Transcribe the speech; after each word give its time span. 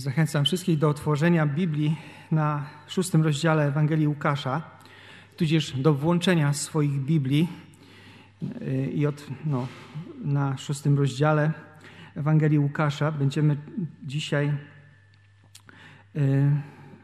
Zachęcam 0.00 0.44
wszystkich 0.44 0.78
do 0.78 0.88
otworzenia 0.88 1.46
Biblii 1.46 1.96
na 2.30 2.66
szóstym 2.86 3.22
rozdziale 3.22 3.66
Ewangelii 3.66 4.08
Łukasza, 4.08 4.62
tudzież 5.36 5.72
do 5.76 5.94
włączenia 5.94 6.52
swoich 6.52 7.00
Biblii 7.00 7.48
y, 8.62 8.90
i 8.94 9.06
od, 9.06 9.26
no, 9.44 9.66
na 10.24 10.56
szóstym 10.56 10.98
rozdziale 10.98 11.52
Ewangelii 12.16 12.58
Łukasza 12.58 13.12
będziemy 13.12 13.56
dzisiaj 14.02 14.52
y, 16.16 16.50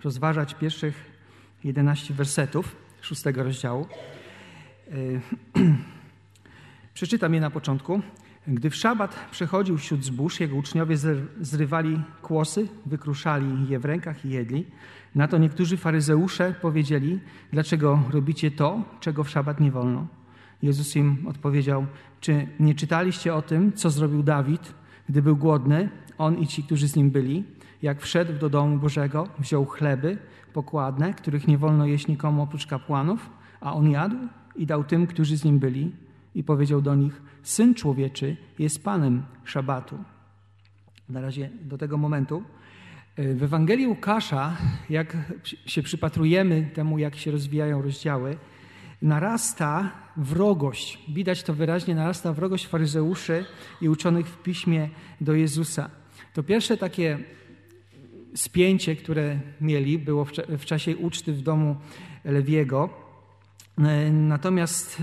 rozważać 0.05 0.55
pierwszych 0.55 1.11
11 1.65 2.15
wersetów 2.15 2.77
szóstego 3.01 3.45
rozdziału. 3.45 3.87
Y, 4.93 5.21
przeczytam 6.95 7.35
je 7.35 7.41
na 7.41 7.51
początku. 7.51 8.03
Gdy 8.49 8.71
w 8.71 8.75
szabat 8.75 9.29
przechodził 9.31 9.79
wśród 9.79 10.05
zbóż, 10.05 10.41
jego 10.41 10.57
uczniowie 10.57 10.97
zrywali 11.41 12.03
kłosy, 12.23 12.69
wykruszali 12.87 13.69
je 13.69 13.79
w 13.79 13.85
rękach 13.85 14.25
i 14.25 14.31
jedli. 14.31 14.67
Na 15.15 15.29
to 15.29 15.39
niektórzy 15.39 15.77
faryzeusze 15.77 16.55
powiedzieli, 16.63 17.21
dlaczego 17.53 18.03
robicie 18.11 18.51
to, 18.51 18.83
czego 19.01 19.25
w 19.25 19.31
szabat 19.31 19.61
nie 19.61 19.71
wolno. 19.71 20.07
Jezus 20.63 20.97
im 20.97 21.27
odpowiedział, 21.29 21.87
czy 22.21 22.47
nie 22.61 22.75
czytaliście 22.75 23.35
o 23.35 23.43
tym, 23.43 23.73
co 23.73 23.91
zrobił 23.91 24.23
Dawid, 24.23 24.75
gdy 25.09 25.23
był 25.23 25.37
głodny, 25.37 25.89
on 26.19 26.39
i 26.39 26.47
ci, 26.47 26.63
którzy 26.63 26.89
z 26.89 26.97
nim 26.97 27.11
byli, 27.11 27.45
jak 27.83 28.01
wszedł 28.01 28.39
do 28.39 28.49
domu 28.49 28.79
Bożego, 28.79 29.29
wziął 29.39 29.65
chleby 29.65 30.19
pokładne, 30.53 31.15
których 31.15 31.49
nie 31.49 31.59
wolno 31.59 31.87
jeść 31.87 32.07
nikomu 32.07 32.43
oprócz 32.43 32.67
kapłanów, 32.67 33.31
a 33.61 33.75
on 33.75 33.91
jadł 33.91 34.17
i 34.57 34.67
dał 34.67 34.85
tym, 34.85 35.07
którzy 35.07 35.37
z 35.37 35.45
nim 35.45 35.59
byli 35.59 35.93
i 36.37 36.45
powiedział 36.45 36.83
do 36.83 36.95
nich, 36.95 37.23
Syn 37.43 37.75
Człowieczy 37.75 38.37
jest 38.59 38.85
Panem 38.85 39.23
Szabatu. 39.45 39.99
Na 41.09 41.21
razie 41.21 41.51
do 41.63 41.79
tego 41.79 41.97
momentu. 41.97 42.43
W 43.19 43.43
Ewangelii 43.43 43.87
Łukasza, 43.87 44.57
jak 44.91 45.17
się 45.67 45.83
przypatrujemy 45.83 46.71
temu, 46.75 46.99
jak 46.99 47.17
się 47.17 47.31
rozwijają 47.31 47.83
rozdziały, 47.83 48.37
narasta 49.03 49.91
wrogość. 50.17 50.99
Widać 51.09 51.43
to 51.43 51.55
wyraźnie, 51.55 51.95
narasta 51.95 52.33
wrogość 52.33 52.67
faryzeuszy 52.67 53.45
i 53.81 53.89
uczonych 53.89 54.27
w 54.27 54.43
piśmie 54.43 54.89
do 55.21 55.35
Jezusa. 55.35 55.91
To 56.35 56.43
pierwsze 56.43 56.77
takie 56.77 57.19
spięcie, 58.35 58.97
które 58.97 59.41
mieli, 59.61 59.99
było 59.99 60.25
w, 60.59 60.65
czasie 60.65 60.97
uczty 60.97 61.33
w 61.33 61.43
domu 61.43 61.77
Lewiego. 62.25 62.91
Natomiast 64.13 65.03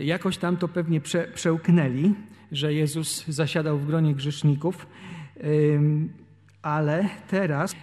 jakoś 0.00 0.38
tam 0.38 0.56
to 0.56 0.68
pewnie 0.68 1.00
prze, 1.00 1.28
przełknęli, 1.34 2.14
że 2.52 2.74
Jezus 2.74 3.26
zasiadał 3.26 3.78
w 3.78 3.86
gronie 3.86 4.14
grzeszników, 4.14 4.86
ale 6.62 7.08
teraz 7.28 7.72
e, 7.72 7.76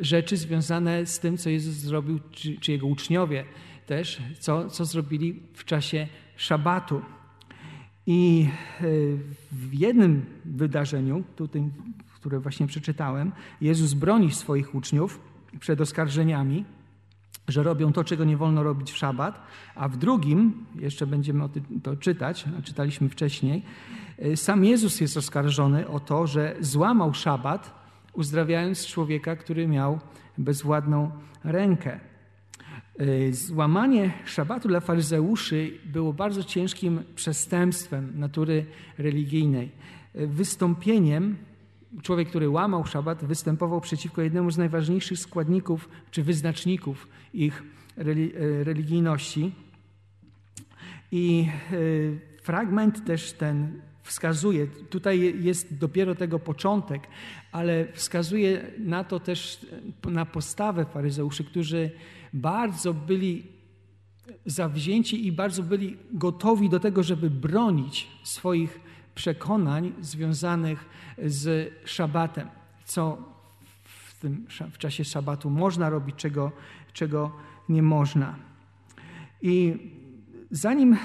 rzeczy 0.00 0.36
związane 0.36 1.06
z 1.06 1.18
tym, 1.18 1.36
co 1.36 1.50
Jezus 1.50 1.74
zrobił, 1.74 2.20
czy, 2.30 2.56
czy 2.56 2.72
jego 2.72 2.86
uczniowie 2.86 3.44
też, 3.86 4.22
co, 4.38 4.70
co 4.70 4.84
zrobili 4.84 5.42
w 5.54 5.64
czasie 5.64 6.06
szabatu. 6.36 7.02
I 8.06 8.48
e, 8.80 8.84
w 9.52 9.74
jednym 9.74 10.24
wydarzeniu, 10.44 11.24
tutaj, 11.36 11.62
które 12.14 12.40
właśnie 12.40 12.66
przeczytałem, 12.66 13.32
Jezus 13.60 13.94
broni 13.94 14.32
swoich 14.32 14.74
uczniów 14.74 15.20
przed 15.60 15.80
oskarżeniami, 15.80 16.64
że 17.50 17.62
robią 17.62 17.92
to, 17.92 18.04
czego 18.04 18.24
nie 18.24 18.36
wolno 18.36 18.62
robić 18.62 18.92
w 18.92 18.96
szabat, 18.96 19.42
a 19.74 19.88
w 19.88 19.96
drugim, 19.96 20.66
jeszcze 20.74 21.06
będziemy 21.06 21.48
to 21.82 21.96
czytać, 21.96 22.44
a 22.58 22.62
czytaliśmy 22.62 23.08
wcześniej, 23.08 23.62
y, 24.24 24.36
sam 24.36 24.64
Jezus 24.64 25.00
jest 25.00 25.16
oskarżony 25.16 25.88
o 25.88 26.00
to, 26.00 26.26
że 26.26 26.56
złamał 26.60 27.14
szabat, 27.14 27.80
uzdrawiając 28.12 28.86
człowieka, 28.86 29.36
który 29.36 29.68
miał 29.68 30.00
bezwładną 30.38 31.10
rękę. 31.44 32.00
Y, 33.00 33.34
złamanie 33.34 34.12
szabatu 34.24 34.68
dla 34.68 34.80
faryzeuszy 34.80 35.78
było 35.84 36.12
bardzo 36.12 36.44
ciężkim 36.44 37.02
przestępstwem 37.14 38.12
natury 38.14 38.66
religijnej, 38.98 39.70
y, 40.16 40.26
wystąpieniem 40.26 41.36
człowiek, 42.02 42.28
który 42.28 42.48
łamał 42.48 42.86
szabat, 42.86 43.24
występował 43.24 43.80
przeciwko 43.80 44.22
jednemu 44.22 44.50
z 44.50 44.58
najważniejszych 44.58 45.18
składników 45.18 45.88
czy 46.10 46.22
wyznaczników 46.22 47.08
ich 47.34 47.62
e, 47.96 48.04
religijności. 48.64 49.52
I 51.12 51.48
e, 51.72 52.42
fragment 52.42 53.04
też 53.04 53.32
ten 53.32 53.80
wskazuje, 54.02 54.66
tutaj 54.66 55.44
jest 55.44 55.78
dopiero 55.78 56.14
tego 56.14 56.38
początek, 56.38 57.02
ale 57.52 57.92
wskazuje 57.92 58.70
na 58.78 59.04
to 59.04 59.20
też, 59.20 59.66
na 60.08 60.26
postawę 60.26 60.84
faryzeuszy, 60.84 61.44
którzy 61.44 61.90
bardzo 62.32 62.94
byli 62.94 63.42
zawzięci 64.46 65.26
i 65.26 65.32
bardzo 65.32 65.62
byli 65.62 65.96
gotowi 66.12 66.68
do 66.68 66.80
tego, 66.80 67.02
żeby 67.02 67.30
bronić 67.30 68.08
swoich 68.22 68.80
przekonań 69.14 69.92
związanych 70.00 70.84
z 71.24 71.72
szabatem, 71.84 72.48
co 72.84 73.18
w, 73.84 74.20
tym, 74.20 74.46
w 74.72 74.78
czasie 74.78 75.04
szabatu 75.04 75.50
można 75.50 75.90
robić, 75.90 76.16
czego, 76.16 76.52
czego 76.92 77.32
nie 77.68 77.82
można. 77.82 78.36
I 79.42 79.76
zanim 80.50 80.96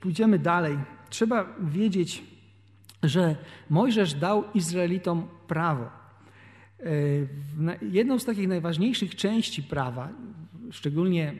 pójdziemy 0.00 0.38
dalej, 0.38 0.78
trzeba 1.10 1.46
wiedzieć, 1.60 2.24
że 3.02 3.36
Mojżesz 3.70 4.14
dał 4.14 4.44
Izraelitom 4.54 5.26
prawo. 5.48 5.84
E, 6.80 6.84
jedną 7.82 8.18
z 8.18 8.24
takich 8.24 8.48
najważniejszych 8.48 9.14
części 9.14 9.62
prawa, 9.62 10.08
szczególnie 10.70 11.34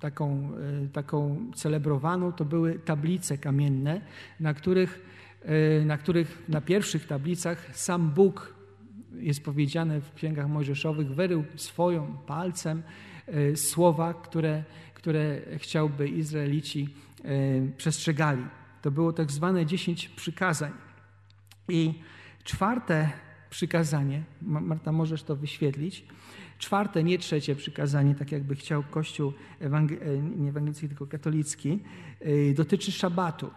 taką, 0.00 0.50
e, 0.84 0.88
taką 0.88 1.50
celebrowaną, 1.54 2.32
to 2.32 2.44
były 2.44 2.78
tablice 2.78 3.38
kamienne, 3.38 4.00
na 4.40 4.54
których, 4.54 5.02
e, 5.42 5.84
na 5.84 5.98
których 5.98 6.42
na 6.48 6.60
pierwszych 6.60 7.06
tablicach 7.06 7.76
sam 7.76 8.10
Bóg 8.10 8.54
jest 9.12 9.44
powiedziane 9.44 10.00
w 10.00 10.14
księgach 10.14 10.48
mojżeszowych, 10.48 11.14
wyrył 11.14 11.44
swoją 11.56 12.16
palcem 12.26 12.82
e, 13.26 13.56
słowa, 13.56 14.14
które, 14.14 14.64
które 14.94 15.40
chciałby 15.56 16.08
Izraelici 16.08 16.88
przestrzegali. 17.76 18.44
To 18.82 18.90
było 18.90 19.12
tak 19.12 19.32
zwane 19.32 19.66
dziesięć 19.66 20.08
przykazań. 20.08 20.72
I 21.68 21.94
czwarte 22.44 23.10
przykazanie, 23.50 24.22
Marta, 24.42 24.92
możesz 24.92 25.22
to 25.22 25.36
wyświetlić, 25.36 26.04
Czwarte, 26.58 27.04
nie 27.04 27.18
trzecie 27.18 27.56
przykazanie, 27.56 28.14
tak 28.14 28.32
jakby 28.32 28.54
chciał 28.54 28.82
Kościół 28.90 29.32
ewangel 29.60 29.98
nie 30.36 30.48
ewangelicki, 30.48 30.88
tylko 30.88 31.06
katolicki, 31.06 31.80
e, 32.20 32.54
dotyczy 32.54 32.92
szabatu. 32.92 33.50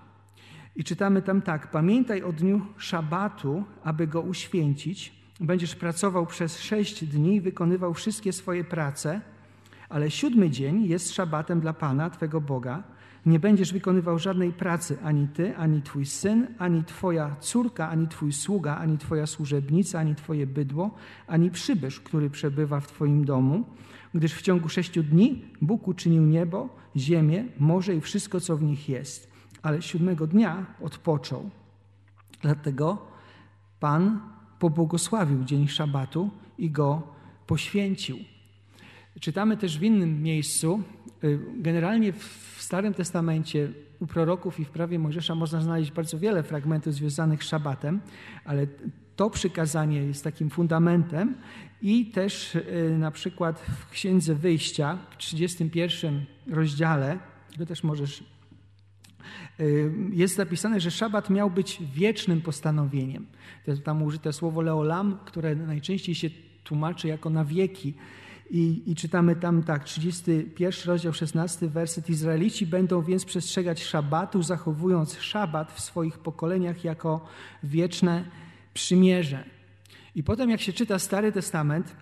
I 0.75 0.83
czytamy 0.83 1.21
tam 1.21 1.41
tak: 1.41 1.71
Pamiętaj 1.71 2.23
o 2.23 2.33
dniu 2.33 2.61
szabatu, 2.77 3.63
aby 3.83 4.07
go 4.07 4.21
uświęcić. 4.21 5.19
Będziesz 5.39 5.75
pracował 5.75 6.25
przez 6.25 6.59
sześć 6.59 7.05
dni 7.05 7.41
wykonywał 7.41 7.93
wszystkie 7.93 8.33
swoje 8.33 8.63
prace, 8.63 9.21
ale 9.89 10.11
siódmy 10.11 10.49
dzień 10.49 10.85
jest 10.85 11.13
szabatem 11.13 11.59
dla 11.59 11.73
Pana, 11.73 12.09
Twego 12.09 12.41
Boga. 12.41 12.83
Nie 13.25 13.39
będziesz 13.39 13.73
wykonywał 13.73 14.19
żadnej 14.19 14.53
pracy, 14.53 14.97
ani 15.03 15.27
ty, 15.27 15.57
ani 15.57 15.81
twój 15.81 16.05
syn, 16.05 16.47
ani 16.57 16.83
twoja 16.83 17.35
córka, 17.39 17.89
ani 17.89 18.07
twój 18.07 18.33
sługa, 18.33 18.77
ani 18.77 18.97
twoja 18.97 19.27
służebnica, 19.27 19.99
ani 19.99 20.15
twoje 20.15 20.47
bydło, 20.47 20.91
ani 21.27 21.51
przybysz, 21.51 21.99
który 21.99 22.29
przebywa 22.29 22.79
w 22.79 22.87
twoim 22.87 23.25
domu, 23.25 23.63
gdyż 24.13 24.33
w 24.33 24.41
ciągu 24.41 24.69
sześciu 24.69 25.03
dni 25.03 25.45
Bóg 25.61 25.87
uczynił 25.87 26.25
niebo, 26.25 26.69
ziemię, 26.97 27.45
morze 27.59 27.95
i 27.95 28.01
wszystko, 28.01 28.39
co 28.39 28.57
w 28.57 28.63
nich 28.63 28.89
jest. 28.89 29.31
Ale 29.61 29.81
siódmego 29.81 30.27
dnia 30.27 30.65
odpoczął. 30.81 31.49
Dlatego 32.41 32.97
Pan 33.79 34.19
pobłogosławił 34.59 35.43
dzień 35.43 35.67
szabatu 35.67 36.29
i 36.57 36.71
go 36.71 37.01
poświęcił. 37.47 38.17
Czytamy 39.19 39.57
też 39.57 39.79
w 39.79 39.83
innym 39.83 40.23
miejscu, 40.23 40.83
generalnie 41.57 42.13
w 42.13 42.55
Starym 42.59 42.93
Testamencie 42.93 43.71
u 43.99 44.07
proroków 44.07 44.59
i 44.59 44.65
w 44.65 44.69
prawie 44.69 44.99
Mojżesza 44.99 45.35
można 45.35 45.61
znaleźć 45.61 45.91
bardzo 45.91 46.19
wiele 46.19 46.43
fragmentów 46.43 46.93
związanych 46.93 47.43
z 47.43 47.47
szabatem, 47.47 47.99
ale 48.45 48.67
to 49.15 49.29
przykazanie 49.29 50.03
jest 50.03 50.23
takim 50.23 50.49
fundamentem 50.49 51.35
i 51.81 52.05
też 52.05 52.55
y, 52.55 52.95
na 52.99 53.11
przykład 53.11 53.59
w 53.59 53.89
Księdze 53.89 54.35
Wyjścia 54.35 54.97
w 55.09 55.17
31 55.17 56.25
rozdziale, 56.47 57.19
to 57.57 57.65
też 57.65 57.83
możesz 57.83 58.23
y, 59.59 59.91
jest 60.11 60.35
zapisane, 60.35 60.79
że 60.79 60.91
szabat 60.91 61.29
miał 61.29 61.49
być 61.49 61.81
wiecznym 61.93 62.41
postanowieniem. 62.41 63.25
To 63.65 63.71
jest 63.71 63.83
tam 63.83 64.03
użyte 64.03 64.33
słowo 64.33 64.61
leolam, 64.61 65.19
które 65.25 65.55
najczęściej 65.55 66.15
się 66.15 66.29
tłumaczy 66.63 67.07
jako 67.07 67.29
na 67.29 67.45
wieki. 67.45 67.93
I, 68.51 68.83
I, 68.85 68.95
czytamy 68.95 69.35
tam 69.35 69.63
tak, 69.63 69.83
31 69.83 70.73
rozdział, 70.85 71.13
16 71.13 71.69
werset. 71.69 72.09
Izraelici 72.09 72.65
będą 72.65 73.01
więc 73.01 73.25
przestrzegać 73.25 73.83
szabatu, 73.83 74.43
zachowując 74.43 75.19
szabat 75.19 75.71
w 75.71 75.79
swoich 75.79 76.17
pokoleniach 76.17 76.83
jako 76.83 77.27
wieczne 77.63 78.23
przymierze. 78.73 79.43
I 80.15 80.23
potem, 80.23 80.49
jak 80.49 80.61
się 80.61 80.73
czyta 80.73 80.99
Stary 80.99 81.31
Testament, 81.31 81.95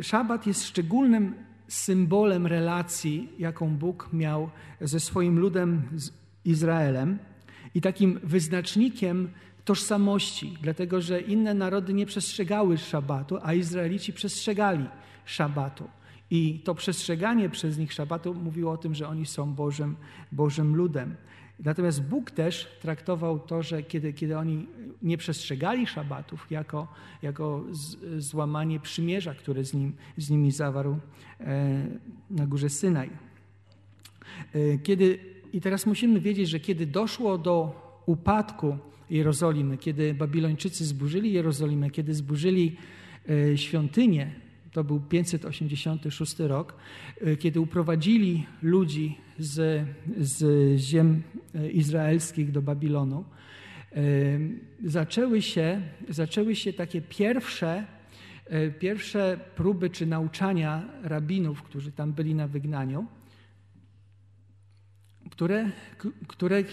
szabat 0.00 0.46
jest 0.46 0.66
szczególnym 0.66 1.34
symbolem 1.68 2.46
relacji, 2.46 3.28
jaką 3.38 3.76
Bóg 3.76 4.08
miał 4.12 4.50
ze 4.80 5.00
swoim 5.00 5.38
ludem 5.38 5.82
Izraelem 6.44 7.18
i 7.74 7.80
takim 7.80 8.20
wyznacznikiem 8.22 9.28
tożsamości, 9.64 10.58
dlatego 10.62 11.00
że 11.00 11.20
inne 11.20 11.54
narody 11.54 11.94
nie 11.94 12.06
przestrzegały 12.06 12.78
szabatu, 12.78 13.38
a 13.42 13.54
Izraelici 13.54 14.12
przestrzegali 14.12 14.86
szabatu. 15.24 15.88
I 16.30 16.60
to 16.64 16.74
przestrzeganie 16.74 17.48
przez 17.48 17.78
nich 17.78 17.92
szabatu 17.92 18.34
mówiło 18.34 18.72
o 18.72 18.76
tym, 18.76 18.94
że 18.94 19.08
oni 19.08 19.26
są 19.26 19.54
Bożym, 19.54 19.96
Bożym 20.32 20.76
ludem. 20.76 21.16
Natomiast 21.64 22.02
Bóg 22.02 22.30
też 22.30 22.78
traktował 22.80 23.38
to, 23.38 23.62
że 23.62 23.82
kiedy, 23.82 24.12
kiedy 24.12 24.38
oni 24.38 24.66
nie 25.02 25.18
przestrzegali 25.18 25.86
szabatów, 25.86 26.46
jako, 26.50 26.88
jako 27.22 27.64
z, 27.70 27.96
złamanie 28.24 28.80
przymierza, 28.80 29.34
które 29.34 29.64
z, 29.64 29.74
nim, 29.74 29.92
z 30.16 30.30
nimi 30.30 30.50
zawarł 30.50 30.98
e, 31.40 31.86
na 32.30 32.46
górze 32.46 32.70
Synaj. 32.70 33.10
E, 34.54 34.78
kiedy, 34.78 35.18
I 35.52 35.60
teraz 35.60 35.86
musimy 35.86 36.20
wiedzieć, 36.20 36.48
że 36.48 36.60
kiedy 36.60 36.86
doszło 36.86 37.38
do 37.38 37.82
upadku 38.06 38.78
Jerozolimy, 39.10 39.78
kiedy 39.78 40.14
Babilończycy 40.14 40.84
zburzyli 40.84 41.32
Jerozolimę, 41.32 41.90
kiedy 41.90 42.14
zburzyli 42.14 42.76
e, 43.28 43.58
świątynię, 43.58 44.30
to 44.72 44.84
był 44.84 45.00
586 45.00 46.38
rok, 46.38 46.74
e, 47.20 47.36
kiedy 47.36 47.60
uprowadzili 47.60 48.46
ludzi 48.62 49.18
z, 49.38 49.86
z 50.18 50.44
ziem 50.80 51.22
e, 51.54 51.70
izraelskich 51.70 52.52
do 52.52 52.62
Babilonu, 52.62 53.24
zaczęły 54.84 55.42
się, 55.42 55.82
zaczęły 56.08 56.56
się 56.56 56.72
takie 56.72 57.02
pierwsze, 57.02 57.86
pierwsze 58.78 59.40
próby 59.56 59.90
czy 59.90 60.06
nauczania 60.06 60.82
rabinów, 61.02 61.62
którzy 61.62 61.92
tam 61.92 62.12
byli 62.12 62.34
na 62.34 62.48
wygnaniu, 62.48 63.06
które, 65.30 65.70
które 66.28 66.64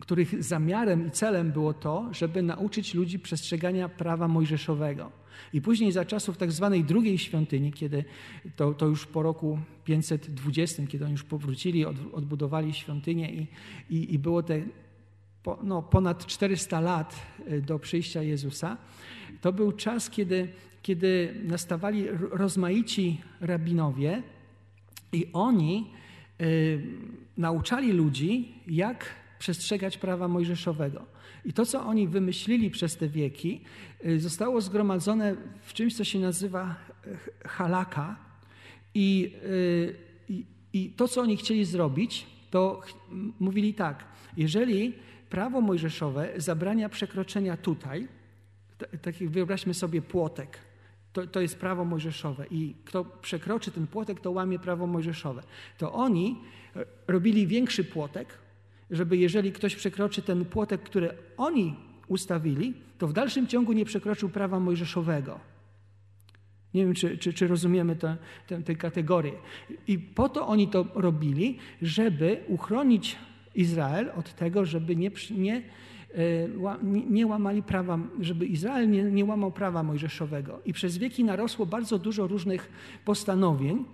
których 0.00 0.44
zamiarem 0.44 1.06
i 1.06 1.10
celem 1.10 1.52
było 1.52 1.74
to, 1.74 2.08
żeby 2.12 2.42
nauczyć 2.42 2.94
ludzi 2.94 3.18
przestrzegania 3.18 3.88
prawa 3.88 4.28
mojżeszowego. 4.28 5.12
I 5.52 5.60
później 5.60 5.92
za 5.92 6.04
czasów 6.04 6.36
tak 6.36 6.52
zwanej 6.52 6.84
drugiej 6.84 7.18
świątyni, 7.18 7.72
kiedy 7.72 8.04
to, 8.56 8.74
to 8.74 8.86
już 8.86 9.06
po 9.06 9.22
roku 9.22 9.58
520, 9.84 10.86
kiedy 10.86 11.04
oni 11.04 11.12
już 11.12 11.24
powrócili, 11.24 11.84
od, 11.84 11.96
odbudowali 12.12 12.74
świątynię 12.74 13.32
i, 13.32 13.46
i, 13.90 14.14
i 14.14 14.18
było 14.18 14.42
te 14.42 14.62
po, 15.42 15.58
no, 15.62 15.82
ponad 15.82 16.26
400 16.26 16.80
lat 16.80 17.26
y, 17.52 17.62
do 17.62 17.78
przyjścia 17.78 18.22
Jezusa, 18.22 18.76
to 19.40 19.52
był 19.52 19.72
czas, 19.72 20.10
kiedy, 20.10 20.48
kiedy 20.82 21.34
nastawali 21.44 22.08
rozmaici 22.30 23.20
rabinowie 23.40 24.22
i 25.12 25.26
oni 25.32 25.90
y, 26.40 26.82
nauczali 27.36 27.92
ludzi, 27.92 28.54
jak 28.66 29.23
przestrzegać 29.44 29.98
prawa 29.98 30.28
mojżeszowego. 30.28 31.06
I 31.44 31.52
to, 31.52 31.66
co 31.66 31.86
oni 31.86 32.08
wymyślili 32.08 32.70
przez 32.70 32.96
te 32.96 33.08
wieki, 33.08 33.60
y, 34.04 34.20
zostało 34.20 34.60
zgromadzone 34.60 35.36
w 35.62 35.72
czymś, 35.72 35.96
co 35.96 36.04
się 36.04 36.18
nazywa 36.18 36.74
e, 37.44 37.48
halaka. 37.48 38.16
I, 38.94 39.34
y, 39.44 39.96
i, 40.28 40.46
i 40.72 40.90
to, 40.90 41.08
co 41.08 41.20
oni 41.20 41.36
chcieli 41.36 41.64
zrobić, 41.64 42.26
to 42.50 42.80
mówili 43.40 43.74
tak, 43.74 44.04
jeżeli 44.36 44.92
prawo 45.30 45.60
mojżeszowe 45.60 46.32
zabrania 46.36 46.88
przekroczenia 46.88 47.56
tutaj, 47.56 48.08
tak 49.02 49.20
jak 49.20 49.30
wyobraźmy 49.30 49.74
sobie 49.74 50.02
płotek, 50.02 50.58
to, 51.12 51.26
to 51.26 51.40
jest 51.40 51.58
prawo 51.58 51.84
mojżeszowe 51.84 52.46
i 52.50 52.74
kto 52.84 53.04
przekroczy 53.04 53.70
ten 53.70 53.86
płotek, 53.86 54.20
to 54.20 54.30
łamie 54.30 54.58
prawo 54.58 54.86
mojżeszowe. 54.86 55.42
To 55.78 55.92
oni 55.92 56.40
e, 56.76 56.84
robili 57.06 57.46
większy 57.46 57.84
płotek, 57.84 58.43
żeby 58.90 59.16
jeżeli 59.16 59.52
ktoś 59.52 59.76
przekroczy 59.76 60.22
ten 60.22 60.44
płotek, 60.44 60.82
który 60.82 61.10
oni 61.36 61.76
ustawili, 62.08 62.74
to 62.98 63.08
w 63.08 63.12
dalszym 63.12 63.46
ciągu 63.46 63.72
nie 63.72 63.84
przekroczył 63.84 64.28
prawa 64.28 64.60
mojżeszowego. 64.60 65.40
Nie 66.74 66.84
wiem, 66.84 66.94
czy, 66.94 67.18
czy, 67.18 67.32
czy 67.32 67.46
rozumiemy 67.46 67.96
tę, 67.96 68.16
tę, 68.46 68.62
tę 68.62 68.74
kategorię. 68.74 69.32
I 69.86 69.98
po 69.98 70.28
to 70.28 70.46
oni 70.46 70.68
to 70.68 70.86
robili, 70.94 71.58
żeby 71.82 72.40
uchronić 72.48 73.16
Izrael 73.54 74.10
od 74.16 74.34
tego, 74.34 74.64
żeby 74.64 74.96
nie, 74.96 75.10
nie, 75.30 75.62
e, 76.14 76.48
nie 77.10 77.26
łamali 77.26 77.62
prawa, 77.62 77.98
żeby 78.20 78.46
Izrael 78.46 78.90
nie, 78.90 79.02
nie 79.02 79.24
łamał 79.24 79.52
prawa 79.52 79.82
mojżeszowego. 79.82 80.60
I 80.64 80.72
przez 80.72 80.98
wieki 80.98 81.24
narosło 81.24 81.66
bardzo 81.66 81.98
dużo 81.98 82.26
różnych 82.26 82.70
postanowień, 83.04 83.84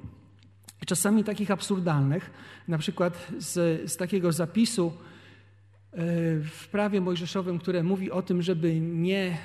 czasami 0.90 1.25
takich 1.25 1.50
absurdalnych, 1.50 2.31
na 2.69 2.78
przykład 2.78 3.26
z, 3.38 3.52
z 3.90 3.96
takiego 3.96 4.32
zapisu 4.32 4.92
e, 5.92 5.96
w 6.40 6.69
prawie 6.70 7.00
mojżeszowym, 7.00 7.58
które 7.58 7.82
mówi 7.82 8.10
o 8.10 8.22
tym, 8.22 8.42
żeby 8.42 8.81
nie, 8.81 9.38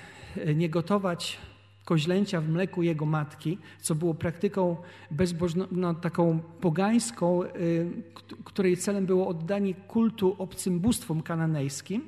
nie 0.55 0.69
gotować 0.69 1.37
koźlęcia 1.83 2.41
w 2.41 2.49
mleku 2.49 2.83
jego 2.83 3.05
matki, 3.05 3.57
co 3.81 3.95
było 3.95 4.13
praktyką 4.13 4.77
bezbożną, 5.11 5.65
no, 5.71 5.93
taką 5.93 6.39
pogańską, 6.61 7.43
e, 7.43 7.49
której 8.43 8.77
celem 8.77 9.05
było 9.05 9.27
oddanie 9.27 9.73
kultu 9.73 10.35
obcym 10.37 10.79
bóstwom 10.79 11.21
kananejskim. 11.21 12.01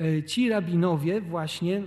E, 0.00 0.22
ci 0.22 0.48
rabinowie 0.48 1.20
właśnie 1.20 1.82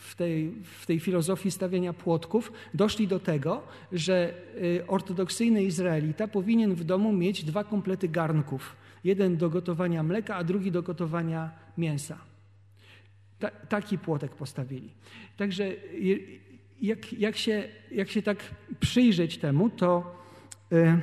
w 0.00 0.14
tej, 0.14 0.52
w 0.64 0.86
tej 0.86 1.00
filozofii 1.00 1.50
stawiania 1.50 1.92
płotków 1.92 2.52
doszli 2.74 3.08
do 3.08 3.20
tego, 3.20 3.62
że 3.92 4.34
e, 4.78 4.86
ortodoksyjny 4.86 5.64
Izraelita 5.64 6.28
powinien 6.28 6.74
w 6.74 6.84
domu 6.84 7.12
mieć 7.12 7.44
dwa 7.44 7.64
komplety 7.64 8.08
garnków. 8.08 8.76
Jeden 9.04 9.36
do 9.36 9.50
gotowania 9.50 10.02
mleka, 10.02 10.36
a 10.36 10.44
drugi 10.44 10.72
do 10.72 10.82
gotowania 10.82 11.50
mięsa. 11.78 12.18
Ta, 13.38 13.50
taki 13.50 13.98
płotek 13.98 14.34
postawili. 14.34 14.90
Także 15.36 15.72
jak, 16.80 17.12
jak, 17.12 17.36
się, 17.36 17.68
jak 17.90 18.10
się 18.10 18.22
tak 18.22 18.38
przyjrzeć 18.80 19.38
temu, 19.38 19.70
to 19.70 20.16
yy, 20.70 21.00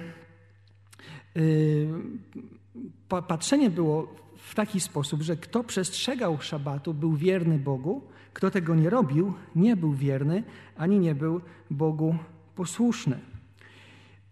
yy, 1.35 3.21
patrzenie 3.27 3.69
było 3.69 4.26
w 4.47 4.55
taki 4.55 4.79
sposób, 4.79 5.21
że 5.21 5.37
kto 5.37 5.63
przestrzegał 5.63 6.41
szabatu, 6.41 6.93
był 6.93 7.15
wierny 7.15 7.59
Bogu, 7.59 8.01
kto 8.33 8.51
tego 8.51 8.75
nie 8.75 8.89
robił, 8.89 9.33
nie 9.55 9.75
był 9.75 9.93
wierny, 9.93 10.43
ani 10.77 10.99
nie 10.99 11.15
był 11.15 11.41
Bogu 11.71 12.15
posłuszny. 12.55 13.19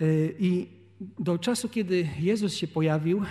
Y, 0.01 0.35
I 0.39 0.67
do 1.19 1.37
czasu, 1.37 1.69
kiedy 1.69 2.09
Jezus 2.19 2.53
się 2.53 2.67
pojawił, 2.67 3.21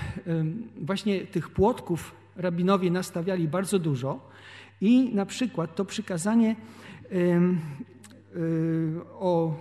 właśnie 0.81 1.27
tych 1.27 1.51
płotków 1.51 2.15
rabinowie 2.37 2.91
nastawiali 2.91 3.49
bardzo 3.49 3.79
dużo 3.79 4.29
i 4.81 5.15
na 5.15 5.27
przykład 5.27 5.75
to 5.75 5.85
przykazanie 5.85 6.57
y, 7.13 7.41
o 9.13 9.55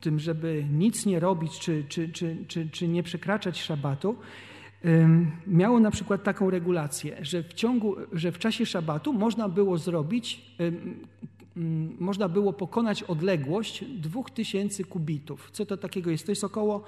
tym, 0.00 0.18
żeby 0.18 0.64
nic 0.72 1.06
nie 1.06 1.20
robić, 1.20 1.58
czy, 1.58 1.84
czy, 1.88 2.08
czy, 2.08 2.36
czy, 2.48 2.70
czy 2.70 2.88
nie 2.88 3.02
przekraczać 3.02 3.62
szabatu, 3.62 4.16
miało 5.46 5.80
na 5.80 5.90
przykład 5.90 6.22
taką 6.22 6.50
regulację, 6.50 7.16
że 7.22 7.42
w 7.42 7.54
ciągu, 7.54 7.96
że 8.12 8.32
w 8.32 8.38
czasie 8.38 8.66
szabatu 8.66 9.12
można 9.12 9.48
było 9.48 9.78
zrobić, 9.78 10.56
można 11.98 12.28
było 12.28 12.52
pokonać 12.52 13.02
odległość 13.02 13.84
2000 13.84 14.84
kubitów. 14.84 15.50
Co 15.52 15.66
to 15.66 15.76
takiego 15.76 16.10
jest? 16.10 16.26
To 16.26 16.32
jest 16.32 16.44
około 16.44 16.84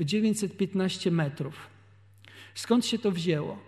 915 0.00 1.10
metrów. 1.10 1.54
Skąd 2.54 2.86
się 2.86 2.98
to 2.98 3.10
wzięło? 3.10 3.58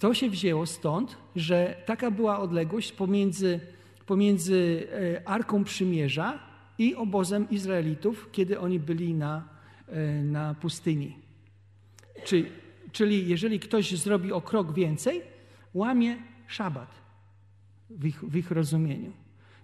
To 0.00 0.14
się 0.14 0.30
wzięło 0.30 0.66
stąd, 0.66 1.16
że 1.36 1.76
taka 1.86 2.10
była 2.10 2.40
odległość 2.40 2.92
pomiędzy, 2.92 3.60
pomiędzy 4.06 4.86
e, 4.92 5.28
Arką 5.28 5.64
Przymierza 5.64 6.38
i 6.78 6.94
obozem 6.94 7.50
Izraelitów, 7.50 8.28
kiedy 8.32 8.60
oni 8.60 8.80
byli 8.80 9.14
na, 9.14 9.48
e, 9.88 10.22
na 10.22 10.54
pustyni. 10.54 11.16
Czyli 12.24 12.46
Czyli 12.98 13.28
jeżeli 13.28 13.60
ktoś 13.60 13.90
zrobi 13.96 14.32
o 14.32 14.40
krok 14.40 14.74
więcej, 14.74 15.22
łamie 15.74 16.16
szabat 16.46 16.94
w 17.90 18.06
ich, 18.06 18.24
w 18.24 18.36
ich 18.36 18.50
rozumieniu. 18.50 19.12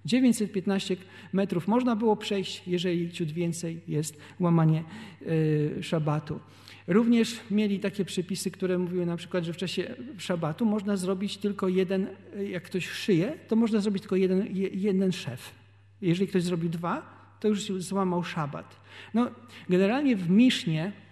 915 0.04 0.96
metrów 1.32 1.68
można 1.68 1.96
było 1.96 2.16
przejść, 2.16 2.62
jeżeli 2.66 3.12
ciut 3.12 3.32
więcej 3.32 3.80
jest 3.88 4.18
łamanie 4.40 4.84
y, 5.22 5.82
szabatu. 5.82 6.40
Również 6.86 7.40
mieli 7.50 7.80
takie 7.80 8.04
przepisy, 8.04 8.50
które 8.50 8.78
mówiły 8.78 9.06
na 9.06 9.16
przykład, 9.16 9.44
że 9.44 9.52
w 9.52 9.56
czasie 9.56 9.94
szabatu 10.18 10.66
można 10.66 10.96
zrobić 10.96 11.36
tylko 11.36 11.68
jeden, 11.68 12.06
jak 12.50 12.62
ktoś 12.62 12.88
szyje, 12.88 13.38
to 13.48 13.56
można 13.56 13.80
zrobić 13.80 14.02
tylko 14.02 14.16
jeden, 14.16 14.48
jeden 14.72 15.12
szef. 15.12 15.54
Jeżeli 16.02 16.28
ktoś 16.28 16.42
zrobił 16.42 16.68
dwa, 16.68 17.02
to 17.40 17.48
już 17.48 17.60
złamał 17.66 18.24
szabat. 18.24 18.80
No, 19.14 19.30
generalnie 19.68 20.16
w 20.16 20.30
Misznie 20.30 21.03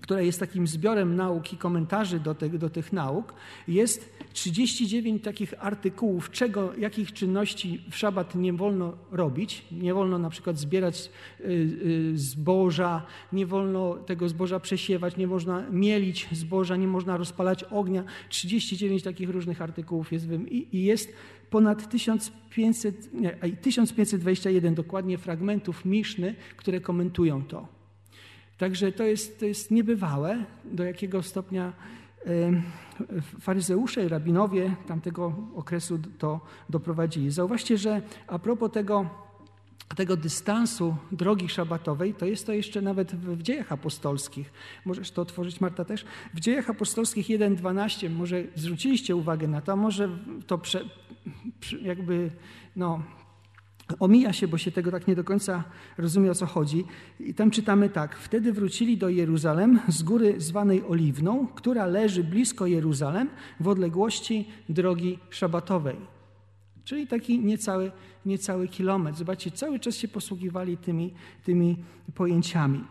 która 0.00 0.20
jest 0.20 0.40
takim 0.40 0.66
zbiorem 0.66 1.16
nauk 1.16 1.52
i 1.52 1.56
komentarzy 1.56 2.20
do, 2.20 2.34
do 2.34 2.70
tych 2.70 2.92
nauk, 2.92 3.34
jest 3.68 4.18
39 4.32 5.24
takich 5.24 5.54
artykułów, 5.58 6.30
czego, 6.30 6.74
jakich 6.74 7.12
czynności 7.12 7.82
w 7.90 7.96
szabat 7.96 8.34
nie 8.34 8.52
wolno 8.52 8.92
robić. 9.10 9.64
Nie 9.72 9.94
wolno 9.94 10.18
na 10.18 10.30
przykład 10.30 10.58
zbierać 10.58 11.10
y, 11.40 11.44
y, 11.44 12.18
zboża, 12.18 13.02
nie 13.32 13.46
wolno 13.46 13.94
tego 13.94 14.28
zboża 14.28 14.60
przesiewać, 14.60 15.16
nie 15.16 15.26
można 15.26 15.70
mielić 15.70 16.28
zboża, 16.32 16.76
nie 16.76 16.88
można 16.88 17.16
rozpalać 17.16 17.64
ognia. 17.64 18.04
39 18.28 19.02
takich 19.02 19.30
różnych 19.30 19.62
artykułów 19.62 20.12
jest 20.12 20.26
i, 20.48 20.76
i 20.76 20.84
jest 20.84 21.12
ponad 21.50 21.90
1500, 21.90 23.14
nie, 23.14 23.30
1521 23.62 24.74
dokładnie 24.74 25.18
fragmentów 25.18 25.84
Miszny, 25.84 26.34
które 26.56 26.80
komentują 26.80 27.44
to. 27.44 27.77
Także 28.58 28.92
to 28.92 29.04
jest, 29.04 29.40
to 29.40 29.46
jest 29.46 29.70
niebywałe, 29.70 30.44
do 30.64 30.84
jakiego 30.84 31.22
stopnia 31.22 31.72
faryzeusze 33.40 34.04
i 34.04 34.08
rabinowie 34.08 34.74
tamtego 34.86 35.32
okresu 35.54 35.98
to 36.18 36.40
doprowadzili. 36.70 37.30
Zauważcie, 37.30 37.78
że 37.78 38.02
a 38.26 38.38
propos 38.38 38.72
tego, 38.72 39.10
tego 39.96 40.16
dystansu 40.16 40.96
drogi 41.12 41.48
szabatowej, 41.48 42.14
to 42.14 42.26
jest 42.26 42.46
to 42.46 42.52
jeszcze 42.52 42.82
nawet 42.82 43.14
w 43.14 43.42
dziejach 43.42 43.72
apostolskich. 43.72 44.52
Możesz 44.84 45.10
to 45.10 45.22
otworzyć, 45.22 45.60
Marta, 45.60 45.84
też? 45.84 46.04
W 46.34 46.40
dziejach 46.40 46.70
apostolskich 46.70 47.26
1.12, 47.26 48.10
może 48.10 48.44
zwróciliście 48.54 49.16
uwagę 49.16 49.48
na 49.48 49.60
to, 49.60 49.76
może 49.76 50.18
to 50.46 50.58
prze, 50.58 50.84
jakby 51.82 52.30
no, 52.76 53.02
omija 54.00 54.32
się, 54.32 54.48
bo 54.48 54.58
się 54.58 54.70
tego 54.70 54.90
tak 54.90 55.06
nie 55.06 55.14
do 55.14 55.24
końca 55.24 55.64
rozumie, 55.98 56.30
o 56.30 56.34
co 56.34 56.46
chodzi. 56.46 56.84
I 57.20 57.34
tam 57.34 57.50
czytamy 57.50 57.88
tak. 57.88 58.16
Wtedy 58.16 58.52
wrócili 58.52 58.98
do 58.98 59.08
Jeruzalem 59.08 59.80
z 59.88 60.02
góry 60.02 60.34
zwanej 60.38 60.82
Oliwną, 60.88 61.46
która 61.46 61.86
leży 61.86 62.24
blisko 62.24 62.66
Jeruzalem 62.66 63.28
w 63.60 63.68
odległości 63.68 64.48
drogi 64.68 65.18
szabatowej. 65.30 65.96
Czyli 66.84 67.06
taki 67.06 67.38
niecały, 67.38 67.92
niecały 68.26 68.68
kilometr. 68.68 69.18
Zobaczcie, 69.18 69.50
cały 69.50 69.78
czas 69.78 69.96
się 69.96 70.08
posługiwali 70.08 70.76
tymi, 70.76 71.14
tymi 71.44 71.76
pojęciami. 72.14 72.84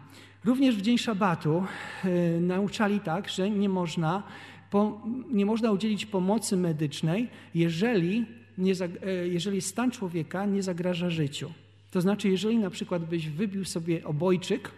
Również 0.46 0.76
w 0.76 0.82
dzień 0.82 0.98
szabatu 0.98 1.64
y, 2.06 2.42
nauczali 2.42 3.00
tak, 3.00 3.30
że 3.30 3.50
nie 3.50 3.70
można, 3.70 4.24
po, 4.70 5.02
nie 5.32 5.46
można 5.46 5.72
udzielić 5.72 6.06
pomocy 6.06 6.58
medycznej, 6.58 7.30
jeżeli 7.56 8.26
nie, 8.58 8.74
e, 9.06 9.28
jeżeli 9.28 9.62
stan 9.62 9.92
człowieka 9.92 10.46
nie 10.46 10.64
zagraża 10.64 11.10
życiu. 11.10 11.52
To 11.92 12.02
znaczy, 12.02 12.30
jeżeli 12.30 12.58
na 12.58 12.70
przykład 12.70 13.06
byś 13.06 13.30
wybił 13.30 13.66
sobie 13.66 14.04
obojczyk 14.04 14.72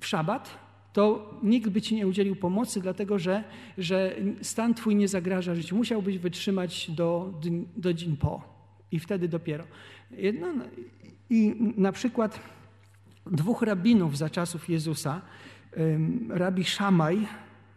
w 0.00 0.06
szabat, 0.06 0.58
to 0.92 1.34
nikt 1.42 1.68
by 1.68 1.82
ci 1.82 1.94
nie 1.94 2.06
udzielił 2.06 2.36
pomocy, 2.36 2.80
dlatego 2.80 3.18
że, 3.18 3.44
że 3.78 4.16
stan 4.42 4.74
twój 4.74 4.96
nie 4.96 5.08
zagraża 5.08 5.54
życiu. 5.54 5.76
Musiałbyś 5.76 6.18
wytrzymać 6.18 6.90
do, 6.90 7.40
do 7.76 7.94
dzień 7.94 8.16
po 8.16 8.42
i 8.92 8.98
wtedy 8.98 9.28
dopiero. 9.28 9.64
No, 10.40 10.46
I 11.30 11.54
na 11.76 11.92
przykład 11.92 12.40
dwóch 13.26 13.62
rabinów 13.62 14.18
za 14.18 14.30
czasów 14.30 14.68
Jezusa, 14.68 15.22
rabi 16.28 16.64
Szamaj, 16.64 17.26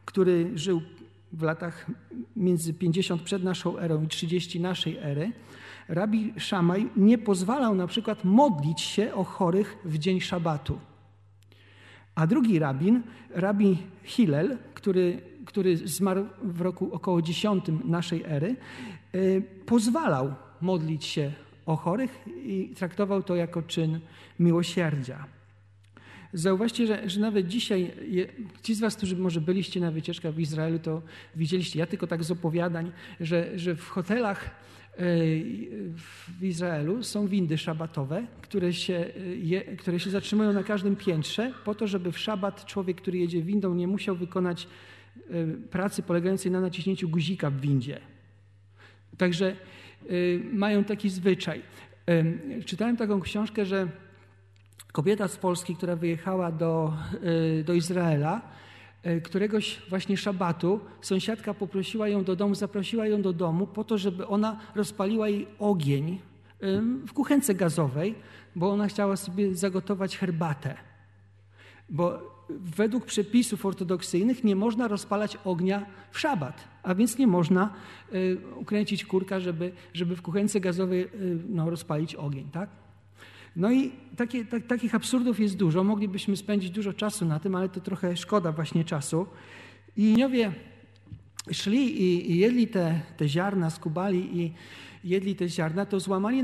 który 0.05 0.51
żył 0.55 0.81
w 1.33 1.41
latach 1.41 1.85
między 2.35 2.73
50 2.73 3.21
przed 3.21 3.43
naszą 3.43 3.77
erą 3.77 4.03
i 4.03 4.07
30 4.07 4.59
naszej 4.59 4.97
ery, 4.97 5.31
rabi 5.87 6.33
Szamaj 6.37 6.89
nie 6.95 7.17
pozwalał 7.17 7.75
na 7.75 7.87
przykład 7.87 8.23
modlić 8.23 8.81
się 8.81 9.13
o 9.13 9.23
chorych 9.23 9.77
w 9.85 9.97
dzień 9.97 10.21
szabatu. 10.21 10.79
A 12.15 12.27
drugi 12.27 12.59
rabin, 12.59 13.03
rabi 13.29 13.77
Hillel, 14.03 14.57
który, 14.73 15.21
który 15.45 15.77
zmarł 15.77 16.25
w 16.43 16.61
roku 16.61 16.89
około 16.93 17.21
10 17.21 17.65
naszej 17.85 18.23
ery, 18.25 18.55
y, 19.15 19.43
pozwalał 19.65 20.33
modlić 20.61 21.05
się 21.05 21.31
o 21.65 21.75
chorych 21.75 22.27
i 22.27 22.73
traktował 22.75 23.23
to 23.23 23.35
jako 23.35 23.61
czyn 23.61 23.99
miłosierdzia. 24.39 25.38
Zauważcie, 26.33 26.87
że, 26.87 27.09
że 27.09 27.19
nawet 27.19 27.47
dzisiaj, 27.47 27.91
ci 28.63 28.75
z 28.75 28.79
Was, 28.79 28.95
którzy 28.95 29.15
może 29.15 29.41
byliście 29.41 29.79
na 29.79 29.91
wycieczkach 29.91 30.33
w 30.33 30.39
Izraelu, 30.39 30.79
to 30.79 31.01
widzieliście, 31.35 31.79
ja 31.79 31.85
tylko 31.85 32.07
tak 32.07 32.23
z 32.23 32.31
opowiadań, 32.31 32.91
że, 33.19 33.59
że 33.59 33.75
w 33.75 33.89
hotelach 33.89 34.45
e, 34.45 34.49
w 36.39 36.43
Izraelu 36.43 37.03
są 37.03 37.27
windy 37.27 37.57
szabatowe, 37.57 38.27
które 38.41 38.73
się, 38.73 39.05
je, 39.41 39.61
które 39.61 39.99
się 39.99 40.09
zatrzymują 40.09 40.53
na 40.53 40.63
każdym 40.63 40.95
piętrze, 40.95 41.53
po 41.65 41.75
to, 41.75 41.87
żeby 41.87 42.11
w 42.11 42.19
szabat 42.19 42.65
człowiek, 42.65 42.97
który 43.01 43.17
jedzie 43.17 43.41
windą, 43.41 43.75
nie 43.75 43.87
musiał 43.87 44.15
wykonać 44.15 44.67
e, 45.29 45.47
pracy 45.47 46.03
polegającej 46.03 46.51
na 46.51 46.61
naciśnięciu 46.61 47.09
guzika 47.09 47.49
w 47.49 47.61
windzie. 47.61 47.99
Także 49.17 49.47
e, 49.47 49.55
mają 50.53 50.83
taki 50.83 51.09
zwyczaj. 51.09 51.61
Czytałem 52.65 52.97
taką 52.97 53.21
książkę, 53.21 53.65
że 53.65 53.87
Kobieta 54.91 55.27
z 55.27 55.37
Polski, 55.37 55.75
która 55.75 55.95
wyjechała 55.95 56.51
do, 56.51 56.93
y, 57.59 57.63
do 57.63 57.73
Izraela, 57.73 58.41
y, 59.05 59.21
któregoś 59.21 59.81
właśnie 59.89 60.17
szabatu 60.17 60.79
sąsiadka 61.01 61.53
poprosiła 61.53 62.07
ją 62.07 62.23
do 62.23 62.35
domu, 62.35 62.55
zaprosiła 62.55 63.07
ją 63.07 63.21
do 63.21 63.33
domu 63.33 63.67
po 63.67 63.83
to, 63.83 63.97
żeby 63.97 64.27
ona 64.27 64.59
rozpaliła 64.75 65.29
jej 65.29 65.47
ogień 65.59 66.19
w 67.07 67.13
kuchence 67.13 67.55
gazowej, 67.55 68.15
bo 68.55 68.71
ona 68.71 68.87
chciała 68.87 69.15
sobie 69.15 69.55
zagotować 69.55 70.17
herbatę. 70.17 70.77
Bo 71.89 72.19
według 72.49 73.05
przepisów 73.05 73.65
ortodoksyjnych 73.65 74.43
nie 74.43 74.55
można 74.55 74.87
rozpalać 74.87 75.37
ognia 75.45 75.85
w 76.11 76.19
szabat, 76.19 76.67
a 76.83 76.95
więc 76.95 77.17
nie 77.17 77.27
można 77.27 77.73
y, 78.13 78.37
ukręcić 78.55 79.05
kurka, 79.05 79.39
żeby, 79.39 79.71
żeby 79.93 80.15
w 80.15 80.21
kuchence 80.21 80.59
gazowej 80.59 81.09
no, 81.49 81.69
rozpalić 81.69 82.15
ogień. 82.15 82.49
Tak? 82.51 82.69
No 83.55 83.71
i 83.71 83.91
takie, 84.15 84.45
tak, 84.45 84.67
takich 84.67 84.95
absurdów 84.95 85.39
jest 85.39 85.57
dużo. 85.57 85.83
Moglibyśmy 85.83 86.37
spędzić 86.37 86.69
dużo 86.69 86.93
czasu 86.93 87.25
na 87.25 87.39
tym, 87.39 87.55
ale 87.55 87.69
to 87.69 87.81
trochę 87.81 88.17
szkoda 88.17 88.51
właśnie 88.51 88.85
czasu. 88.85 89.25
I 89.97 90.03
Iniowie 90.03 90.51
szli 91.51 92.01
i, 92.01 92.31
i 92.31 92.37
jedli 92.37 92.67
te, 92.67 93.01
te 93.17 93.29
ziarna, 93.29 93.69
skubali 93.69 94.39
i 94.39 94.53
jedli 95.03 95.35
te 95.35 95.49
ziarna, 95.49 95.85
to 95.85 95.99
złamali 95.99 96.43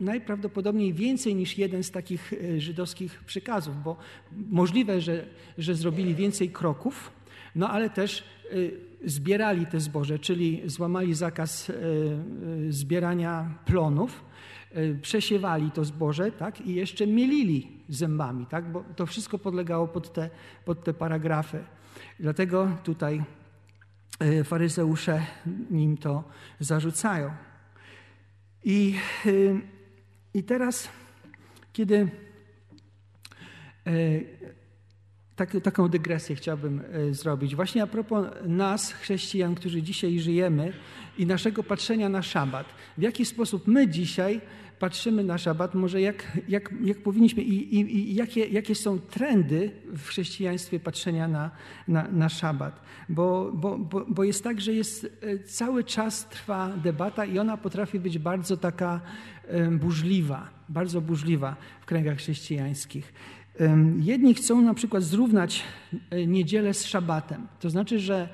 najprawdopodobniej 0.00 0.92
więcej 0.92 1.34
niż 1.34 1.58
jeden 1.58 1.82
z 1.82 1.90
takich 1.90 2.32
e, 2.32 2.60
żydowskich 2.60 3.24
przykazów, 3.24 3.82
bo 3.82 3.96
możliwe, 4.50 5.00
że, 5.00 5.26
że 5.58 5.74
zrobili 5.74 6.14
więcej 6.14 6.50
kroków, 6.50 7.12
no 7.54 7.70
ale 7.70 7.90
też 7.90 8.20
e, 8.20 8.54
zbierali 9.04 9.66
te 9.66 9.80
zboże, 9.80 10.18
czyli 10.18 10.62
złamali 10.66 11.14
zakaz 11.14 11.70
e, 11.70 11.74
zbierania 12.68 13.58
plonów, 13.64 14.24
przesiewali 15.02 15.70
to 15.70 15.84
zboże 15.84 16.32
tak, 16.32 16.60
i 16.60 16.74
jeszcze 16.74 17.06
mielili 17.06 17.68
zębami, 17.88 18.46
tak, 18.46 18.72
bo 18.72 18.84
to 18.96 19.06
wszystko 19.06 19.38
podlegało 19.38 19.88
pod 19.88 20.12
te, 20.12 20.30
pod 20.64 20.84
te 20.84 20.94
paragrafy. 20.94 21.64
Dlatego 22.20 22.68
tutaj 22.84 23.22
e, 24.18 24.44
faryzeusze 24.44 25.22
nim 25.70 25.96
to 25.96 26.24
zarzucają. 26.60 27.30
I, 28.64 28.94
e, 29.26 29.30
i 30.34 30.42
teraz, 30.42 30.88
kiedy 31.72 32.08
tak, 35.36 35.56
taką 35.62 35.88
dygresję 35.88 36.36
chciałbym 36.36 36.82
zrobić. 37.10 37.56
Właśnie 37.56 37.82
a 37.82 37.86
propos 37.86 38.26
nas, 38.46 38.92
chrześcijan, 38.92 39.54
którzy 39.54 39.82
dzisiaj 39.82 40.18
żyjemy 40.18 40.72
i 41.18 41.26
naszego 41.26 41.62
patrzenia 41.62 42.08
na 42.08 42.22
szabat. 42.22 42.66
W 42.98 43.02
jaki 43.02 43.24
sposób 43.24 43.66
my 43.66 43.88
dzisiaj 43.88 44.40
patrzymy 44.78 45.24
na 45.24 45.38
szabat, 45.38 45.74
może 45.74 46.00
jak, 46.00 46.38
jak, 46.48 46.74
jak 46.84 46.98
powinniśmy 46.98 47.42
i, 47.42 47.74
i, 47.80 48.10
i 48.10 48.14
jakie, 48.14 48.46
jakie 48.46 48.74
są 48.74 48.98
trendy 48.98 49.70
w 49.86 50.06
chrześcijaństwie 50.06 50.80
patrzenia 50.80 51.28
na, 51.28 51.50
na, 51.88 52.08
na 52.08 52.28
szabat. 52.28 52.80
Bo, 53.08 53.52
bo, 53.54 53.78
bo, 53.78 54.04
bo 54.08 54.24
jest 54.24 54.44
tak, 54.44 54.60
że 54.60 54.72
jest, 54.72 55.18
e, 55.22 55.38
cały 55.38 55.84
czas 55.84 56.28
trwa 56.28 56.68
debata 56.76 57.24
i 57.24 57.38
ona 57.38 57.56
potrafi 57.56 58.00
być 58.00 58.18
bardzo 58.18 58.56
taka 58.56 59.00
burzliwa, 59.70 60.48
bardzo 60.68 61.00
burzliwa 61.00 61.56
w 61.80 61.86
kręgach 61.86 62.18
chrześcijańskich. 62.18 63.12
Jedni 64.00 64.34
chcą 64.34 64.62
na 64.62 64.74
przykład 64.74 65.02
zrównać 65.02 65.62
e, 66.10 66.26
niedzielę 66.26 66.74
z 66.74 66.84
szabatem. 66.84 67.46
To 67.60 67.70
znaczy, 67.70 67.98
że 67.98 68.28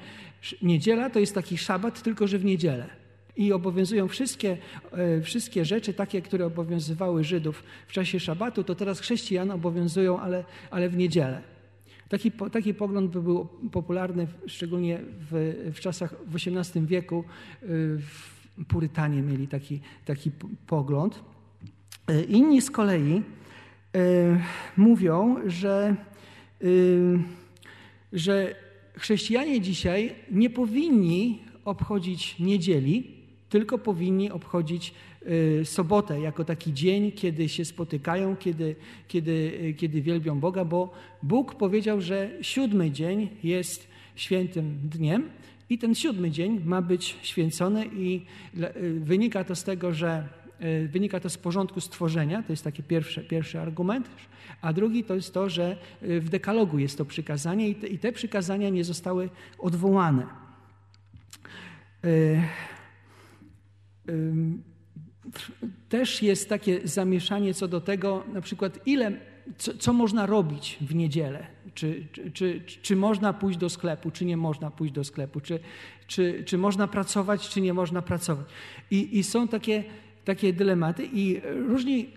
niedziela 0.63 1.11
to 1.11 1.19
jest 1.19 1.35
taki 1.35 1.59
szabat, 1.59 2.03
tylko 2.03 2.27
że 2.27 2.39
w 2.39 2.45
niedzielę 2.45 3.00
i 3.41 3.53
obowiązują 3.53 4.09
wszystkie, 4.09 4.59
e, 4.93 5.21
wszystkie 5.21 5.65
rzeczy 5.65 5.95
takie, 5.95 6.23
które 6.23 6.47
obowiązywały 6.47 7.25
Żydów 7.25 7.63
w 7.87 7.93
czasie 7.93 8.21
szabatu, 8.21 8.65
to 8.65 8.75
teraz 8.75 9.01
chrześcijan 9.01 9.51
obowiązują, 9.51 10.21
ale, 10.21 10.45
ale 10.71 10.89
w 10.89 10.97
niedzielę. 10.97 11.43
Taki, 12.09 12.33
taki 12.53 12.75
pogląd 12.75 13.11
by 13.11 13.23
był 13.23 13.49
popularny 13.73 14.27
szczególnie 14.47 14.99
w, 15.31 15.55
w 15.75 15.81
czasach 15.81 16.15
w 16.27 16.37
XVIII 16.37 16.87
wieku. 16.87 17.25
E, 17.63 17.67
Purytanie 18.69 19.23
mieli 19.23 19.49
taki, 19.49 19.81
taki 20.05 20.31
pogląd. 20.67 21.23
E, 22.09 22.23
inni 22.23 22.63
z 22.63 22.71
kolei 22.71 23.23
mówią, 24.77 25.37
że 25.47 25.97
że 28.13 28.55
chrześcijanie 28.95 29.61
dzisiaj 29.61 30.15
nie 30.31 30.51
powinni 30.51 31.43
obchodzić 31.65 32.39
niedzieli, 32.39 33.20
tylko 33.51 33.79
powinni 33.79 34.31
obchodzić 34.31 34.95
y, 35.27 35.65
sobotę 35.65 36.21
jako 36.21 36.45
taki 36.45 36.73
dzień, 36.73 37.13
kiedy 37.13 37.49
się 37.49 37.65
spotykają, 37.65 38.37
kiedy, 38.37 38.77
kiedy, 39.09 39.53
y, 39.63 39.75
kiedy 39.75 40.03
wielbią 40.03 40.41
Boga, 40.41 40.65
bo 40.65 40.93
Bóg 41.23 41.55
powiedział, 41.55 42.01
że 42.01 42.31
siódmy 42.43 42.91
dzień 42.91 43.29
jest 43.45 43.89
świętym 44.17 44.79
dniem 44.83 45.31
i 45.71 45.79
ten 45.79 45.95
siódmy 45.95 46.31
dzień 46.31 46.61
ma 46.65 46.83
być 46.83 47.17
święcony 47.23 47.87
i 47.87 48.23
y, 48.57 49.01
wynika 49.01 49.45
to 49.45 49.57
z 49.57 49.65
tego, 49.65 49.93
że 49.93 50.41
wynika 50.89 51.21
to 51.21 51.31
z 51.31 51.39
porządku 51.39 51.81
stworzenia, 51.81 52.43
to 52.43 52.53
jest 52.53 52.65
taki 52.65 52.83
pierwszy, 52.83 53.21
pierwszy 53.21 53.61
argument, 53.61 54.09
a 54.63 54.73
drugi 54.73 55.05
to 55.05 55.15
jest 55.15 55.35
to, 55.35 55.49
że 55.49 55.77
w 56.03 56.29
dekalogu 56.29 56.79
jest 56.79 56.99
to 56.99 57.05
przykazanie 57.05 57.69
i 57.69 57.75
te, 57.75 57.87
i 57.87 57.99
te 57.99 58.13
przykazania 58.13 58.69
nie 58.69 58.85
zostały 58.85 59.29
odwołane. 59.59 60.27
Też 65.89 66.23
jest 66.23 66.49
takie 66.49 66.81
zamieszanie 66.85 67.55
co 67.55 67.69
do 67.69 67.81
tego, 67.81 68.25
na 68.33 68.41
przykład 68.41 68.87
ile, 68.87 69.13
co, 69.59 69.75
co 69.75 69.93
można 69.93 70.27
robić 70.27 70.79
w 70.81 70.95
niedzielę. 70.95 71.47
Czy, 71.75 72.07
czy, 72.13 72.31
czy, 72.31 72.61
czy, 72.83 72.97
można 72.97 73.33
pójść 73.33 73.59
do 73.59 73.69
sklepu, 73.69 74.11
czy 74.11 74.25
nie 74.25 74.37
można 74.37 74.71
pójść 74.71 74.95
do 74.95 75.05
sklepu, 75.05 75.41
czy, 75.41 75.61
czy, 76.07 76.45
czy 76.47 76.59
można 76.59 76.89
pracować, 76.89 77.49
czy 77.49 77.61
nie 77.61 77.75
można 77.75 78.03
pracować. 78.03 78.47
I, 78.91 79.19
i 79.19 79.25
są 79.25 79.49
takie, 79.49 79.85
takie 80.25 80.53
dylematy, 80.53 81.09
i 81.13 81.41
różni 81.69 82.09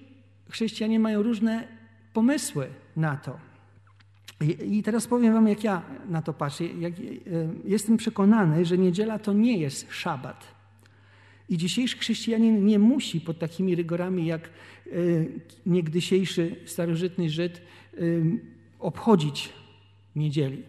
chrześcijanie 0.49 0.99
mają 0.99 1.23
różne 1.23 1.67
pomysły 2.13 2.67
na 2.95 3.17
to. 3.17 3.37
I, 4.71 4.83
teraz 4.83 5.07
powiem 5.07 5.33
Wam, 5.33 5.47
jak 5.47 5.63
ja 5.63 5.81
na 6.09 6.21
to 6.21 6.33
patrzę. 6.33 6.65
Jak, 6.65 6.93
e, 6.93 6.99
jestem 7.65 7.97
przekonany, 7.97 8.65
że 8.65 8.77
niedziela 8.77 9.19
to 9.19 9.33
nie 9.33 9.57
jest 9.57 9.87
szabat. 9.91 10.52
I 11.49 11.57
dzisiejszy 11.57 11.97
chrześcijanin 11.97 12.65
nie 12.65 12.79
musi 12.79 13.21
pod 13.21 13.39
takimi 13.39 13.75
rygorami 13.75 14.25
jak 14.25 14.41
e, 14.45 14.91
niegdysiejszy 15.65 16.55
starożytny 16.65 17.29
Żyd 17.29 17.57
e, 17.57 17.99
obchodzić 18.79 19.49
niedzieli. 20.15 20.63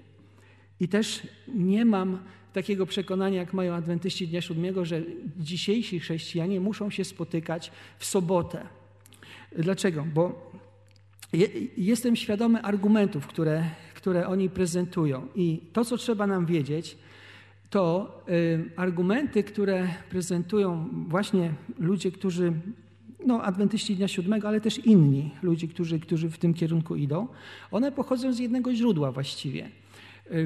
I 0.80 0.88
też 0.88 1.26
nie 1.54 1.84
mam 1.84 2.18
takiego 2.52 2.86
przekonania, 2.86 3.40
jak 3.40 3.52
mają 3.52 3.74
adwentyści 3.74 4.28
Dnia 4.28 4.40
Siódmego, 4.40 4.84
że 4.84 5.02
dzisiejsi 5.36 6.00
chrześcijanie 6.00 6.60
muszą 6.60 6.90
się 6.90 7.04
spotykać 7.04 7.70
w 7.98 8.04
sobotę. 8.04 8.66
Dlaczego? 9.58 10.06
Bo 10.14 10.50
jestem 11.76 12.16
świadomy 12.16 12.62
argumentów, 12.62 13.26
które, 13.26 13.64
które 13.94 14.26
oni 14.26 14.50
prezentują. 14.50 15.28
I 15.34 15.60
to, 15.72 15.84
co 15.84 15.96
trzeba 15.96 16.26
nam 16.26 16.46
wiedzieć, 16.46 16.96
to 17.70 18.14
y, 18.28 18.70
argumenty, 18.76 19.44
które 19.44 19.88
prezentują 20.10 20.88
właśnie 21.08 21.54
ludzie, 21.78 22.12
którzy, 22.12 22.52
no 23.26 23.42
adwentyści 23.42 23.96
Dnia 23.96 24.08
Siódmego, 24.08 24.48
ale 24.48 24.60
też 24.60 24.78
inni 24.78 25.30
ludzie, 25.42 25.68
którzy, 25.68 26.00
którzy 26.00 26.30
w 26.30 26.38
tym 26.38 26.54
kierunku 26.54 26.96
idą, 26.96 27.28
one 27.70 27.92
pochodzą 27.92 28.32
z 28.32 28.38
jednego 28.38 28.74
źródła 28.74 29.12
właściwie. 29.12 29.70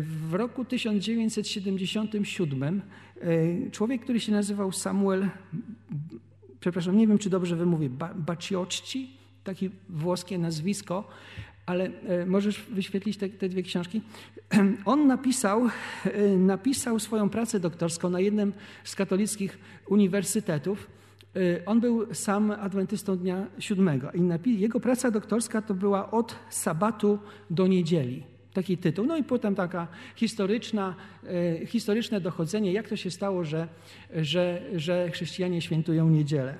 W 0.00 0.34
roku 0.34 0.64
1977 0.64 2.82
y, 3.22 3.68
człowiek, 3.72 4.02
który 4.02 4.20
się 4.20 4.32
nazywał 4.32 4.72
Samuel, 4.72 5.28
przepraszam, 6.60 6.96
nie 6.96 7.06
wiem, 7.06 7.18
czy 7.18 7.30
dobrze 7.30 7.56
wymówię, 7.56 7.90
Baciocci, 8.14 9.10
takie 9.44 9.70
włoskie 9.88 10.38
nazwisko, 10.38 11.08
ale 11.68 11.84
e, 11.84 12.26
możesz 12.26 12.60
wyświetlić 12.60 13.16
te, 13.16 13.28
te, 13.28 13.48
dwie 13.48 13.62
książki. 13.62 14.00
On 14.84 15.06
napisał, 15.06 15.66
e, 16.04 16.28
napisał 16.36 16.98
swoją 16.98 17.28
pracę 17.28 17.60
doktorską 17.60 18.10
na 18.10 18.20
jednym 18.20 18.52
z 18.84 18.94
katolickich 18.94 19.58
uniwersytetów. 19.88 20.86
E, 21.36 21.64
on 21.66 21.80
był 21.80 22.14
sam 22.14 22.50
adwentystą 22.50 23.16
dnia 23.16 23.46
siódmego 23.58 24.10
i 24.12 24.60
jego 24.60 24.80
praca 24.80 25.10
doktorska 25.10 25.62
to 25.62 25.74
była 25.74 26.10
od 26.10 26.36
sabatu 26.50 27.18
do 27.50 27.66
niedzieli. 27.66 28.24
Taki 28.52 28.78
tytuł. 28.78 29.06
No 29.06 29.16
i 29.16 29.24
potem 29.24 29.54
taka 29.54 29.88
historyczna, 30.16 30.94
historyczne 31.66 32.20
dochodzenie, 32.20 32.72
jak 32.72 32.88
to 32.88 32.96
się 32.96 33.10
stało, 33.10 33.44
że, 33.44 33.68
że, 34.16 34.62
że 34.76 35.10
chrześcijanie 35.10 35.62
świętują 35.62 36.08
niedzielę. 36.08 36.54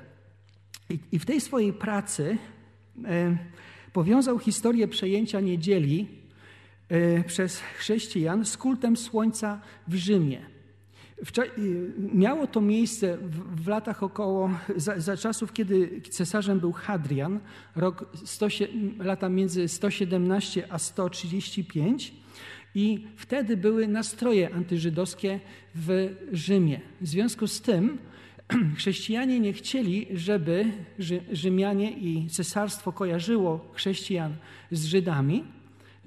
I, 0.91 0.99
I 1.13 1.19
w 1.19 1.27
tej 1.27 1.41
swojej 1.41 1.73
pracy 1.73 2.39
powiązał 3.99 4.39
historię 4.39 4.89
przejęcia 4.89 5.41
niedzieli 5.41 6.07
e, 6.89 7.25
przez 7.25 7.61
chrześcijan 7.61 8.45
z 8.45 8.57
kultem 8.57 8.97
słońca 8.97 9.61
w 9.89 9.95
Rzymie. 9.95 10.47
Miało 12.15 12.47
to 12.47 12.61
miejsce 12.61 13.19
w 13.57 13.69
latach 13.69 14.03
około, 14.03 14.51
za, 14.77 15.01
za, 15.01 15.17
czasów, 15.17 15.53
kiedy 15.53 16.01
cesarzem 16.11 16.61
był 16.61 16.73
Hadrian, 16.73 17.41
rok 17.77 18.11
100, 18.25 18.47
lata 18.99 19.29
między 19.29 19.69
117 19.69 20.73
a 20.73 20.79
135 20.79 22.15
i 22.75 23.07
wtedy 23.17 23.57
były 23.57 23.89
nastroje 23.89 24.55
antyżydowskie 24.55 25.41
w 25.75 26.17
Rzymie. 26.33 26.81
W 27.01 27.07
związku 27.07 27.47
z 27.47 27.61
tym 27.61 27.99
chrześcijanie 28.77 29.41
nie 29.41 29.53
chcieli, 29.53 30.07
żeby 30.15 30.73
Rzymianie 31.33 31.91
i 31.93 32.29
cesarstwo 32.31 32.93
kojarzyło 32.93 33.73
chrześcijan 33.75 34.37
z 34.71 34.85
Żydami, 34.85 35.45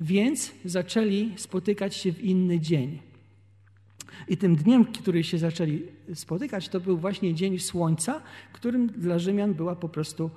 więc 0.01 0.51
zaczęli 0.65 1.33
spotykać 1.35 1.95
się 1.95 2.13
w 2.13 2.21
inny 2.21 2.59
dzień. 2.59 2.99
I 4.27 4.37
tym 4.37 4.55
dniem, 4.55 4.85
który 4.85 5.23
się 5.23 5.37
zaczęli 5.37 5.83
spotykać, 6.13 6.69
to 6.69 6.79
był 6.79 6.97
właśnie 6.97 7.33
dzień 7.33 7.59
słońca, 7.59 8.21
którym 8.53 8.87
dla 8.87 9.19
Rzymian 9.19 9.53
była 9.53 9.75
po 9.75 9.89
prostu 9.89 10.29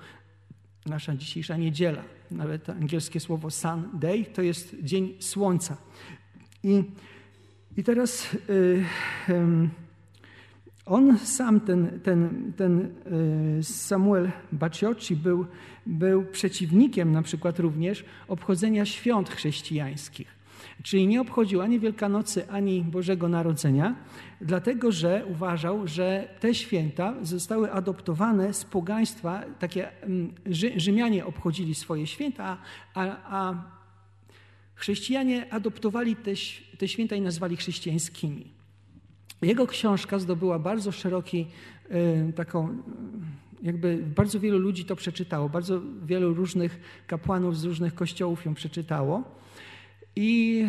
nasza 0.86 1.16
dzisiejsza 1.16 1.56
niedziela. 1.56 2.02
Nawet 2.30 2.70
angielskie 2.70 3.20
słowo 3.20 3.50
Sunday 3.50 4.24
to 4.24 4.42
jest 4.42 4.76
dzień 4.82 5.14
słońca. 5.20 5.76
I, 6.62 6.84
i 7.76 7.84
teraz. 7.84 8.32
Yy, 8.48 8.84
yy, 9.28 9.83
on 10.86 11.18
sam, 11.18 11.60
ten, 11.60 12.00
ten, 12.02 12.52
ten 12.56 12.92
y, 13.58 13.62
Samuel 13.62 14.30
Baciocci, 14.52 15.16
był, 15.16 15.46
był 15.86 16.24
przeciwnikiem 16.24 17.12
na 17.12 17.22
przykład 17.22 17.58
również 17.58 18.04
obchodzenia 18.28 18.86
świąt 18.86 19.30
chrześcijańskich. 19.30 20.34
Czyli 20.82 21.06
nie 21.06 21.20
obchodził 21.20 21.60
ani 21.60 21.80
Wielkanocy, 21.80 22.48
ani 22.48 22.82
Bożego 22.82 23.28
Narodzenia, 23.28 23.96
dlatego 24.40 24.92
że 24.92 25.24
uważał, 25.30 25.86
że 25.86 26.28
te 26.40 26.54
święta 26.54 27.14
zostały 27.22 27.72
adoptowane 27.72 28.54
z 28.54 28.64
pogaństwa. 28.64 29.42
Takie 29.58 30.00
mm, 30.02 30.34
Rzymianie 30.76 31.26
obchodzili 31.26 31.74
swoje 31.74 32.06
święta, 32.06 32.58
a, 32.94 33.06
a 33.24 33.64
chrześcijanie 34.74 35.52
adoptowali 35.52 36.16
te, 36.16 36.32
te 36.78 36.88
święta 36.88 37.16
i 37.16 37.20
nazwali 37.20 37.56
chrześcijańskimi. 37.56 38.53
Jego 39.42 39.66
książka 39.66 40.18
zdobyła 40.18 40.58
bardzo 40.58 40.92
szeroki, 40.92 41.46
e, 41.88 42.32
taką, 42.32 42.76
jakby 43.62 44.04
bardzo 44.16 44.40
wielu 44.40 44.58
ludzi 44.58 44.84
to 44.84 44.96
przeczytało, 44.96 45.48
bardzo 45.48 45.80
wielu 46.06 46.34
różnych 46.34 47.02
kapłanów 47.06 47.58
z 47.58 47.64
różnych 47.64 47.94
kościołów 47.94 48.44
ją 48.44 48.54
przeczytało. 48.54 49.22
I 50.16 50.64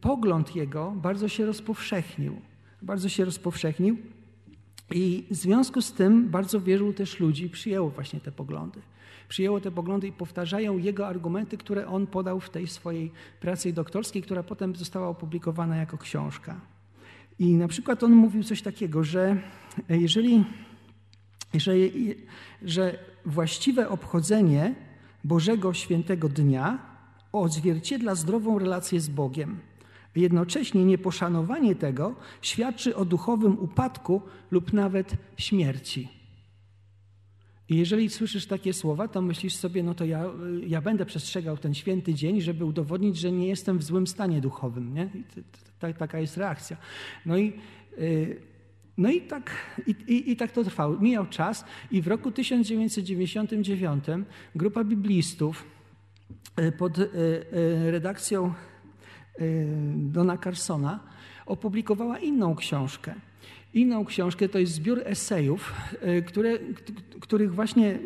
pogląd 0.00 0.56
jego 0.56 0.90
bardzo 0.96 1.28
się 1.28 1.46
rozpowszechnił. 1.46 2.40
Bardzo 2.82 3.08
się 3.08 3.24
rozpowszechnił. 3.24 3.98
I 4.90 5.24
w 5.30 5.34
związku 5.34 5.82
z 5.82 5.92
tym 5.92 6.28
bardzo 6.28 6.60
wielu 6.60 6.92
też 6.92 7.20
ludzi 7.20 7.50
przyjęło 7.50 7.90
właśnie 7.90 8.20
te 8.20 8.32
poglądy. 8.32 8.80
Przyjęło 9.28 9.60
te 9.60 9.70
poglądy 9.70 10.06
i 10.06 10.12
powtarzają 10.12 10.78
jego 10.78 11.06
argumenty, 11.06 11.58
które 11.58 11.86
on 11.86 12.06
podał 12.06 12.40
w 12.40 12.50
tej 12.50 12.66
swojej 12.66 13.12
pracy 13.40 13.72
doktorskiej, 13.72 14.22
która 14.22 14.42
potem 14.42 14.76
została 14.76 15.08
opublikowana 15.08 15.76
jako 15.76 15.98
książka. 15.98 16.60
I 17.40 17.54
na 17.54 17.68
przykład 17.68 18.02
on 18.02 18.12
mówił 18.12 18.44
coś 18.44 18.62
takiego, 18.62 19.04
że 19.04 19.36
jeżeli, 19.88 20.44
jeżeli 21.54 22.16
że 22.62 22.98
właściwe 23.26 23.88
obchodzenie 23.88 24.74
Bożego 25.24 25.74
Świętego 25.74 26.28
Dnia 26.28 26.78
odzwierciedla 27.32 28.14
zdrową 28.14 28.58
relację 28.58 29.00
z 29.00 29.08
Bogiem. 29.08 29.58
Jednocześnie 30.16 30.84
nieposzanowanie 30.84 31.74
tego 31.74 32.14
świadczy 32.42 32.96
o 32.96 33.04
duchowym 33.04 33.58
upadku 33.58 34.22
lub 34.50 34.72
nawet 34.72 35.16
śmierci. 35.36 36.19
I 37.70 37.76
jeżeli 37.76 38.08
słyszysz 38.08 38.46
takie 38.46 38.72
słowa, 38.72 39.08
to 39.08 39.22
myślisz 39.22 39.54
sobie, 39.54 39.82
no 39.82 39.94
to 39.94 40.04
ja, 40.04 40.24
ja 40.66 40.80
będę 40.80 41.06
przestrzegał 41.06 41.58
ten 41.58 41.74
święty 41.74 42.14
dzień, 42.14 42.40
żeby 42.40 42.64
udowodnić, 42.64 43.16
że 43.16 43.32
nie 43.32 43.48
jestem 43.48 43.78
w 43.78 43.82
złym 43.82 44.06
stanie 44.06 44.40
duchowym. 44.40 44.94
Nie? 44.94 45.10
I 45.90 45.94
taka 45.94 46.20
jest 46.20 46.36
reakcja. 46.36 46.76
No 47.26 47.38
i, 47.38 47.52
y, 47.98 48.40
no 48.96 49.10
i, 49.10 49.20
tak, 49.20 49.50
i, 49.86 49.90
i, 49.90 50.30
i 50.30 50.36
tak 50.36 50.52
to 50.52 50.64
trwało. 50.64 50.96
Mijał 50.98 51.26
czas 51.26 51.64
i 51.90 52.02
w 52.02 52.06
roku 52.08 52.30
1999 52.30 54.04
grupa 54.54 54.84
biblistów 54.84 55.64
y, 56.60 56.72
pod 56.72 56.98
y, 56.98 57.06
redakcją 57.90 58.54
Dona 59.96 60.38
Carsona 60.38 61.00
opublikowała 61.46 62.18
inną 62.18 62.56
książkę. 62.56 63.14
Inną 63.74 64.04
książkę 64.04 64.48
to 64.48 64.58
jest 64.58 64.72
zbiór 64.72 65.02
esejów, 65.04 65.74
które, 66.26 66.58
których 67.20 67.54
właśnie, 67.54 67.98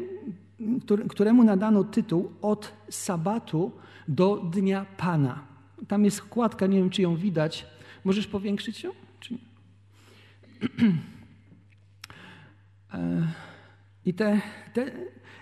któremu 1.08 1.44
nadano 1.44 1.84
tytuł 1.84 2.32
Od 2.42 2.72
sabatu 2.90 3.72
do 4.08 4.36
Dnia 4.36 4.86
Pana. 4.96 5.46
Tam 5.88 6.04
jest 6.04 6.18
wkładka, 6.18 6.66
nie 6.66 6.78
wiem 6.78 6.90
czy 6.90 7.02
ją 7.02 7.16
widać. 7.16 7.66
Możesz 8.04 8.26
powiększyć 8.26 8.84
ją? 8.84 8.90
Czy 9.20 9.34
nie? 9.34 9.38
I, 14.04 14.14
te, 14.14 14.40
te, 14.72 14.90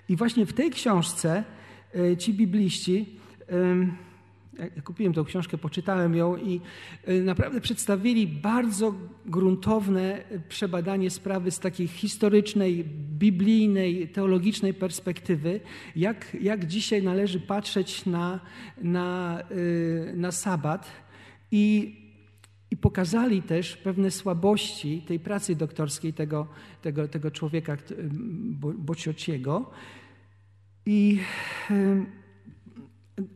I 0.08 0.16
właśnie 0.16 0.46
w 0.46 0.52
tej 0.52 0.70
książce 0.70 1.44
e, 1.94 2.16
ci 2.16 2.35
bibliści, 2.35 3.20
kupiłem 4.85 5.12
tę 5.12 5.25
książkę, 5.25 5.59
poczytałem 5.59 6.15
ją 6.15 6.37
i 6.37 6.61
e, 7.05 7.21
naprawdę 7.21 7.61
przedstawili 7.61 8.27
bardzo 8.27 8.95
gruntowne 9.27 10.25
przebadanie 10.49 11.11
sprawy 11.11 11.51
z 11.51 11.59
takiej 11.59 11.88
historycznej, 11.88 12.85
biblijnej, 13.19 14.09
teologicznej 14.09 14.75
perspektywy, 14.75 15.61
jak, 15.97 16.37
jak 16.41 16.67
dzisiaj 16.67 17.03
należy 17.03 17.41
patrzeć 17.41 18.07
na, 18.07 18.41
na, 18.83 19.38
e, 19.41 20.17
na 20.17 20.33
sabat. 20.33 20.91
I 21.51 21.97
i 22.71 22.77
pokazali 22.77 23.43
też 23.43 23.77
pewne 23.77 24.11
słabości 24.11 25.03
tej 25.07 25.21
pracy 25.21 25.55
doktorskiej 25.57 26.12
tego, 26.12 26.47
tego, 26.83 27.09
tego 27.09 27.31
człowieka, 27.31 27.77
Bociociego. 28.79 29.71
I 30.87 31.19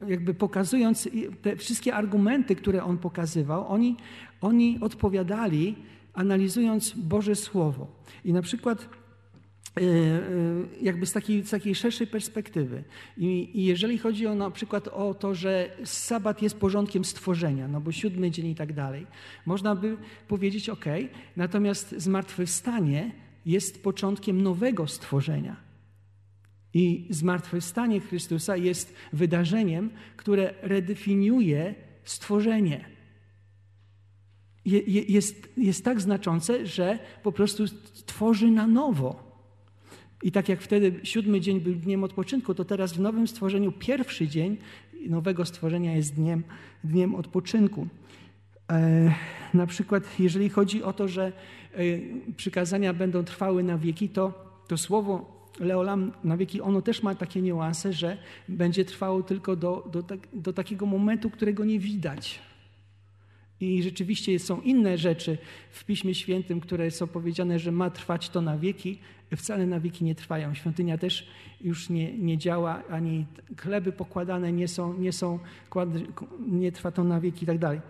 jakby 0.08 0.34
pokazując 0.34 1.08
te 1.42 1.56
wszystkie 1.56 1.94
argumenty, 1.94 2.56
które 2.56 2.84
on 2.84 2.98
pokazywał, 2.98 3.68
oni, 3.68 3.96
oni 4.40 4.78
odpowiadali, 4.80 5.76
analizując 6.14 6.92
Boże 6.96 7.34
Słowo. 7.34 7.86
I 8.24 8.32
na 8.32 8.42
przykład 8.42 8.88
E, 9.76 9.82
e, 9.82 10.82
jakby 10.82 11.06
z 11.06 11.12
takiej, 11.12 11.46
z 11.46 11.50
takiej 11.50 11.74
szerszej 11.74 12.06
perspektywy. 12.06 12.84
I, 13.16 13.50
I, 13.54 13.64
jeżeli 13.64 13.98
chodzi 13.98 14.26
o 14.26 14.34
na 14.34 14.50
przykład 14.50 14.88
o 14.88 15.14
to, 15.14 15.34
że 15.34 15.70
sabat 15.84 16.42
jest 16.42 16.58
porządkiem 16.58 17.04
stworzenia, 17.04 17.68
no 17.68 17.80
bo 17.80 17.92
siódmy 17.92 18.30
dzień 18.30 18.46
i 18.46 18.54
tak 18.54 18.72
dalej, 18.72 19.06
można 19.46 19.74
by 19.74 19.96
powiedzieć 20.28 20.68
ok, 20.68 20.84
natomiast 21.36 21.94
zmartwychwstanie 21.98 23.10
jest 23.46 23.82
początkiem 23.82 24.42
nowego 24.42 24.86
stworzenia. 24.86 25.65
I 26.76 27.06
zmartwychwstanie 27.10 28.00
Chrystusa 28.00 28.56
jest 28.56 28.94
wydarzeniem, 29.12 29.90
które 30.16 30.54
redefiniuje 30.62 31.74
stworzenie. 32.04 32.84
Je, 34.64 34.80
jest, 35.02 35.48
jest 35.56 35.84
tak 35.84 36.00
znaczące, 36.00 36.66
że 36.66 36.98
po 37.22 37.32
prostu 37.32 37.64
tworzy 38.06 38.50
na 38.50 38.66
nowo. 38.66 39.40
I 40.22 40.32
tak 40.32 40.48
jak 40.48 40.60
wtedy 40.60 41.00
siódmy 41.02 41.40
dzień 41.40 41.60
był 41.60 41.74
dniem 41.74 42.04
odpoczynku, 42.04 42.54
to 42.54 42.64
teraz 42.64 42.92
w 42.92 43.00
nowym 43.00 43.28
stworzeniu 43.28 43.72
pierwszy 43.72 44.28
dzień 44.28 44.56
nowego 45.08 45.44
stworzenia 45.44 45.96
jest 45.96 46.14
dniem, 46.14 46.42
dniem 46.84 47.14
odpoczynku. 47.14 47.86
E, 48.72 49.14
na 49.54 49.66
przykład, 49.66 50.20
jeżeli 50.20 50.48
chodzi 50.48 50.82
o 50.82 50.92
to, 50.92 51.08
że 51.08 51.32
e, 51.72 51.80
przykazania 52.36 52.92
będą 52.92 53.24
trwały 53.24 53.62
na 53.62 53.78
wieki, 53.78 54.08
to, 54.08 54.32
to 54.68 54.78
słowo 54.78 55.35
Leolam 55.60 56.12
na 56.24 56.36
wieki, 56.36 56.60
ono 56.60 56.82
też 56.82 57.02
ma 57.02 57.14
takie 57.14 57.42
niuanse, 57.42 57.92
że 57.92 58.16
będzie 58.48 58.84
trwało 58.84 59.22
tylko 59.22 59.56
do, 59.56 59.88
do, 59.92 60.02
tak, 60.02 60.20
do 60.32 60.52
takiego 60.52 60.86
momentu, 60.86 61.30
którego 61.30 61.64
nie 61.64 61.78
widać. 61.78 62.40
I 63.60 63.82
rzeczywiście 63.82 64.38
są 64.38 64.60
inne 64.60 64.98
rzeczy 64.98 65.38
w 65.70 65.84
Piśmie 65.84 66.14
Świętym, 66.14 66.60
które 66.60 66.90
są 66.90 67.06
powiedziane, 67.06 67.58
że 67.58 67.72
ma 67.72 67.90
trwać 67.90 68.28
to 68.28 68.40
na 68.40 68.58
wieki, 68.58 68.98
wcale 69.36 69.66
na 69.66 69.80
wieki 69.80 70.04
nie 70.04 70.14
trwają. 70.14 70.54
Świątynia 70.54 70.98
też 70.98 71.28
już 71.60 71.88
nie, 71.88 72.18
nie 72.18 72.38
działa, 72.38 72.82
ani 72.90 73.26
chleby 73.58 73.92
pokładane 73.92 74.52
nie 74.52 74.68
są, 74.68 74.98
nie 74.98 75.12
są, 75.12 75.38
nie 76.48 76.72
trwa 76.72 76.90
to 76.90 77.04
na 77.04 77.20
wieki 77.20 77.44
i 77.44 77.46
tak 77.46 77.58
dalej. 77.58 77.80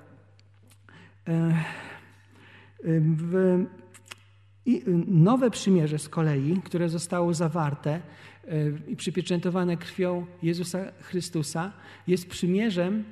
I 4.66 4.82
nowe 5.06 5.50
przymierze 5.50 5.98
z 5.98 6.08
kolei, 6.08 6.60
które 6.64 6.88
zostało 6.88 7.34
zawarte 7.34 7.90
e, 7.90 8.00
i 8.88 8.96
przypieczętowane 8.96 9.76
krwią 9.76 10.26
Jezusa 10.42 10.92
Chrystusa, 11.02 11.72
jest 12.06 12.28
przymierzem, 12.28 13.04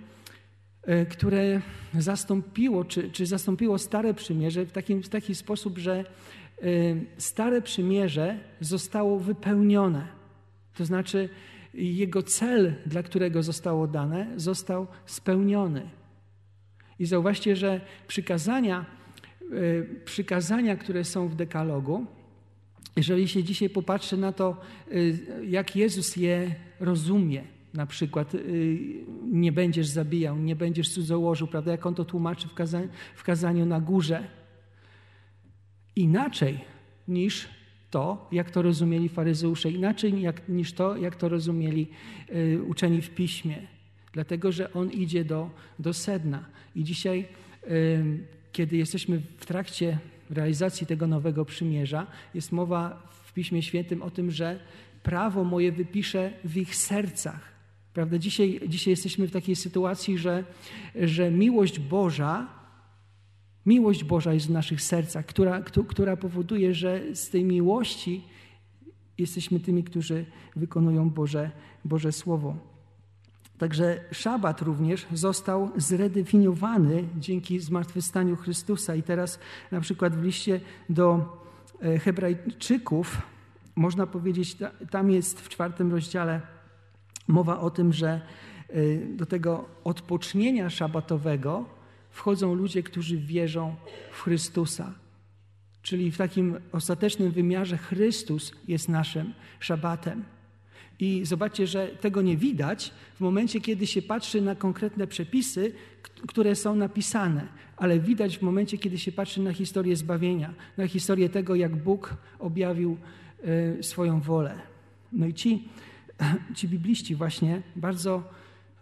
E, 0.86 1.06
które 1.06 1.60
zastąpiło, 1.98 2.84
czy, 2.84 3.10
czy 3.10 3.26
zastąpiło 3.26 3.78
Stare 3.78 4.14
Przymierze 4.14 4.66
w, 4.66 4.72
takim, 4.72 5.02
w 5.02 5.08
taki 5.08 5.34
sposób, 5.34 5.78
że 5.78 5.98
e, 5.98 6.04
Stare 7.18 7.62
Przymierze 7.62 8.38
zostało 8.60 9.18
wypełnione. 9.18 10.06
To 10.74 10.84
znaczy, 10.84 11.28
jego 11.74 12.22
cel, 12.22 12.74
dla 12.86 13.02
którego 13.02 13.42
zostało 13.42 13.86
dane, 13.86 14.26
został 14.36 14.86
spełniony. 15.06 15.90
I 16.98 17.06
zauważcie, 17.06 17.56
że 17.56 17.80
przykazania, 18.06 18.86
przykazania, 20.04 20.76
które 20.76 21.04
są 21.04 21.28
w 21.28 21.34
dekalogu, 21.34 22.06
jeżeli 22.96 23.28
się 23.28 23.44
dzisiaj 23.44 23.70
popatrzy 23.70 24.16
na 24.16 24.32
to, 24.32 24.60
jak 25.42 25.76
Jezus 25.76 26.16
je 26.16 26.54
rozumie, 26.80 27.44
na 27.74 27.86
przykład 27.86 28.34
y, 28.34 28.78
nie 29.32 29.52
będziesz 29.52 29.86
zabijał, 29.86 30.38
nie 30.38 30.56
będziesz 30.56 30.88
cudzołożył, 30.88 31.46
prawda? 31.46 31.70
Jak 31.70 31.86
on 31.86 31.94
to 31.94 32.04
tłumaczy 32.04 32.48
w, 32.48 32.54
kaza 32.54 32.80
w 33.14 33.22
kazaniu 33.22 33.66
na 33.66 33.80
górze. 33.80 34.24
Inaczej 35.96 36.60
niż 37.08 37.48
to, 37.90 38.28
jak 38.32 38.50
to 38.50 38.62
rozumieli 38.62 39.08
faryzeusze, 39.08 39.70
inaczej 39.70 40.20
jak, 40.20 40.48
niż 40.48 40.72
to, 40.72 40.96
jak 40.96 41.16
to 41.16 41.28
rozumieli 41.28 41.88
y, 42.30 42.62
uczeni 42.62 43.02
w 43.02 43.10
piśmie. 43.10 43.56
Dlatego, 44.12 44.52
że 44.52 44.72
on 44.72 44.90
idzie 44.90 45.24
do, 45.24 45.50
do 45.78 45.92
sedna. 45.92 46.44
I 46.76 46.84
dzisiaj, 46.84 47.28
y, 47.70 48.26
kiedy 48.54 48.76
jesteśmy 48.76 49.22
w 49.38 49.46
trakcie 49.46 49.98
realizacji 50.30 50.86
tego 50.86 51.06
nowego 51.06 51.44
przymierza, 51.44 52.06
jest 52.34 52.52
mowa 52.52 53.08
w 53.24 53.32
Piśmie 53.32 53.62
Świętym 53.62 54.02
o 54.02 54.10
tym, 54.10 54.30
że 54.30 54.60
prawo 55.02 55.44
moje 55.44 55.72
wypiszę 55.72 56.32
w 56.44 56.56
ich 56.56 56.76
sercach. 56.76 57.52
Prawda? 57.94 58.18
Dzisiaj, 58.18 58.60
dzisiaj 58.68 58.90
jesteśmy 58.90 59.28
w 59.28 59.30
takiej 59.30 59.56
sytuacji, 59.56 60.18
że, 60.18 60.44
że 60.94 61.30
miłość 61.30 61.78
Boża, 61.78 62.46
miłość 63.66 64.04
Boża 64.04 64.34
jest 64.34 64.46
w 64.46 64.50
naszych 64.50 64.82
sercach, 64.82 65.26
która, 65.26 65.62
która 65.88 66.16
powoduje, 66.16 66.74
że 66.74 67.14
z 67.14 67.30
tej 67.30 67.44
miłości 67.44 68.24
jesteśmy 69.18 69.60
tymi, 69.60 69.84
którzy 69.84 70.26
wykonują 70.56 71.10
Boże, 71.10 71.50
Boże 71.84 72.12
Słowo. 72.12 72.73
Także 73.58 74.00
szabat 74.12 74.62
również 74.62 75.06
został 75.12 75.70
zredefiniowany 75.76 77.04
dzięki 77.18 77.60
zmartwychwstaniu 77.60 78.36
Chrystusa. 78.36 78.94
I 78.94 79.02
teraz 79.02 79.38
na 79.70 79.80
przykład 79.80 80.16
w 80.16 80.22
liście 80.22 80.60
do 80.88 81.38
e, 81.82 81.98
Hebrajczyków 81.98 83.22
można 83.76 84.06
powiedzieć, 84.06 84.56
tam 84.90 85.10
jest 85.10 85.40
w 85.40 85.48
czwartym 85.48 85.92
rozdziale 85.92 86.40
mowa 87.28 87.60
o 87.60 87.70
tym, 87.70 87.92
że 87.92 88.20
y, 88.70 89.06
do 89.16 89.26
tego 89.26 89.68
odpocznienia 89.84 90.70
szabatowego 90.70 91.64
wchodzą 92.10 92.54
ludzie, 92.54 92.82
którzy 92.82 93.16
wierzą 93.16 93.74
w 94.12 94.20
Chrystusa. 94.20 94.94
Czyli 95.82 96.10
w 96.10 96.16
takim 96.16 96.60
ostatecznym 96.72 97.30
wymiarze 97.30 97.76
Chrystus 97.76 98.52
jest 98.68 98.88
naszym 98.88 99.34
szabatem. 99.60 100.24
I 101.00 101.24
zobaczcie, 101.24 101.66
że 101.66 101.86
tego 101.86 102.22
nie 102.22 102.36
widać 102.36 102.92
w 103.14 103.20
momencie, 103.20 103.60
kiedy 103.60 103.86
się 103.86 104.02
patrzy 104.02 104.40
na 104.40 104.54
konkretne 104.54 105.06
przepisy, 105.06 105.72
które 106.28 106.54
są 106.54 106.76
napisane, 106.76 107.48
ale 107.76 108.00
widać 108.00 108.38
w 108.38 108.42
momencie, 108.42 108.78
kiedy 108.78 108.98
się 108.98 109.12
patrzy 109.12 109.40
na 109.40 109.52
historię 109.52 109.96
zbawienia, 109.96 110.54
na 110.76 110.88
historię 110.88 111.28
tego, 111.28 111.54
jak 111.54 111.76
Bóg 111.76 112.16
objawił 112.38 112.96
y, 113.78 113.82
swoją 113.82 114.20
wolę. 114.20 114.58
No 115.12 115.26
i 115.26 115.34
ci 115.34 115.68
ci 116.56 116.68
bibliści 116.68 117.14
właśnie 117.14 117.62
bardzo 117.76 118.22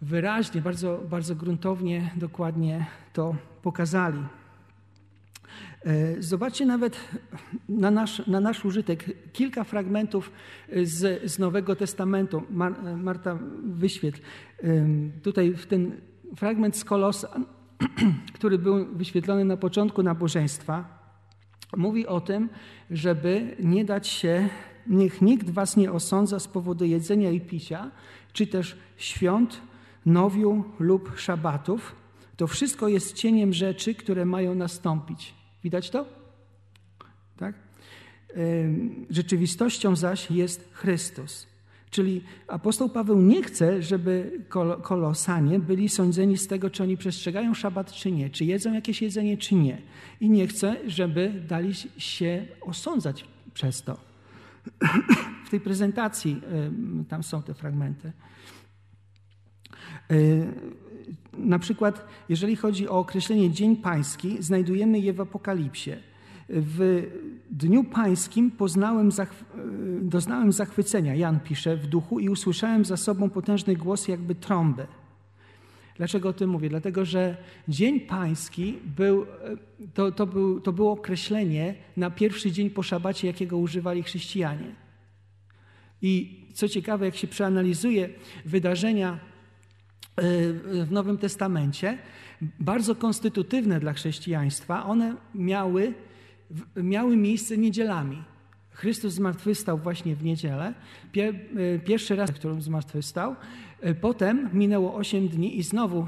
wyraźnie, 0.01 0.61
bardzo, 0.61 1.03
bardzo 1.09 1.35
gruntownie, 1.35 2.11
dokładnie 2.15 2.85
to 3.13 3.35
pokazali. 3.61 4.19
E, 5.85 6.21
zobaczcie 6.21 6.65
nawet 6.65 6.99
na 7.69 7.91
nasz, 7.91 8.27
na 8.27 8.39
nasz 8.39 8.65
użytek 8.65 9.05
kilka 9.33 9.63
fragmentów 9.63 10.31
z, 10.83 11.31
z 11.31 11.39
Nowego 11.39 11.75
Testamentu. 11.75 12.43
Mar, 12.49 12.73
Marta, 12.97 13.39
wyświetl. 13.63 14.19
Tutaj 15.23 15.55
ten 15.69 15.91
fragment 16.35 16.77
z 16.77 16.85
Kolosa, 16.85 17.39
który 18.35 18.57
był 18.57 18.85
wyświetlony 18.95 19.45
na 19.45 19.57
początku 19.57 20.03
nabożeństwa, 20.03 21.03
mówi 21.77 22.07
o 22.07 22.21
tym, 22.21 22.49
żeby 22.91 23.55
nie 23.59 23.85
dać 23.85 24.07
się 24.07 24.49
niech 24.87 25.21
nikt 25.21 25.49
was 25.49 25.77
nie 25.77 25.91
osądza 25.91 26.39
z 26.39 26.47
powodu 26.47 26.85
jedzenia 26.85 27.31
i 27.31 27.41
picia, 27.41 27.91
czy 28.33 28.47
też 28.47 28.77
świąt, 28.97 29.61
nowiu 30.05 30.63
lub 30.79 31.11
szabatów, 31.17 31.95
To 32.37 32.47
wszystko 32.47 32.87
jest 32.87 33.13
cieniem 33.13 33.53
rzeczy, 33.53 33.95
które 33.95 34.25
mają 34.25 34.55
nastąpić. 34.55 35.33
Widać 35.63 35.89
to? 35.89 36.05
Tak? 37.37 37.55
Rzeczywistością 39.09 39.95
zaś 39.95 40.31
jest 40.31 40.69
Chrystus. 40.73 41.47
Czyli 41.89 42.23
apostoł 42.47 42.89
Paweł 42.89 43.21
nie 43.21 43.43
chce, 43.43 43.83
żeby 43.83 44.41
kolosanie 44.81 45.59
byli 45.59 45.89
sądzeni 45.89 46.37
z 46.37 46.47
tego, 46.47 46.69
czy 46.69 46.83
oni 46.83 46.97
przestrzegają 46.97 47.53
szabat, 47.53 47.91
czy 47.91 48.11
nie, 48.11 48.29
czy 48.29 48.45
jedzą 48.45 48.73
jakieś 48.73 49.01
jedzenie, 49.01 49.37
czy 49.37 49.55
nie. 49.55 49.81
I 50.19 50.29
nie 50.29 50.47
chce, 50.47 50.75
żeby 50.87 51.43
dali 51.47 51.73
się 51.97 52.45
osądzać 52.61 53.25
przez 53.53 53.81
to. 53.81 53.97
W 55.45 55.49
tej 55.49 55.59
prezentacji 55.59 56.41
tam 57.09 57.23
są 57.23 57.43
te 57.43 57.53
fragmenty. 57.53 58.11
E, 61.33 61.45
na 61.45 61.59
przykład, 61.59 62.05
jeżeli 62.29 62.55
chodzi 62.55 62.89
o 62.89 62.99
określenie 62.99 63.51
Dzień 63.51 63.75
Pański, 63.75 64.37
znajdujemy 64.39 64.99
je 64.99 65.13
w 65.13 65.21
Apokalipsie. 65.21 65.91
W 66.49 67.07
dniu 67.51 67.83
pańskim 67.83 68.51
poznałem, 68.51 69.09
doznałem 70.01 70.51
zachwycenia, 70.51 71.15
Jan 71.15 71.39
pisze, 71.39 71.77
w 71.77 71.87
duchu 71.87 72.19
i 72.19 72.29
usłyszałem 72.29 72.85
za 72.85 72.97
sobą 72.97 73.29
potężny 73.29 73.75
głos 73.75 74.07
jakby 74.07 74.35
trąby. 74.35 74.87
Dlaczego 75.97 76.29
o 76.29 76.33
tym 76.33 76.49
mówię? 76.49 76.69
Dlatego, 76.69 77.05
że 77.05 77.37
Dzień 77.67 77.99
Pański 77.99 78.79
był, 78.97 79.25
to, 79.93 80.11
to, 80.11 80.27
był, 80.27 80.61
to 80.61 80.73
było 80.73 80.91
określenie 80.91 81.75
na 81.97 82.09
pierwszy 82.11 82.51
dzień 82.51 82.69
po 82.69 82.83
szabacie, 82.83 83.27
jakiego 83.27 83.57
używali 83.57 84.03
chrześcijanie. 84.03 84.75
I 86.01 86.43
co 86.53 86.69
ciekawe, 86.69 87.05
jak 87.05 87.15
się 87.15 87.27
przeanalizuje 87.27 88.09
wydarzenia 88.45 89.19
w 90.17 90.87
Nowym 90.91 91.17
Testamencie, 91.17 91.97
bardzo 92.59 92.95
konstytutywne 92.95 93.79
dla 93.79 93.93
chrześcijaństwa, 93.93 94.85
one 94.85 95.15
miały 95.35 95.93
miały 96.75 97.17
miejsce 97.17 97.57
niedzielami. 97.57 98.23
Chrystus 98.69 99.13
zmartwychwstał 99.13 99.77
właśnie 99.77 100.15
w 100.15 100.23
niedzielę. 100.23 100.73
E, 101.15 101.79
pierwszy 101.79 102.15
raz, 102.15 102.31
w 102.31 102.33
którym 102.33 102.61
zmartwychwstał. 102.61 103.35
Potem 104.01 104.49
minęło 104.53 104.95
8 104.95 105.27
dni 105.27 105.57
i 105.57 105.63
znowu, 105.63 106.07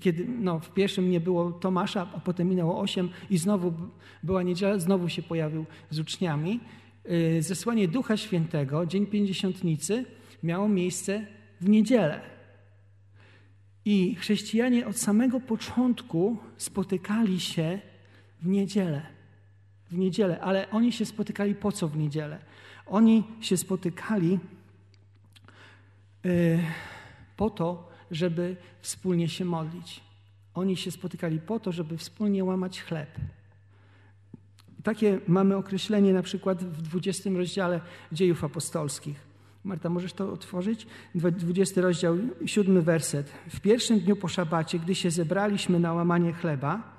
kiedy 0.00 0.26
no, 0.28 0.60
w 0.60 0.74
pierwszym 0.74 1.10
nie 1.10 1.20
było 1.20 1.52
Tomasza, 1.52 2.08
a 2.14 2.20
potem 2.20 2.48
minęło 2.48 2.80
8 2.80 3.08
i 3.30 3.38
znowu 3.38 3.72
była 4.22 4.42
niedziela, 4.42 4.78
znowu 4.78 5.08
się 5.08 5.22
pojawił 5.22 5.64
z 5.90 5.98
uczniami. 5.98 6.60
Zesłanie 7.40 7.88
Ducha 7.88 8.16
Świętego, 8.16 8.86
Dzień 8.86 9.06
Pięćdziesiątnicy, 9.06 10.04
miało 10.42 10.68
miejsce 10.68 11.26
w 11.60 11.68
niedzielę. 11.68 12.35
I 13.86 14.14
chrześcijanie 14.14 14.86
od 14.86 14.98
samego 14.98 15.40
początku 15.40 16.36
spotykali 16.56 17.40
się 17.40 17.80
w 18.42 18.46
niedzielę. 18.46 19.02
W 19.90 19.98
niedzielę, 19.98 20.40
ale 20.40 20.70
oni 20.70 20.92
się 20.92 21.06
spotykali 21.06 21.54
po 21.54 21.72
co 21.72 21.88
w 21.88 21.96
niedzielę? 21.96 22.38
Oni 22.86 23.24
się 23.40 23.56
spotykali 23.56 24.38
yy, 26.24 26.58
po 27.36 27.50
to, 27.50 27.88
żeby 28.10 28.56
wspólnie 28.80 29.28
się 29.28 29.44
modlić. 29.44 30.00
Oni 30.54 30.76
się 30.76 30.90
spotykali 30.90 31.40
po 31.40 31.60
to, 31.60 31.72
żeby 31.72 31.98
wspólnie 31.98 32.44
łamać 32.44 32.82
chleb. 32.82 33.10
Takie 34.82 35.20
mamy 35.28 35.56
określenie 35.56 36.12
na 36.12 36.22
przykład 36.22 36.64
w 36.64 36.82
20 36.82 37.30
rozdziale 37.30 37.80
dziejów 38.12 38.44
apostolskich. 38.44 39.25
Marta, 39.66 39.88
możesz 39.88 40.12
to 40.12 40.32
otworzyć? 40.32 40.86
20 41.14 41.80
rozdział, 41.80 42.16
7 42.46 42.82
werset. 42.82 43.32
W 43.48 43.60
pierwszym 43.60 44.00
dniu 44.00 44.16
po 44.16 44.28
szabacie, 44.28 44.78
gdy 44.78 44.94
się 44.94 45.10
zebraliśmy 45.10 45.80
na 45.80 45.92
łamanie 45.92 46.32
chleba, 46.32 46.96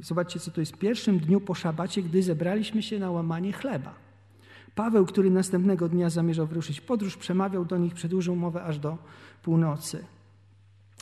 Zobaczcie, 0.00 0.40
co 0.40 0.50
to 0.50 0.60
jest. 0.60 0.72
W 0.72 0.78
pierwszym 0.78 1.18
dniu 1.18 1.40
po 1.40 1.54
szabacie, 1.54 2.02
gdy 2.02 2.22
zebraliśmy 2.22 2.82
się 2.82 2.98
na 2.98 3.10
łamanie 3.10 3.52
chleba. 3.52 3.94
Paweł, 4.74 5.06
który 5.06 5.30
następnego 5.30 5.88
dnia 5.88 6.10
zamierzał 6.10 6.46
wyruszyć 6.46 6.80
podróż, 6.80 7.16
przemawiał 7.16 7.64
do 7.64 7.78
nich, 7.78 7.94
przedłużył 7.94 8.36
mowę 8.36 8.62
aż 8.62 8.78
do 8.78 8.98
północy. 9.42 10.04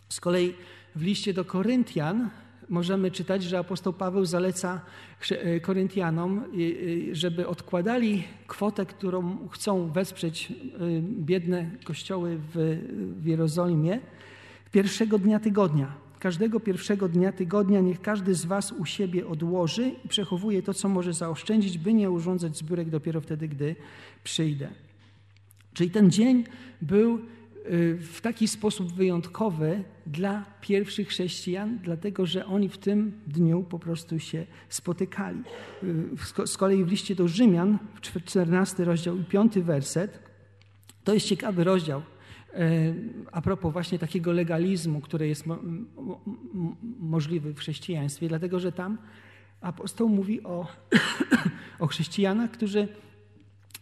Z 0.09 0.21
kolei 0.21 0.55
w 0.97 1.03
liście 1.03 1.35
do 1.35 1.45
Koryntian 1.45 2.31
możemy 2.71 3.11
czytać, 3.11 3.43
że 3.43 3.59
apostoł 3.59 3.93
Paweł 3.93 4.25
zaleca 4.25 4.81
e, 5.31 5.61
Koryntianom, 5.61 6.39
e, 6.39 6.43
e, 7.11 7.15
żeby 7.15 7.47
odkładali 7.47 8.25
kwotę, 8.47 8.87
którą 8.87 9.49
chcą 9.49 9.91
wesprzeć 9.93 10.53
biedne 11.03 11.71
kościoły 11.85 12.39
w 12.55 13.27
Jerozolimie, 13.27 14.01
pierwszego 14.73 15.19
dnia 15.19 15.41
tygodnia 15.41 16.11
Każdego 16.21 16.61
pierwszego 16.61 17.09
dnia 17.09 17.33
tygodnia 17.33 17.81
niech 17.81 18.01
każdy 18.01 18.35
z 18.35 18.45
Was 18.45 18.73
u 18.73 18.85
siebie 18.85 19.27
odłoży 19.27 19.91
i 20.05 20.09
przechowuje 20.09 20.63
to, 20.63 20.75
co 20.75 20.89
może 20.89 21.13
zaoszczędzić, 21.13 21.79
by 21.79 21.95
nie 21.95 22.11
urządzać 22.11 22.57
zbiórek 22.57 22.91
dopiero 22.91 23.21
wtedy, 23.21 23.49
gdy 23.49 23.77
przyjdę. 24.25 24.69
Czyli 25.73 25.91
ten 25.91 26.11
dzień 26.11 26.45
był 26.83 27.19
w 27.99 28.18
taki 28.23 28.49
sposób 28.49 28.92
wyjątkowy 28.92 29.85
dla 30.07 30.44
pierwszych 30.61 31.09
chrześcijan, 31.09 31.79
dlatego 31.83 32.27
że 32.27 32.46
oni 32.46 32.68
w 32.68 32.79
tym 32.79 33.12
dniu 33.27 33.62
po 33.62 33.79
prostu 33.79 34.18
się 34.18 34.46
spotykali. 34.68 35.42
Y, 35.83 36.46
z 36.46 36.57
kolei 36.57 36.85
w 36.85 36.88
liście 36.88 37.14
do 37.14 37.29
Rzymian, 37.29 37.79
14 38.01 38.85
rozdział 38.85 39.16
i 39.16 39.25
5 39.25 39.59
werset, 39.59 40.20
to 41.05 41.14
jest 41.14 41.27
ciekawy 41.27 41.64
rozdział, 41.64 42.03
E, 42.55 42.94
a 43.33 43.40
propos 43.40 43.73
właśnie 43.73 43.99
takiego 43.99 44.33
legalizmu, 44.33 45.01
który 45.01 45.29
jest 45.29 45.46
mo 45.46 45.59
możliwy 46.99 47.53
w 47.55 47.59
chrześcijaństwie, 47.59 48.29
dlatego 48.29 48.61
że 48.61 48.73
tam 48.73 48.99
apostoł 49.61 50.09
mówi 50.09 50.42
o, 50.42 50.66
o 51.79 51.87
chrześcijanach, 51.87 52.51
którzy 52.51 52.88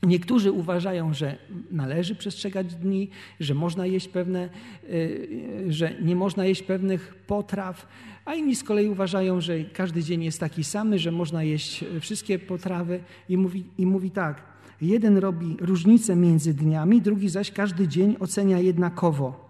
Niektórzy 0.03 0.53
uważają, 0.53 1.15
że 1.15 1.37
należy 1.71 2.15
przestrzegać 2.15 2.75
dni, 2.75 3.11
że 3.41 3.55
można 3.55 3.87
jeść 3.87 4.09
pewne, 4.09 4.49
e, 4.49 5.73
że 5.73 5.95
nie 6.03 6.17
można 6.17 6.45
jeść 6.45 6.63
pewnych 6.63 7.15
potraw, 7.27 7.87
a 8.25 8.35
inni 8.35 8.57
z 8.57 8.65
kolei 8.65 8.89
uważają, 8.89 9.41
że 9.41 9.65
każdy 9.65 10.03
dzień 10.03 10.25
jest 10.25 10.41
taki 10.41 10.65
sam, 10.65 10.99
że 10.99 11.13
można 11.13 11.43
jeść 11.43 11.85
wszystkie 12.01 12.39
potrawy 12.39 13.01
i 13.29 13.37
mówi, 13.37 13.65
i 13.79 13.87
mówi 13.87 14.11
tak. 14.11 14.43
Jeden 14.81 15.19
robi 15.19 15.57
różnicę 15.61 16.17
między 16.17 16.55
dniami, 16.55 17.03
drugi 17.03 17.29
zaś 17.29 17.51
każdy 17.51 17.89
dzień 17.89 18.17
ocenia 18.21 18.59
jednakowo. 18.59 19.49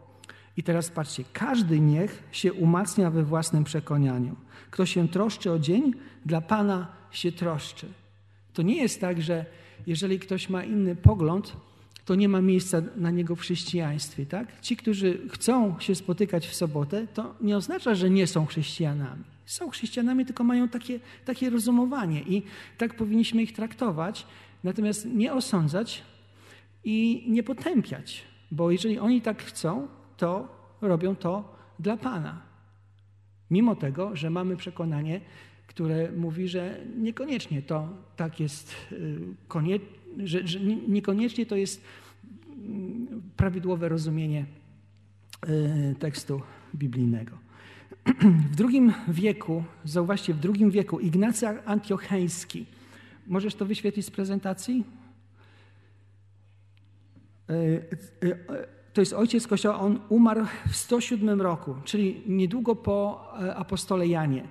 I 0.56 0.62
teraz 0.62 0.90
patrzcie, 0.90 1.24
każdy 1.32 1.80
niech 1.80 2.22
się 2.32 2.52
umacnia 2.52 3.10
we 3.10 3.22
własnym 3.22 3.64
przekonaniu. 3.64 4.36
Kto 4.70 4.86
się 4.86 5.08
troszczy 5.08 5.52
o 5.52 5.58
dzień, 5.58 5.94
dla 6.26 6.40
Pana 6.40 6.92
się 7.10 7.32
troszczy. 7.32 7.86
To 8.52 8.62
nie 8.62 8.76
jest 8.76 9.00
tak, 9.00 9.22
że 9.22 9.46
jeżeli 9.88 10.18
ktoś 10.18 10.48
ma 10.48 10.64
inny 10.64 10.96
pogląd, 10.96 11.56
to 12.04 12.14
nie 12.14 12.28
ma 12.28 12.40
miejsca 12.40 12.82
na 12.96 13.10
niego 13.10 13.36
w 13.36 13.40
chrześcijaństwie. 13.40 14.26
Tak? 14.26 14.60
Ci, 14.60 14.76
którzy 14.76 15.28
chcą 15.30 15.80
się 15.80 15.94
spotykać 15.94 16.46
w 16.46 16.54
sobotę, 16.54 17.06
to 17.14 17.34
nie 17.40 17.56
oznacza, 17.56 17.94
że 17.94 18.10
nie 18.10 18.26
są 18.26 18.46
chrześcijanami. 18.46 19.24
Są 19.46 19.70
chrześcijanami, 19.70 20.26
tylko 20.26 20.44
mają 20.44 20.68
takie, 20.68 21.00
takie 21.24 21.50
rozumowanie 21.50 22.20
i 22.22 22.42
tak 22.78 22.94
powinniśmy 22.94 23.42
ich 23.42 23.52
traktować. 23.52 24.26
Natomiast 24.64 25.06
nie 25.06 25.32
osądzać 25.32 26.02
i 26.84 27.24
nie 27.28 27.42
potępiać, 27.42 28.24
bo 28.50 28.70
jeżeli 28.70 28.98
oni 28.98 29.22
tak 29.22 29.42
chcą, 29.42 29.88
to 30.16 30.48
robią 30.80 31.16
to 31.16 31.56
dla 31.78 31.96
Pana. 31.96 32.42
Mimo 33.50 33.76
tego, 33.76 34.16
że 34.16 34.30
mamy 34.30 34.56
przekonanie, 34.56 35.20
które 35.68 36.12
mówi, 36.12 36.48
że 36.48 36.80
niekoniecznie 36.96 37.62
to 37.62 37.88
tak 38.16 38.40
jest, 38.40 38.74
y, 38.92 39.18
konie, 39.48 39.78
że, 40.18 40.46
że 40.46 40.60
niekoniecznie 40.88 41.46
to 41.46 41.56
jest 41.56 41.84
mm, 42.46 43.22
prawidłowe 43.36 43.88
rozumienie 43.88 44.46
y, 45.48 45.94
tekstu 45.98 46.40
biblijnego. 46.74 47.38
W 48.50 48.56
drugim 48.56 48.92
wieku, 49.08 49.64
zauważcie, 49.84 50.34
w 50.34 50.40
drugim 50.40 50.70
wieku 50.70 51.00
Ignacy 51.00 51.46
Antiocheński 51.64 52.66
Możesz 53.28 53.54
to 53.54 53.66
wyświetlić 53.66 54.06
z 54.06 54.10
prezentacji? 54.10 54.84
E, 57.50 57.80
to 58.92 59.00
jest 59.00 59.12
ojciec 59.12 59.46
Kościoła, 59.46 59.80
on 59.80 60.00
umarł 60.08 60.46
w 60.68 60.76
107 60.76 61.40
roku, 61.42 61.74
czyli 61.84 62.22
niedługo 62.26 62.76
po 62.76 63.28
e, 63.42 63.56
apostole 63.56 64.06
Janie. 64.06 64.48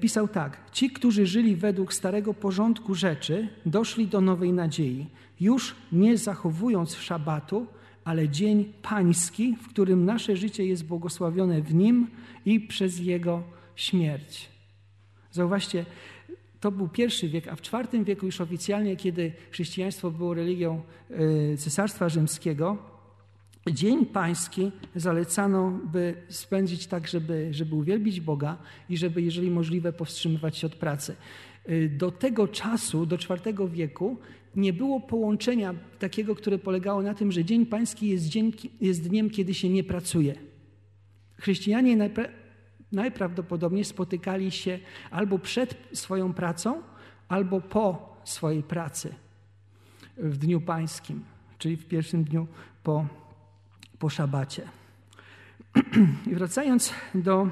Pisał 0.00 0.28
tak: 0.28 0.70
Ci, 0.72 0.90
którzy 0.90 1.26
żyli 1.26 1.56
według 1.56 1.94
starego 1.94 2.34
porządku 2.34 2.94
rzeczy, 2.94 3.48
doszli 3.66 4.06
do 4.06 4.20
nowej 4.20 4.52
nadziei, 4.52 5.06
już 5.40 5.74
nie 5.92 6.18
zachowując 6.18 6.94
szabatu, 6.96 7.66
ale 8.04 8.28
dzień 8.28 8.72
pański, 8.82 9.56
w 9.56 9.68
którym 9.68 10.04
nasze 10.04 10.36
życie 10.36 10.66
jest 10.66 10.84
błogosławione 10.84 11.62
w 11.62 11.74
nim 11.74 12.06
i 12.46 12.60
przez 12.60 12.98
jego 12.98 13.42
śmierć. 13.76 14.48
Zauważcie, 15.30 15.84
to 16.60 16.70
był 16.70 16.88
pierwszy 16.88 17.28
wiek, 17.28 17.48
a 17.48 17.56
w 17.56 17.60
IV 17.60 18.04
wieku 18.04 18.26
już 18.26 18.40
oficjalnie, 18.40 18.96
kiedy 18.96 19.32
chrześcijaństwo 19.50 20.10
było 20.10 20.34
religią 20.34 20.82
e, 21.10 21.56
Cesarstwa 21.56 22.08
Rzymskiego, 22.08 22.78
Dzień 23.66 24.06
Pański 24.06 24.72
zalecano, 24.94 25.80
by 25.92 26.14
spędzić 26.28 26.86
tak, 26.86 27.08
żeby, 27.08 27.48
żeby 27.54 27.74
uwielbić 27.74 28.20
Boga 28.20 28.56
i 28.88 28.96
żeby, 28.96 29.22
jeżeli 29.22 29.50
możliwe, 29.50 29.92
powstrzymywać 29.92 30.56
się 30.56 30.66
od 30.66 30.74
pracy. 30.74 31.16
Y, 31.68 31.88
do 31.88 32.10
tego 32.10 32.48
czasu, 32.48 33.06
do 33.06 33.16
IV 33.16 33.68
wieku, 33.68 34.18
nie 34.56 34.72
było 34.72 35.00
połączenia 35.00 35.74
takiego, 35.98 36.34
które 36.34 36.58
polegało 36.58 37.02
na 37.02 37.14
tym, 37.14 37.32
że 37.32 37.44
Dzień 37.44 37.66
Pański 37.66 38.08
jest, 38.08 38.28
dzień, 38.28 38.52
jest 38.80 39.08
dniem, 39.08 39.30
kiedy 39.30 39.54
się 39.54 39.68
nie 39.68 39.84
pracuje. 39.84 40.34
Chrześcijanie 41.36 41.96
najpra 41.96 42.24
najprawdopodobniej 42.92 43.84
spotykali 43.84 44.50
się 44.50 44.78
albo 45.10 45.38
przed 45.38 45.78
swoją 45.92 46.32
pracą, 46.32 46.82
albo 47.28 47.60
po 47.60 48.16
swojej 48.24 48.62
pracy 48.62 49.14
w 50.16 50.36
Dniu 50.36 50.60
Pańskim, 50.60 51.24
czyli 51.58 51.76
w 51.76 51.86
pierwszym 51.86 52.24
dniu 52.24 52.46
po, 52.82 53.06
po 53.98 54.08
szabacie. 54.08 54.68
I 56.30 56.34
wracając 56.34 56.92
do 57.14 57.48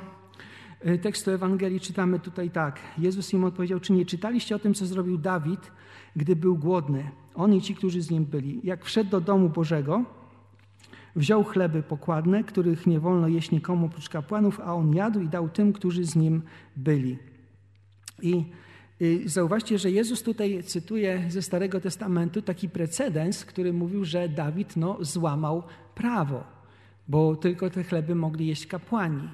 y, 0.87 0.99
tekstu 0.99 1.31
Ewangelii, 1.31 1.81
czytamy 1.81 2.21
tutaj 2.21 2.51
tak. 2.51 2.81
Jezus 2.99 3.33
im 3.33 3.45
odpowiedział, 3.45 3.81
czy 3.81 3.93
nie 3.93 4.07
czytaliście 4.07 4.57
o 4.57 4.59
tym, 4.59 4.75
co 4.75 4.87
zrobił 4.87 5.19
Dawid, 5.19 5.73
gdy 6.17 6.37
był 6.37 6.57
głodny? 6.57 7.11
On 7.35 7.55
i 7.55 7.63
ci, 7.63 7.75
którzy 7.75 8.03
z 8.03 8.11
nim 8.11 8.25
byli. 8.25 8.61
Jak 8.65 8.85
wszedł 8.85 9.11
do 9.11 9.21
domu 9.21 9.49
Bożego, 9.49 10.05
wziął 11.17 11.45
chleby 11.45 11.83
pokładne, 11.83 12.45
których 12.45 12.87
nie 12.87 13.01
wolno 13.01 13.29
jeść 13.29 13.51
nikomu 13.51 13.87
oprócz 13.87 14.09
kapłanów, 14.09 14.61
a 14.61 14.75
on 14.75 14.95
jadł 14.95 15.21
i 15.21 15.29
dał 15.29 15.49
tym, 15.49 15.73
którzy 15.73 16.05
z 16.05 16.17
nim 16.17 16.43
byli. 16.77 17.19
I 18.23 18.45
Zauważcie, 19.25 19.79
że 19.79 19.91
Jezus 19.91 20.23
tutaj 20.23 20.63
cytuje 20.65 21.25
ze 21.29 21.43
Starego 21.43 21.81
Testamentu 21.81 22.43
taki 22.43 22.69
precedens, 22.69 23.45
który 23.45 23.73
mówił, 23.73 24.05
że 24.05 24.29
Dawid 24.29 24.77
no, 24.77 24.99
złamał 25.01 25.63
prawo, 25.95 26.45
bo 27.09 27.37
tylko 27.37 27.71
te 27.71 27.85
chleby 27.85 28.15
mogli 28.15 28.47
jeść 28.47 28.67
kapłani. 28.67 29.29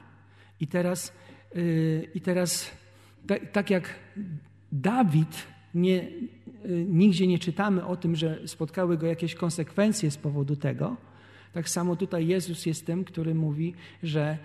I 0.61 0.67
teraz, 0.67 1.13
yy, 1.55 2.09
i 2.15 2.21
teraz 2.21 2.71
tak, 3.53 3.71
jak 3.71 3.95
Dawid 4.73 5.47
nie, 5.75 5.95
yy, 6.65 6.85
nigdzie 6.89 7.27
nie 7.27 7.39
czytamy 7.39 7.87
o 7.87 7.97
tym, 7.97 8.17
że 8.17 8.49
spotkały 8.49 8.99
go 8.99 9.07
jakieś 9.07 9.35
konsekwencje 9.35 10.11
z 10.11 10.17
powodu 10.17 10.57
tego, 10.57 10.97
tak 11.53 11.69
samo 11.69 11.97
tutaj 11.97 12.27
Jezus 12.27 12.67
jest 12.67 12.87
tym, 12.87 13.05
który 13.05 13.35
mówi, 13.35 13.75
że 14.03 14.39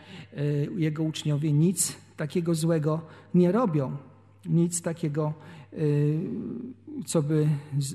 jego 0.78 1.04
uczniowie 1.04 1.54
nic 1.54 1.98
takiego 2.18 2.56
złego 2.56 3.02
nie 3.34 3.52
robią 3.52 3.98
nic 4.50 4.82
takiego, 4.82 5.34
y, 5.74 6.20
co 7.06 7.22
by 7.22 7.48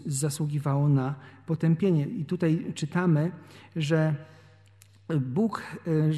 zasługiwało 0.07 0.89
na 0.89 1.15
potępienie. 1.47 2.07
I 2.07 2.25
tutaj 2.25 2.73
czytamy, 2.75 3.33
że 3.77 4.15
Bóg, 5.21 5.63
y, 5.87 6.13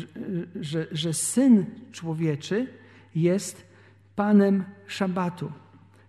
że, 0.60 0.86
że 0.92 1.12
Syn 1.12 1.66
Człowieczy 1.92 2.66
jest 3.14 3.66
Panem 4.16 4.64
Szabatu, 4.86 5.52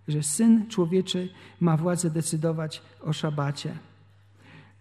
że 0.08 0.22
Syn 0.22 0.66
Człowieczy 0.68 1.28
ma 1.60 1.76
władzę 1.76 2.10
decydować 2.10 2.82
o 3.02 3.12
Szabacie. 3.12 3.78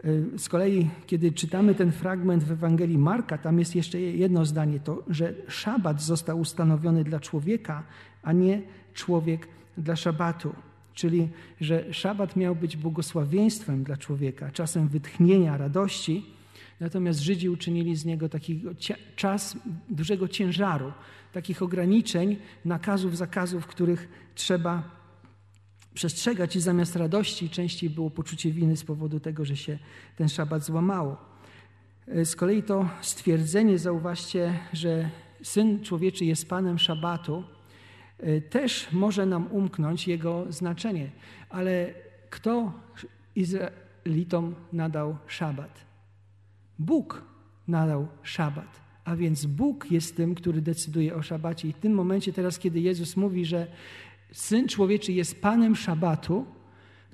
Y, 0.05 0.39
z 0.39 0.49
kolei, 0.49 0.89
kiedy 1.05 1.31
czytamy 1.31 1.75
ten 1.75 1.91
fragment 1.91 2.43
w 2.43 2.51
Ewangelii 2.51 2.97
Marka, 2.97 3.37
tam 3.37 3.59
jest 3.59 3.75
jeszcze 3.75 4.01
jedno 4.01 4.45
zdanie, 4.45 4.79
to, 4.79 5.03
że 5.07 5.33
szabat 5.47 6.01
został 6.01 6.39
ustanowiony 6.39 7.03
dla 7.03 7.19
człowieka, 7.19 7.83
a 8.23 8.31
nie 8.33 8.61
człowiek 8.95 9.47
dla 9.77 9.95
szabatu. 9.95 10.55
Czyli, 10.93 11.29
że 11.61 11.93
szabat 11.93 12.35
miał 12.35 12.55
być 12.55 12.77
błogosławieństwem 12.77 13.83
dla 13.83 13.97
człowieka, 13.97 14.51
czasem 14.51 14.87
wytchnienia, 14.87 15.57
radości, 15.57 16.25
natomiast 16.79 17.19
Żydzi 17.19 17.49
uczynili 17.49 17.95
z 17.95 18.05
niego 18.05 18.29
taki 18.29 18.61
czas 19.15 19.57
dużego 19.89 20.27
ciężaru, 20.27 20.93
takich 21.33 21.61
ograniczeń, 21.61 22.37
nakazów, 22.65 23.17
zakazów, 23.17 23.67
których 23.67 24.07
trzeba 24.35 24.83
przestrzegać 25.93 26.55
i 26.55 26.61
zamiast 26.61 26.95
radości 26.95 27.49
częściej 27.49 27.89
było 27.89 28.09
poczucie 28.09 28.51
winy 28.51 28.77
z 28.77 28.83
powodu 28.83 29.19
tego, 29.19 29.45
że 29.45 29.57
się 29.57 29.79
ten 30.15 30.29
szabat 30.29 30.63
złamało. 30.63 31.17
Z 32.23 32.35
kolei 32.35 32.63
to 32.63 32.89
stwierdzenie, 33.01 33.79
zauważcie, 33.79 34.59
że 34.73 35.09
Syn 35.43 35.83
Człowieczy 35.83 36.25
jest 36.25 36.49
Panem 36.49 36.79
Szabatu, 36.79 37.43
też 38.49 38.87
może 38.91 39.25
nam 39.25 39.47
umknąć 39.51 40.07
jego 40.07 40.45
znaczenie. 40.49 41.09
Ale 41.49 41.93
kto 42.29 42.73
Izraelitom 43.35 44.55
nadał 44.73 45.17
szabat? 45.27 45.85
Bóg 46.79 47.23
nadał 47.67 48.07
szabat. 48.23 48.81
A 49.05 49.15
więc 49.15 49.45
Bóg 49.45 49.91
jest 49.91 50.17
tym, 50.17 50.35
który 50.35 50.61
decyduje 50.61 51.15
o 51.15 51.21
szabacie. 51.21 51.67
I 51.67 51.73
w 51.73 51.77
tym 51.77 51.93
momencie, 51.93 52.33
teraz, 52.33 52.59
kiedy 52.59 52.79
Jezus 52.79 53.17
mówi, 53.17 53.45
że 53.45 53.67
Syn 54.31 54.67
Człowieczy 54.67 55.13
jest 55.13 55.41
Panem 55.41 55.75
szabatu, 55.75 56.45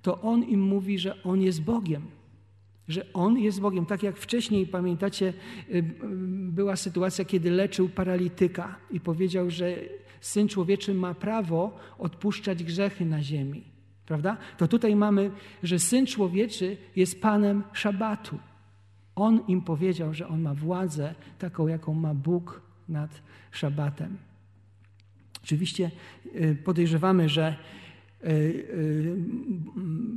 to 0.01 0.21
On 0.21 0.43
im 0.43 0.61
mówi, 0.61 0.99
że 0.99 1.23
On 1.23 1.41
jest 1.41 1.61
Bogiem. 1.61 2.01
Że 2.87 3.13
On 3.13 3.37
jest 3.37 3.61
Bogiem. 3.61 3.85
Tak 3.85 4.03
jak 4.03 4.17
wcześniej, 4.17 4.67
pamiętacie, 4.67 5.33
y, 5.69 5.83
była 6.51 6.75
sytuacja, 6.75 7.25
kiedy 7.25 7.51
leczył 7.51 7.89
paralityka 7.89 8.75
i 8.91 8.99
powiedział, 8.99 9.49
że 9.49 9.75
Syn 10.21 10.47
Człowieczy 10.47 10.93
ma 10.93 11.13
prawo 11.13 11.79
odpuszczać 11.97 12.63
grzechy 12.63 13.05
na 13.05 13.21
ziemi. 13.21 13.63
Prawda? 14.05 14.37
To 14.57 14.67
tutaj 14.67 14.95
mamy, 14.95 15.31
że 15.63 15.79
Syn 15.79 16.05
Człowieczy 16.05 16.77
jest 16.95 17.21
Panem 17.21 17.63
Szabatu. 17.73 18.39
On 19.15 19.43
im 19.47 19.61
powiedział, 19.61 20.13
że 20.13 20.27
On 20.27 20.41
ma 20.41 20.53
władzę 20.53 21.15
taką, 21.39 21.67
jaką 21.67 21.93
ma 21.93 22.13
Bóg 22.13 22.61
nad 22.89 23.21
Szabatem. 23.51 24.17
Oczywiście 25.43 25.91
y, 26.35 26.57
podejrzewamy, 26.63 27.29
że 27.29 27.55
y, 28.23 28.27
y, 28.27 29.17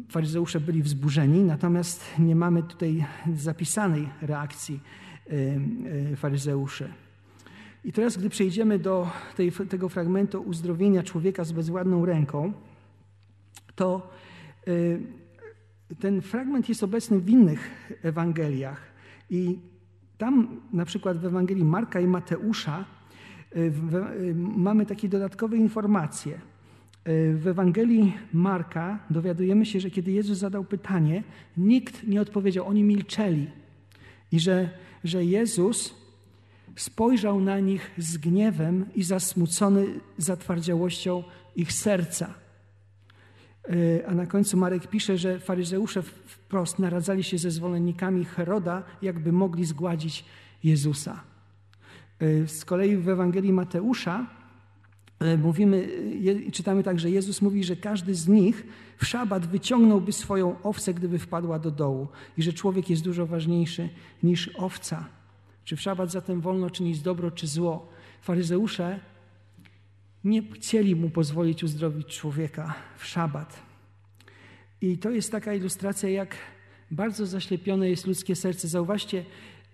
faryzeusze 0.08 0.60
byli 0.60 0.82
wzburzeni, 0.82 1.40
natomiast 1.40 2.04
nie 2.18 2.36
mamy 2.36 2.62
tutaj 2.62 3.04
zapisanej 3.34 4.08
reakcji 4.22 4.80
faryzeuszy. 6.16 6.88
I 7.84 7.92
teraz, 7.92 8.16
gdy 8.16 8.30
przejdziemy 8.30 8.78
do 8.78 9.10
tej, 9.36 9.52
tego 9.52 9.88
fragmentu 9.88 10.42
uzdrowienia 10.42 11.02
człowieka 11.02 11.44
z 11.44 11.52
bezładną 11.52 12.06
ręką, 12.06 12.52
to 13.74 14.10
y, 14.68 15.00
ten 16.00 16.22
fragment 16.22 16.68
jest 16.68 16.82
obecny 16.82 17.20
w 17.20 17.28
innych 17.28 17.70
Ewangeliach. 18.02 18.80
I 19.30 19.58
tam, 20.18 20.60
na 20.72 20.84
przykład 20.84 21.18
w 21.18 21.24
Ewangelii 21.24 21.64
Marka 21.64 22.00
i 22.00 22.06
Mateusza, 22.06 22.84
y, 23.56 23.60
y, 23.60 24.34
mamy 24.34 24.86
takie 24.86 25.08
dodatkowe 25.08 25.56
informacje. 25.56 26.38
W 27.34 27.46
Ewangelii 27.46 28.12
Marka 28.32 28.98
dowiadujemy 29.10 29.66
się, 29.66 29.80
że 29.80 29.90
kiedy 29.90 30.12
Jezus 30.12 30.38
zadał 30.38 30.64
pytanie, 30.64 31.22
nikt 31.56 32.06
nie 32.06 32.20
odpowiedział, 32.20 32.66
oni 32.66 32.84
milczeli. 32.84 33.46
I 34.32 34.40
że, 34.40 34.70
że 35.04 35.24
Jezus 35.24 36.03
spojrzał 36.76 37.40
na 37.40 37.60
nich 37.60 37.90
z 37.98 38.16
gniewem 38.16 38.86
i 38.94 39.02
zasmucony 39.02 39.86
zatwardziałością 40.18 41.22
ich 41.56 41.72
serca. 41.72 42.34
E, 43.68 44.06
a 44.06 44.14
na 44.14 44.26
końcu 44.26 44.56
Marek 44.56 44.86
pisze, 44.86 45.18
że 45.18 45.40
faryzeusze 45.40 46.02
wprost 46.02 46.78
naradzali 46.78 47.24
się 47.24 47.38
ze 47.38 47.50
zwolennikami 47.50 48.24
Heroda, 48.24 48.82
jakby 49.02 49.32
mogli 49.32 49.64
zgładzić 49.64 50.24
Jezusa. 50.64 51.20
E, 52.18 52.48
z 52.48 52.64
kolei 52.64 52.96
w 52.96 53.08
Ewangelii 53.08 53.52
Mateusza 53.52 54.26
e, 55.20 55.36
mówimy, 55.36 55.88
czytamy 56.52 56.82
tak, 56.82 57.00
że 57.00 57.10
Jezus 57.10 57.42
mówi, 57.42 57.64
że 57.64 57.76
każdy 57.76 58.14
z 58.14 58.28
nich 58.28 58.66
w 58.98 59.06
szabat 59.06 59.46
wyciągnąłby 59.46 60.12
swoją 60.12 60.62
owcę, 60.62 60.94
gdyby 60.94 61.18
wpadła 61.18 61.58
do 61.58 61.70
dołu 61.70 62.08
i 62.38 62.42
że 62.42 62.52
człowiek 62.52 62.90
jest 62.90 63.02
dużo 63.04 63.26
ważniejszy 63.26 63.88
niż 64.22 64.50
owca. 64.56 65.08
Czy 65.64 65.76
w 65.76 65.80
szabat 65.80 66.10
zatem 66.10 66.40
wolno 66.40 66.70
czynić 66.70 67.00
dobro 67.00 67.30
czy 67.30 67.46
zło? 67.46 67.88
Faryzeusze 68.22 69.00
nie 70.24 70.42
chcieli 70.42 70.96
mu 70.96 71.10
pozwolić 71.10 71.64
uzdrowić 71.64 72.06
człowieka 72.06 72.74
w 72.96 73.06
szabat. 73.06 73.62
I 74.80 74.98
to 74.98 75.10
jest 75.10 75.32
taka 75.32 75.54
ilustracja, 75.54 76.08
jak 76.08 76.36
bardzo 76.90 77.26
zaślepione 77.26 77.90
jest 77.90 78.06
ludzkie 78.06 78.36
serce. 78.36 78.68
Zauważcie, 78.68 79.24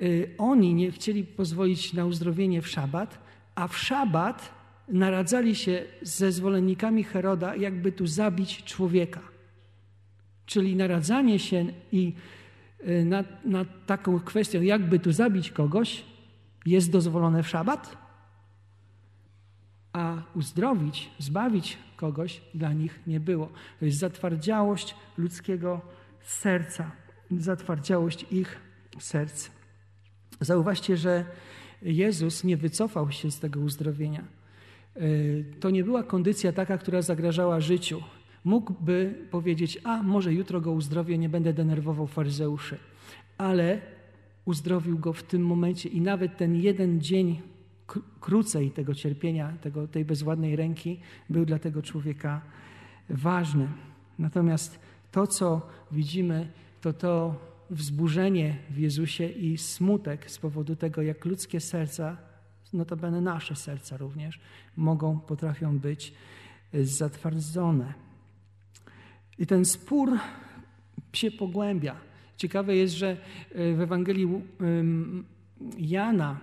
yy, 0.00 0.30
oni 0.38 0.74
nie 0.74 0.92
chcieli 0.92 1.24
pozwolić 1.24 1.92
na 1.92 2.06
uzdrowienie 2.06 2.62
w 2.62 2.68
szabat, 2.68 3.18
a 3.54 3.68
w 3.68 3.78
szabat 3.78 4.54
naradzali 4.88 5.54
się 5.56 5.84
ze 6.02 6.32
zwolennikami 6.32 7.04
Heroda, 7.04 7.56
jakby 7.56 7.92
tu 7.92 8.06
zabić 8.06 8.64
człowieka. 8.64 9.20
Czyli 10.46 10.76
naradzanie 10.76 11.38
się 11.38 11.66
i 11.92 12.12
Y, 12.12 12.12
nad, 13.04 13.44
nad 13.44 13.68
taką 13.86 14.20
kwestią, 14.20 14.62
jakby 14.62 14.98
tu 14.98 15.12
zabić 15.12 15.50
kogoś, 15.50 16.04
jest 16.66 16.90
dozwolone 16.90 17.42
w 17.42 17.48
szabat, 17.48 17.96
a 19.92 20.22
uzdrowić, 20.34 21.10
zbawić 21.18 21.78
kogoś 21.96 22.40
dla 22.54 22.72
nich 22.72 23.00
nie 23.06 23.20
było. 23.20 23.48
To 23.78 23.84
jest 23.84 23.98
zatwardziałość 23.98 24.94
ludzkiego 25.18 25.80
serca, 26.20 26.90
zatwardziałość 27.30 28.26
ich 28.30 28.60
serc. 28.98 29.50
Zauważcie, 30.40 30.96
że 30.96 31.24
Jezus 31.82 32.44
nie 32.44 32.56
wycofał 32.56 33.10
się 33.10 33.30
z 33.30 33.40
tego 33.40 33.60
uzdrowienia. 33.60 34.24
Y, 34.96 35.44
to 35.60 35.70
nie 35.70 35.84
była 35.84 36.02
kondycja 36.02 36.52
taka, 36.52 36.78
która 36.78 37.02
zagrażała 37.02 37.60
życiu. 37.60 38.02
Mógłby 38.44 39.14
powiedzieć: 39.30 39.78
A, 39.84 40.02
może 40.02 40.34
jutro 40.34 40.60
go 40.60 40.72
uzdrowię, 40.72 41.18
nie 41.18 41.28
będę 41.28 41.52
denerwował 41.52 42.06
faryzeuszy. 42.06 42.78
Ale 43.38 43.80
uzdrowił 44.44 44.98
go 44.98 45.12
w 45.12 45.22
tym 45.22 45.46
momencie 45.46 45.88
i 45.88 46.00
nawet 46.00 46.36
ten 46.36 46.56
jeden 46.56 47.00
dzień 47.00 47.40
krócej 48.20 48.70
tego 48.70 48.94
cierpienia, 48.94 49.52
tego, 49.60 49.88
tej 49.88 50.04
bezładnej 50.04 50.56
ręki 50.56 51.00
był 51.30 51.44
dla 51.44 51.58
tego 51.58 51.82
człowieka 51.82 52.40
ważny. 53.10 53.68
Natomiast 54.18 54.80
to, 55.10 55.26
co 55.26 55.68
widzimy, 55.92 56.48
to 56.80 56.92
to 56.92 57.34
wzburzenie 57.70 58.56
w 58.70 58.78
Jezusie 58.78 59.26
i 59.26 59.58
smutek 59.58 60.30
z 60.30 60.38
powodu 60.38 60.76
tego, 60.76 61.02
jak 61.02 61.24
ludzkie 61.24 61.60
serca, 61.60 62.16
notabene 62.72 63.20
nasze 63.20 63.56
serca 63.56 63.96
również, 63.96 64.40
mogą, 64.76 65.20
potrafią 65.20 65.78
być 65.78 66.12
zatwardzone. 66.72 67.94
I 69.40 69.46
ten 69.46 69.64
spór 69.64 70.18
się 71.12 71.30
pogłębia. 71.30 71.96
Ciekawe 72.36 72.76
jest, 72.76 72.94
że 72.94 73.10
e, 73.54 73.74
w 73.74 73.80
Ewangelii 73.80 74.28
Jana 75.78 76.40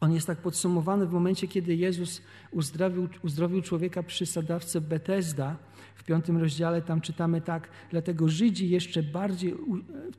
on 0.00 0.12
jest 0.12 0.26
tak 0.26 0.38
podsumowany 0.38 1.06
w 1.06 1.12
momencie, 1.12 1.48
kiedy 1.48 1.74
Jezus 1.74 2.22
uzdrowił, 2.50 3.08
uzdrowił 3.22 3.62
człowieka 3.62 4.02
przy 4.02 4.26
sadawce 4.26 4.80
Betesda. 4.80 5.56
W 5.94 6.04
piątym 6.04 6.38
rozdziale 6.38 6.82
tam 6.82 7.00
czytamy 7.00 7.40
tak, 7.40 7.68
dlatego 7.90 8.28
Żydzi 8.28 8.70
jeszcze 8.70 9.02
bardziej, 9.02 9.54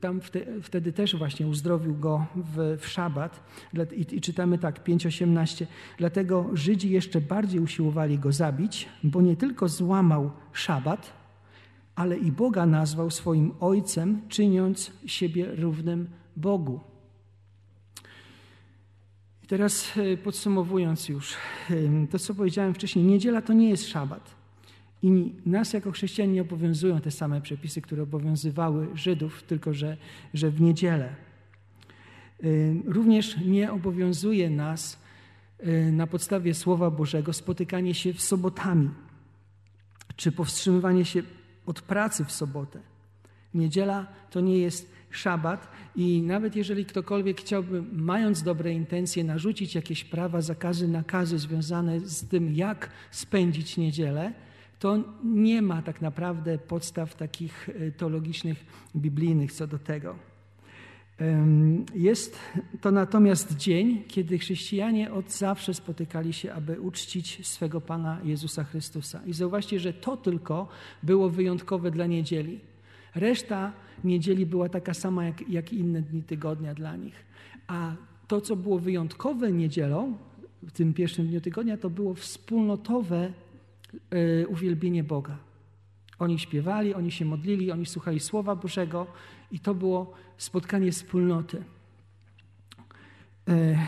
tam 0.00 0.20
wtedy 0.62 0.92
też 0.92 1.16
właśnie 1.16 1.46
uzdrowił 1.46 1.94
go 1.96 2.26
w, 2.36 2.76
w 2.80 2.86
szabat. 2.86 3.40
I, 3.96 4.16
I 4.16 4.20
czytamy 4.20 4.58
tak, 4.58 4.84
5.18, 4.84 5.66
dlatego 5.98 6.50
Żydzi 6.52 6.90
jeszcze 6.90 7.20
bardziej 7.20 7.60
usiłowali 7.60 8.18
go 8.18 8.32
zabić, 8.32 8.88
bo 9.04 9.22
nie 9.22 9.36
tylko 9.36 9.68
złamał 9.68 10.30
szabat, 10.52 11.19
ale 12.00 12.18
i 12.18 12.32
Boga 12.32 12.66
nazwał 12.66 13.10
swoim 13.10 13.52
ojcem, 13.60 14.22
czyniąc 14.28 14.92
siebie 15.06 15.46
równym 15.56 16.08
Bogu. 16.36 16.80
I 19.44 19.46
teraz 19.46 19.92
e, 19.96 20.16
podsumowując 20.16 21.08
już, 21.08 21.34
e, 21.70 22.06
to 22.10 22.18
co 22.18 22.34
powiedziałem 22.34 22.74
wcześniej, 22.74 23.04
niedziela 23.04 23.42
to 23.42 23.52
nie 23.52 23.70
jest 23.70 23.88
szabat. 23.88 24.34
I 25.02 25.32
nas 25.46 25.72
jako 25.72 25.92
chrześcijan 25.92 26.32
nie 26.32 26.42
obowiązują 26.42 27.00
te 27.00 27.10
same 27.10 27.40
przepisy, 27.40 27.82
które 27.82 28.02
obowiązywały 28.02 28.88
Żydów, 28.94 29.42
tylko 29.42 29.74
że, 29.74 29.96
że 30.34 30.50
w 30.50 30.60
niedzielę. 30.60 31.08
E, 31.08 32.46
również 32.84 33.36
nie 33.36 33.72
obowiązuje 33.72 34.50
nas 34.50 35.00
na 35.92 36.06
podstawie 36.06 36.54
Słowa 36.54 36.90
Bożego 36.90 37.32
spotykanie 37.32 37.94
się 37.94 38.12
w 38.12 38.20
sobotami, 38.22 38.90
czy 40.16 40.32
powstrzymywanie 40.32 41.04
się 41.04 41.22
od 41.70 41.80
pracy 41.80 42.24
w 42.24 42.32
sobotę. 42.32 42.80
Niedziela 43.54 44.06
to 44.30 44.40
nie 44.40 44.58
jest 44.58 44.92
szabat 45.10 45.68
i 45.96 46.22
nawet 46.22 46.56
jeżeli 46.56 46.84
ktokolwiek 46.84 47.40
chciałby, 47.40 47.82
mając 47.92 48.42
dobre 48.42 48.72
intencje, 48.72 49.24
narzucić 49.24 49.74
jakieś 49.74 50.04
prawa, 50.04 50.40
zakazy, 50.40 50.88
nakazy 50.88 51.38
związane 51.38 52.00
z 52.00 52.28
tym, 52.28 52.54
jak 52.54 52.90
spędzić 53.10 53.76
niedzielę, 53.76 54.32
to 54.78 54.98
nie 55.24 55.62
ma 55.62 55.82
tak 55.82 56.00
naprawdę 56.00 56.58
podstaw 56.58 57.14
takich 57.14 57.68
e, 57.68 57.90
teologicznych, 57.90 58.64
biblijnych 58.96 59.52
co 59.52 59.66
do 59.66 59.78
tego. 59.78 60.29
Jest 61.94 62.38
to 62.80 62.90
natomiast 62.90 63.56
dzień, 63.56 64.02
kiedy 64.08 64.38
chrześcijanie 64.38 65.12
od 65.12 65.32
zawsze 65.32 65.74
spotykali 65.74 66.32
się, 66.32 66.52
aby 66.52 66.80
uczcić 66.80 67.46
swego 67.46 67.80
Pana 67.80 68.20
Jezusa 68.24 68.64
Chrystusa. 68.64 69.20
I 69.26 69.32
zauważcie, 69.32 69.80
że 69.80 69.92
to 69.92 70.16
tylko 70.16 70.68
było 71.02 71.30
wyjątkowe 71.30 71.90
dla 71.90 72.06
niedzieli. 72.06 72.60
Reszta 73.14 73.72
niedzieli 74.04 74.46
była 74.46 74.68
taka 74.68 74.94
sama 74.94 75.24
jak, 75.24 75.48
jak 75.48 75.72
inne 75.72 76.02
dni 76.02 76.22
tygodnia 76.22 76.74
dla 76.74 76.96
nich. 76.96 77.26
A 77.66 77.94
to, 78.28 78.40
co 78.40 78.56
było 78.56 78.78
wyjątkowe 78.78 79.52
niedzielą, 79.52 80.16
w 80.62 80.72
tym 80.72 80.94
pierwszym 80.94 81.26
dniu 81.26 81.40
tygodnia, 81.40 81.76
to 81.76 81.90
było 81.90 82.14
wspólnotowe 82.14 83.32
y, 84.42 84.48
uwielbienie 84.48 85.04
Boga. 85.04 85.38
Oni 86.18 86.38
śpiewali, 86.38 86.94
oni 86.94 87.10
się 87.10 87.24
modlili, 87.24 87.72
oni 87.72 87.86
słuchali 87.86 88.20
Słowa 88.20 88.56
Bożego 88.56 89.06
i 89.50 89.60
to 89.60 89.74
było 89.74 90.12
spotkanie 90.36 90.92
wspólnoty. 90.92 91.64
E, 93.48 93.86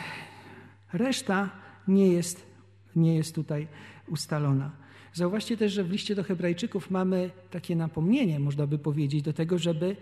reszta 0.92 1.50
nie 1.88 2.08
jest, 2.08 2.46
nie 2.96 3.16
jest 3.16 3.34
tutaj 3.34 3.68
ustalona. 4.08 4.82
Zauważcie 5.14 5.56
też, 5.56 5.72
że 5.72 5.84
w 5.84 5.90
liście 5.90 6.14
do 6.14 6.24
Hebrajczyków 6.24 6.90
mamy 6.90 7.30
takie 7.50 7.76
napomnienie, 7.76 8.40
można 8.40 8.66
by 8.66 8.78
powiedzieć, 8.78 9.22
do 9.22 9.32
tego, 9.32 9.58
żeby 9.58 9.96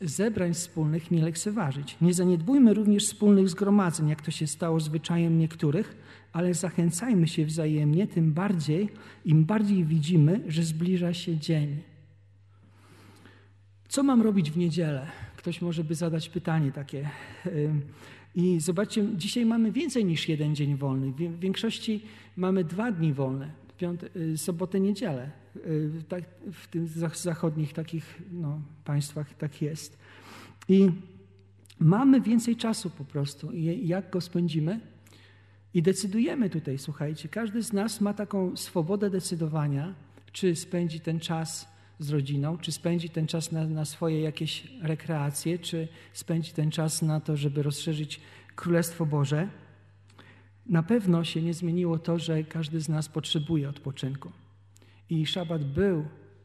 zebrań 0.00 0.54
wspólnych 0.54 1.10
nie 1.10 1.22
lekceważyć. 1.22 1.96
Nie 2.00 2.14
zaniedbujmy 2.14 2.74
również 2.74 3.06
wspólnych 3.06 3.48
zgromadzeń, 3.48 4.08
jak 4.08 4.22
to 4.22 4.30
się 4.30 4.46
stało 4.46 4.80
zwyczajem 4.80 5.38
niektórych, 5.38 5.96
ale 6.32 6.54
zachęcajmy 6.54 7.28
się 7.28 7.46
wzajemnie, 7.46 8.06
tym 8.06 8.32
bardziej, 8.32 8.88
im 9.24 9.44
bardziej 9.44 9.84
widzimy, 9.84 10.40
że 10.48 10.62
zbliża 10.62 11.14
się 11.14 11.36
dzień. 11.36 11.91
Co 13.92 14.02
mam 14.02 14.22
robić 14.22 14.50
w 14.50 14.56
niedzielę? 14.56 15.06
Ktoś 15.36 15.62
może 15.62 15.84
by 15.84 15.94
zadać 15.94 16.28
pytanie 16.28 16.72
takie. 16.72 17.10
I 18.34 18.60
zobaczcie, 18.60 19.06
dzisiaj 19.16 19.46
mamy 19.46 19.72
więcej 19.72 20.04
niż 20.04 20.28
jeden 20.28 20.54
dzień 20.54 20.76
wolny. 20.76 21.12
W 21.12 21.40
większości 21.40 22.02
mamy 22.36 22.64
dwa 22.64 22.92
dni 22.92 23.12
wolne, 23.12 23.50
y, 24.16 24.38
sobotę, 24.38 24.80
niedzielę. 24.80 25.30
Y, 25.56 25.90
tak, 26.08 26.24
w 26.52 26.66
tych 26.66 26.88
zachodnich 27.16 27.72
takich 27.72 28.22
no, 28.32 28.60
państwach 28.84 29.34
tak 29.34 29.62
jest. 29.62 29.98
I 30.68 30.90
mamy 31.78 32.20
więcej 32.20 32.56
czasu 32.56 32.90
po 32.90 33.04
prostu. 33.04 33.50
I 33.50 33.88
jak 33.88 34.10
go 34.10 34.20
spędzimy? 34.20 34.80
I 35.74 35.82
decydujemy 35.82 36.50
tutaj, 36.50 36.78
słuchajcie, 36.78 37.28
każdy 37.28 37.62
z 37.62 37.72
nas 37.72 38.00
ma 38.00 38.14
taką 38.14 38.56
swobodę 38.56 39.10
decydowania, 39.10 39.94
czy 40.32 40.56
spędzi 40.56 41.00
ten 41.00 41.20
czas 41.20 41.71
z 42.02 42.10
rodziną, 42.10 42.58
czy 42.58 42.72
spędzi 42.72 43.10
ten 43.10 43.26
czas 43.26 43.52
na, 43.52 43.66
na 43.66 43.84
swoje 43.84 44.20
jakieś 44.20 44.66
rekreacje, 44.82 45.58
czy 45.58 45.88
spędzi 46.12 46.52
ten 46.52 46.70
czas 46.70 47.02
na 47.02 47.20
to, 47.20 47.36
żeby 47.36 47.62
rozszerzyć 47.62 48.20
Królestwo 48.56 49.06
Boże. 49.06 49.48
Na 50.66 50.82
pewno 50.82 51.24
się 51.24 51.42
nie 51.42 51.54
zmieniło 51.54 51.98
to, 51.98 52.18
że 52.18 52.44
każdy 52.44 52.80
z 52.80 52.88
nas 52.88 53.08
potrzebuje 53.08 53.68
odpoczynku. 53.68 54.32
I 55.10 55.26
szabat 55.26 55.64
był, 55.64 56.04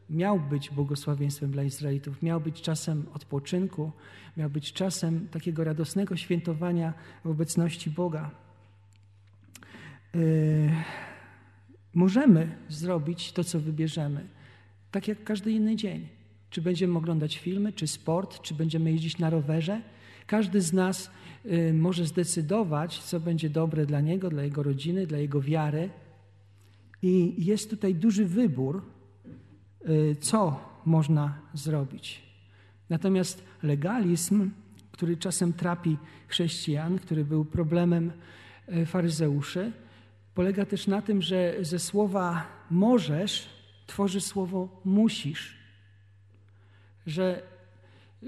miał 0.09 0.39
być 0.39 0.69
błogosławieństwem 0.69 1.51
dla 1.51 1.63
Izraelitów, 1.63 2.21
miał 2.21 2.41
być 2.41 2.61
czasem 2.61 3.05
odpoczynku, 3.13 3.91
miał 4.37 4.49
być 4.49 4.73
czasem 4.73 5.27
takiego 5.27 5.63
radosnego 5.63 6.15
świętowania 6.15 6.93
w 7.25 7.29
obecności 7.29 7.89
Boga. 7.89 8.31
Yy, 10.13 10.71
możemy 11.93 12.57
zrobić 12.69 13.31
to, 13.31 13.43
co 13.43 13.59
wybierzemy, 13.59 14.36
tak 14.91 15.07
jak 15.07 15.23
każdy 15.23 15.51
inny 15.51 15.75
dzień. 15.75 16.07
Czy 16.49 16.61
będziemy 16.61 16.97
oglądać 16.97 17.37
filmy, 17.37 17.73
czy 17.73 17.87
sport, 17.87 18.41
czy 18.41 18.53
będziemy 18.53 18.91
jeździć 18.91 19.17
na 19.17 19.29
rowerze. 19.29 19.81
Każdy 20.27 20.61
z 20.61 20.73
nas 20.73 21.11
yy, 21.45 21.73
może 21.73 22.05
zdecydować, 22.05 22.99
co 22.99 23.19
będzie 23.19 23.49
dobre 23.49 23.85
dla 23.85 24.01
niego, 24.01 24.29
dla 24.29 24.43
jego 24.43 24.63
rodziny, 24.63 25.07
dla 25.07 25.17
jego 25.17 25.41
wiary. 25.41 25.89
I 27.01 27.45
jest 27.45 27.69
tutaj 27.69 27.95
duży 27.95 28.25
wybór, 28.25 28.81
yy, 29.85 30.15
co 30.15 30.59
można 30.85 31.41
zrobić. 31.53 32.21
Natomiast 32.89 33.43
legalizm, 33.63 34.51
który 34.91 35.17
czasem 35.17 35.53
trapi 35.53 35.97
chrześcijan, 36.27 36.99
który 36.99 37.25
był 37.25 37.45
problemem 37.45 38.11
faryzeuszy, 38.85 39.71
polega 40.33 40.65
też 40.65 40.87
na 40.87 41.01
tym, 41.01 41.21
że 41.21 41.55
ze 41.61 41.79
słowa 41.79 42.45
możesz 42.71 43.56
tworzy 43.87 44.21
słowo 44.21 44.81
musisz. 44.85 45.57
Że, 47.05 47.41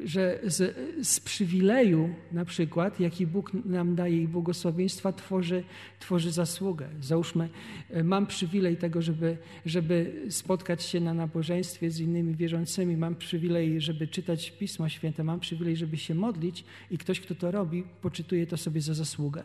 że 0.06 0.40
z, 0.44 0.78
z 1.08 1.20
przywileju 1.20 2.16
na 2.32 2.46
przykład, 2.46 3.00
jaki 3.00 3.28
Bóg 3.28 3.54
nam 3.54 3.96
daje 3.96 4.24
i 4.24 4.28
błogosławieństwa, 4.28 5.14
tworzy, 5.14 5.64
tworzy 6.00 6.32
zasługę. 6.32 6.90
Załóżmy, 7.02 7.50
e, 7.90 8.04
mam 8.04 8.28
przywilej 8.28 8.78
tego, 8.78 9.02
żeby, 9.02 9.38
żeby 9.66 10.26
spotkać 10.30 10.84
się 10.84 11.00
na 11.00 11.14
nabożeństwie 11.14 11.92
z 11.92 12.00
innymi 12.00 12.36
wierzącymi, 12.36 12.98
mam 12.98 13.16
przywilej, 13.16 13.82
żeby 13.82 14.08
czytać 14.08 14.52
Pismo 14.52 14.90
Święte, 14.90 15.24
mam 15.24 15.40
przywilej, 15.40 15.78
żeby 15.78 15.98
się 15.98 16.16
modlić 16.16 16.66
i 16.92 16.98
ktoś, 16.98 17.20
kto 17.20 17.36
to 17.36 17.52
robi, 17.52 17.84
poczytuje 18.02 18.48
to 18.48 18.58
sobie 18.58 18.82
za 18.82 18.94
zasługę. 18.94 19.44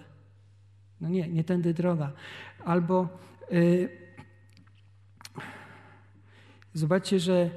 No 1.01 1.09
nie, 1.09 1.29
nie 1.29 1.45
tędy 1.45 1.75
droga. 1.75 2.13
Albo 2.65 3.09
yy, 3.51 4.04
zobaczcie, 6.75 7.21
że 7.21 7.51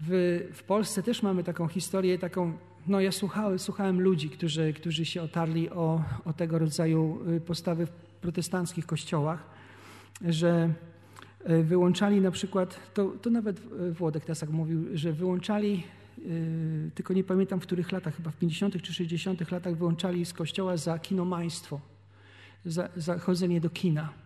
w, 0.00 0.40
w 0.54 0.62
Polsce 0.62 1.02
też 1.02 1.22
mamy 1.22 1.44
taką 1.44 1.68
historię, 1.68 2.18
taką 2.18 2.52
no 2.86 3.00
ja 3.00 3.12
słuchałem, 3.12 3.58
słuchałem 3.58 4.00
ludzi, 4.00 4.30
którzy, 4.30 4.72
którzy 4.72 5.04
się 5.04 5.22
otarli 5.22 5.70
o, 5.70 6.02
o 6.24 6.32
tego 6.32 6.58
rodzaju 6.58 7.18
y, 7.36 7.40
postawy 7.40 7.86
w 7.86 7.90
protestanckich 8.20 8.86
kościołach, 8.86 9.46
że 10.24 10.72
y, 11.50 11.62
wyłączali 11.62 12.20
na 12.20 12.30
przykład, 12.30 12.80
to, 12.94 13.12
to 13.22 13.30
nawet 13.30 13.60
Włodek 13.92 14.24
Tasak 14.24 14.50
mówił, 14.50 14.84
że 14.94 15.12
wyłączali, 15.12 15.82
tylko 16.94 17.14
nie 17.14 17.24
pamiętam 17.24 17.60
w 17.60 17.62
których 17.62 17.92
latach, 17.92 18.16
chyba 18.16 18.30
w 18.30 18.36
50. 18.36 18.82
czy 18.82 18.94
60. 18.94 19.50
latach 19.50 19.76
wyłączali 19.76 20.26
z 20.26 20.32
kościoła 20.32 20.76
za 20.76 20.98
kinomaństwo, 20.98 21.80
za, 22.64 22.88
za 22.96 23.18
chodzenie 23.18 23.60
do 23.60 23.70
kina 23.70 24.25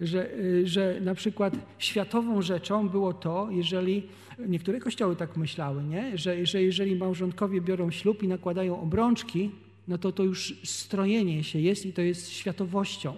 że, 0.00 0.34
y, 0.34 0.66
że 0.66 1.00
na 1.00 1.14
przykład 1.14 1.54
światową 1.78 2.42
rzeczą 2.42 2.88
było 2.88 3.12
to, 3.12 3.48
jeżeli 3.50 4.08
niektóre 4.38 4.80
kościoły 4.80 5.16
tak 5.16 5.36
myślały, 5.36 5.84
nie? 5.84 6.18
Że, 6.18 6.46
że 6.46 6.62
jeżeli 6.62 6.96
małżonkowie 6.96 7.60
biorą 7.60 7.90
ślub 7.90 8.22
i 8.22 8.28
nakładają 8.28 8.80
obrączki, 8.80 9.50
no 9.88 9.98
to 9.98 10.12
to 10.12 10.22
już 10.22 10.60
strojenie 10.64 11.44
się 11.44 11.60
jest 11.60 11.86
i 11.86 11.92
to 11.92 12.02
jest 12.02 12.30
światowością. 12.30 13.14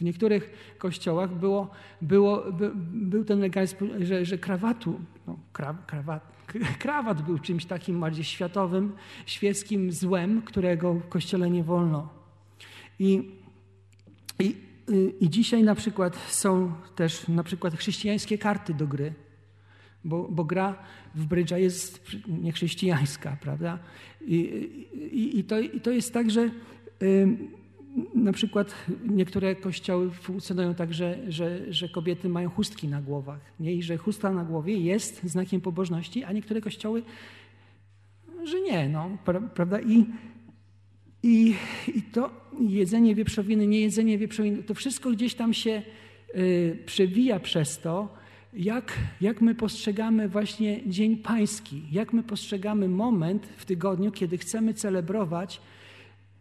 W 0.00 0.04
niektórych 0.04 0.74
kościołach 0.78 1.34
było, 1.34 1.70
było, 2.02 2.52
by, 2.52 2.70
był 2.92 3.24
ten 3.24 3.40
legalizm, 3.40 3.76
że, 4.00 4.24
że 4.24 4.38
krawatu, 4.38 5.00
no, 5.26 5.38
krawat, 5.86 6.44
krawat 6.78 7.22
był 7.22 7.38
czymś 7.38 7.64
takim 7.64 8.00
bardziej 8.00 8.24
światowym, 8.24 8.92
świeckim 9.26 9.92
złem, 9.92 10.42
którego 10.42 10.94
w 10.94 11.08
kościele 11.08 11.50
nie 11.50 11.64
wolno. 11.64 12.08
I, 12.98 13.30
i 14.38 14.69
i 15.20 15.30
dzisiaj 15.30 15.62
na 15.62 15.74
przykład 15.74 16.16
są 16.28 16.72
też 16.96 17.28
na 17.28 17.42
przykład 17.42 17.74
chrześcijańskie 17.74 18.38
karty 18.38 18.74
do 18.74 18.86
gry, 18.86 19.14
bo, 20.04 20.28
bo 20.30 20.44
gra 20.44 20.78
w 21.14 21.26
brydża 21.26 21.58
jest 21.58 22.02
niechrześcijańska, 22.28 23.36
prawda? 23.40 23.78
I, 24.20 24.36
i, 25.12 25.38
i, 25.38 25.44
to, 25.44 25.58
I 25.58 25.80
to 25.80 25.90
jest 25.90 26.14
tak, 26.14 26.30
że 26.30 26.50
y, 27.02 27.28
na 28.14 28.32
przykład 28.32 28.74
niektóre 29.08 29.56
kościoły 29.56 30.10
funkcjonują 30.10 30.74
tak, 30.74 30.94
że, 30.94 31.18
że, 31.28 31.72
że 31.72 31.88
kobiety 31.88 32.28
mają 32.28 32.50
chustki 32.50 32.88
na 32.88 33.02
głowach 33.02 33.40
nie? 33.60 33.74
i 33.74 33.82
że 33.82 33.96
chusta 33.96 34.30
na 34.30 34.44
głowie 34.44 34.78
jest 34.78 35.22
znakiem 35.24 35.60
pobożności, 35.60 36.24
a 36.24 36.32
niektóre 36.32 36.60
kościoły, 36.60 37.02
że 38.44 38.60
nie, 38.60 38.88
no, 38.88 39.10
prawda? 39.54 39.80
I, 39.80 40.06
i, 41.22 41.54
I 41.96 42.02
to 42.02 42.30
jedzenie 42.60 43.14
wieprzowiny, 43.14 43.66
nie 43.66 43.80
jedzenie 43.80 44.18
wieprzowiny, 44.18 44.62
to 44.62 44.74
wszystko 44.74 45.10
gdzieś 45.10 45.34
tam 45.34 45.54
się 45.54 45.82
y, 46.34 46.78
przewija 46.86 47.40
przez 47.40 47.78
to, 47.78 48.20
jak, 48.52 48.92
jak 49.20 49.40
my 49.40 49.54
postrzegamy 49.54 50.28
właśnie 50.28 50.80
Dzień 50.86 51.16
Pański, 51.16 51.82
jak 51.92 52.12
my 52.12 52.22
postrzegamy 52.22 52.88
moment 52.88 53.46
w 53.56 53.64
tygodniu, 53.64 54.12
kiedy 54.12 54.38
chcemy 54.38 54.74
celebrować 54.74 55.60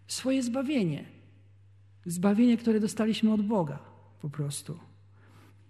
swoje 0.07 0.43
zbawienie. 0.43 1.05
Zbawienie, 2.05 2.57
które 2.57 2.79
dostaliśmy 2.79 3.33
od 3.33 3.41
Boga 3.41 3.79
po 4.21 4.29
prostu. 4.29 4.79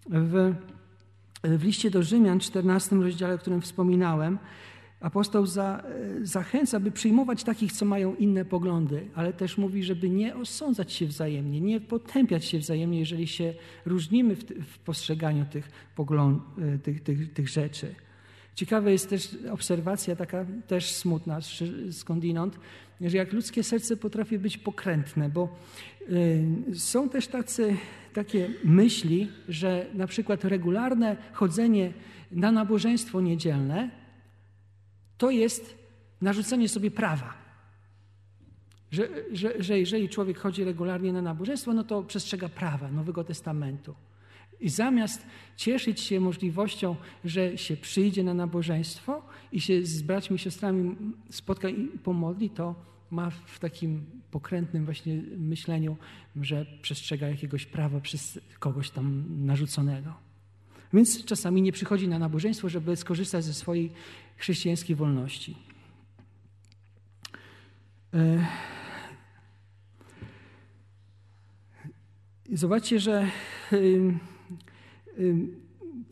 W, 0.10 0.56
w 1.44 1.64
liście 1.64 1.92
do 1.92 2.04
Rzymian, 2.04 2.40
14 2.40 2.96
rozdziale, 2.96 3.34
o 3.34 3.38
którym 3.38 3.62
wspominałem, 3.62 4.38
Apostoł 5.02 5.46
za, 5.46 5.84
e, 6.22 6.26
zachęca, 6.26 6.80
by 6.80 6.92
przyjmować 6.92 7.44
takich, 7.44 7.72
co 7.72 7.86
mają 7.86 8.16
inne 8.16 8.46
poglądy, 8.46 9.08
ale 9.16 9.34
też 9.34 9.58
mówi, 9.58 9.84
żeby 9.84 10.10
nie 10.10 10.36
osądzać 10.36 10.94
się 10.94 11.08
wzajemnie, 11.08 11.62
nie 11.62 11.82
potępiać 11.82 12.46
się 12.46 12.60
wzajemnie, 12.60 13.00
jeżeli 13.00 13.28
się 13.28 13.54
różnimy 13.86 14.36
w, 14.36 14.44
w 14.44 14.80
postrzeganiu 14.80 15.46
tych, 15.46 15.72
pogląd, 15.96 16.44
e, 16.76 16.80
tych, 16.80 17.04
tych, 17.04 17.34
tych 17.34 17.50
rzeczy. 17.50 17.96
Ciekawa 18.56 18.90
jest 18.90 19.10
też 19.10 19.38
obserwacja, 19.52 20.16
taka 20.16 20.46
też 20.68 20.92
smutna 20.92 21.40
skądinąd, 21.92 22.60
że 23.02 23.18
jak 23.18 23.34
ludzkie 23.34 23.64
serce 23.64 23.98
potrafi 23.98 24.40
być 24.40 24.58
pokrętne, 24.58 25.30
bo 25.30 25.56
y, 26.10 26.80
są 26.80 27.10
też 27.10 27.28
tacy, 27.28 27.76
takie 28.14 28.50
myśli, 28.64 29.28
że 29.50 29.86
na 29.94 30.08
przykład 30.08 30.46
regularne 30.46 31.18
chodzenie 31.34 31.94
na 32.32 32.52
nabożeństwo 32.52 33.22
niedzielne 33.22 33.90
to 35.20 35.30
jest 35.30 35.78
narzucenie 36.22 36.70
sobie 36.70 36.92
prawa. 36.92 37.34
Że, 38.92 39.10
że, 39.32 39.64
że 39.64 39.80
jeżeli 39.80 40.10
człowiek 40.10 40.38
chodzi 40.38 40.64
regularnie 40.64 41.14
na 41.14 41.22
nabożeństwo, 41.22 41.74
no 41.74 41.84
to 41.84 42.04
przestrzega 42.04 42.50
prawa 42.50 42.92
Nowego 42.92 43.24
Testamentu. 43.24 43.96
I 44.60 44.70
zamiast 44.70 45.28
cieszyć 45.58 46.02
się 46.02 46.20
możliwością, 46.20 46.96
że 47.26 47.58
się 47.58 47.78
przyjdzie 47.78 48.24
na 48.24 48.34
nabożeństwo 48.34 49.22
i 49.52 49.62
się 49.62 49.86
z 49.86 50.02
braćmi 50.02 50.36
i 50.36 50.40
siostrami 50.40 50.96
spotka 51.30 51.70
i 51.70 51.88
pomodli, 51.88 52.50
to 52.50 52.76
ma 53.12 53.30
w 53.30 53.60
takim 53.60 54.06
pokrętnym 54.32 54.86
właśnie 54.86 55.22
myśleniu, 55.38 55.98
że 56.42 56.66
przestrzega 56.82 57.28
jakiegoś 57.28 57.66
prawa 57.66 58.00
przez 58.00 58.40
kogoś 58.60 58.90
tam 58.90 59.26
narzuconego. 59.46 60.29
Więc 60.94 61.26
czasami 61.26 61.62
nie 61.62 61.72
przychodzi 61.72 62.08
na 62.08 62.20
nabożeństwo, 62.20 62.70
żeby 62.70 62.96
skorzystać 62.96 63.44
ze 63.44 63.54
swojej 63.54 63.92
chrześcijańskiej 64.38 64.96
wolności. 64.96 65.58
E, 68.14 68.48
zobaczcie, 72.54 73.00
że 73.00 73.32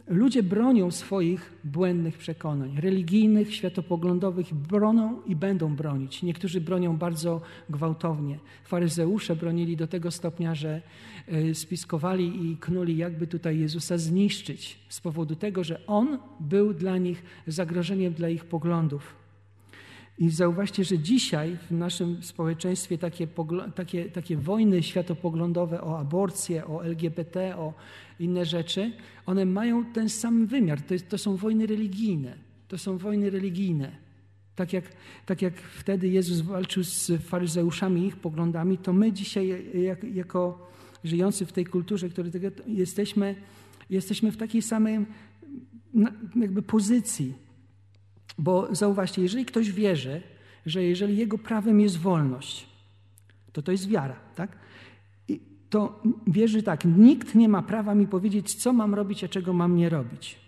ludzie 0.08 0.44
bronią 0.44 0.92
swoich 0.92 1.54
błędnych 1.64 2.18
przekonań, 2.18 2.78
religijnych, 2.82 3.56
światopoglądowych, 3.56 4.54
bronią 4.54 5.22
i 5.26 5.36
będą 5.36 5.76
bronić. 5.76 6.24
Niektórzy 6.24 6.62
bronią 6.62 6.98
bardzo 6.98 7.42
gwałtownie. 7.70 8.40
Faryzeusze 8.64 9.36
bronili 9.36 9.78
do 9.78 9.88
tego 9.88 10.12
stopnia, 10.12 10.56
że 10.56 10.82
e, 11.28 11.56
spiskowali 11.56 12.52
i 12.52 12.58
knuli, 12.58 12.98
jakby 12.98 13.28
tutaj 13.28 13.60
Jezusa 13.60 13.98
zniszczyć, 13.98 14.80
z 14.90 15.02
powodu 15.02 15.36
tego, 15.36 15.64
że 15.64 15.88
On 15.88 16.20
był 16.40 16.74
dla 16.74 16.98
nich 16.98 17.24
zagrożeniem 17.48 18.14
dla 18.14 18.30
ich 18.30 18.46
poglądów. 18.46 19.27
I 20.18 20.30
zauważcie, 20.30 20.84
że 20.84 21.00
dzisiaj 21.00 21.58
w 21.68 21.72
naszym 21.72 22.24
społeczeństwie 22.24 22.98
takie, 22.98 23.28
takie, 23.76 24.06
takie 24.06 24.38
wojny 24.38 24.84
światopoglądowe 24.84 25.82
o 25.82 26.00
aborcję, 26.00 26.66
o 26.66 26.86
LGBT, 26.86 27.58
o 27.58 27.74
inne 28.20 28.46
rzeczy, 28.46 28.92
one 29.26 29.46
mają 29.46 29.86
ten 29.86 30.10
sam 30.10 30.48
wymiar. 30.48 30.82
To, 30.82 30.94
jest, 30.94 31.10
to 31.10 31.18
są 31.18 31.36
wojny 31.36 31.68
religijne. 31.68 32.38
To 32.68 32.78
są 32.78 32.98
wojny 32.98 33.30
religijne. 33.30 33.92
Tak 34.56 34.74
jak, 34.74 34.86
tak 35.26 35.42
jak 35.42 35.62
wtedy 35.62 36.08
Jezus 36.08 36.42
walczył 36.42 36.84
z 36.84 37.12
faryzeuszami 37.22 38.08
ich 38.08 38.16
poglądami, 38.16 38.78
to 38.78 38.94
my 38.94 39.12
dzisiaj 39.12 39.66
jak, 39.82 40.04
jako 40.04 40.70
żyjący 41.04 41.46
w 41.46 41.52
tej 41.52 41.66
kulturze, 41.66 42.10
której 42.10 42.32
jesteśmy, 42.68 43.36
jesteśmy 43.90 44.32
w 44.32 44.38
takiej 44.38 44.62
samej 44.62 45.06
jakby 46.36 46.62
pozycji. 46.62 47.47
Bo 48.38 48.76
zauważcie, 48.76 49.22
jeżeli 49.22 49.46
ktoś 49.46 49.72
wierzy, 49.72 50.22
że 50.66 50.84
jeżeli 50.84 51.18
jego 51.18 51.38
prawem 51.38 51.80
jest 51.80 51.98
wolność, 51.98 52.68
to 53.54 53.62
to 53.62 53.72
jest 53.72 53.88
wiara, 53.88 54.16
tak? 54.36 54.58
to 55.70 56.02
wierzy 56.28 56.64
tak, 56.64 56.86
nikt 56.86 57.36
nie 57.36 57.50
ma 57.50 57.62
prawa 57.62 57.96
mi 57.96 58.08
powiedzieć, 58.08 58.56
co 58.56 58.74
mam 58.74 58.96
robić, 58.96 59.24
a 59.24 59.28
czego 59.28 59.54
mam 59.54 59.76
nie 59.76 59.90
robić. 59.90 60.40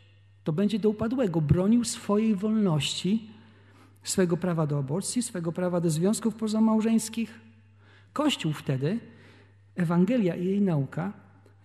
To 0.43 0.53
będzie 0.53 0.79
do 0.79 0.89
upadłego. 0.89 1.41
Bronił 1.41 1.83
swojej 1.83 2.35
wolności, 2.35 3.29
swego 4.03 4.37
prawa 4.37 4.67
do 4.67 4.79
aborcji, 4.79 5.23
swego 5.23 5.51
prawa 5.51 5.81
do 5.81 5.89
związków 5.89 6.35
pozamałżeńskich. 6.35 7.39
Kościół 8.13 8.53
wtedy, 8.53 8.99
Ewangelia 9.75 10.35
i 10.35 10.45
jej 10.45 10.61
nauka 10.61 11.13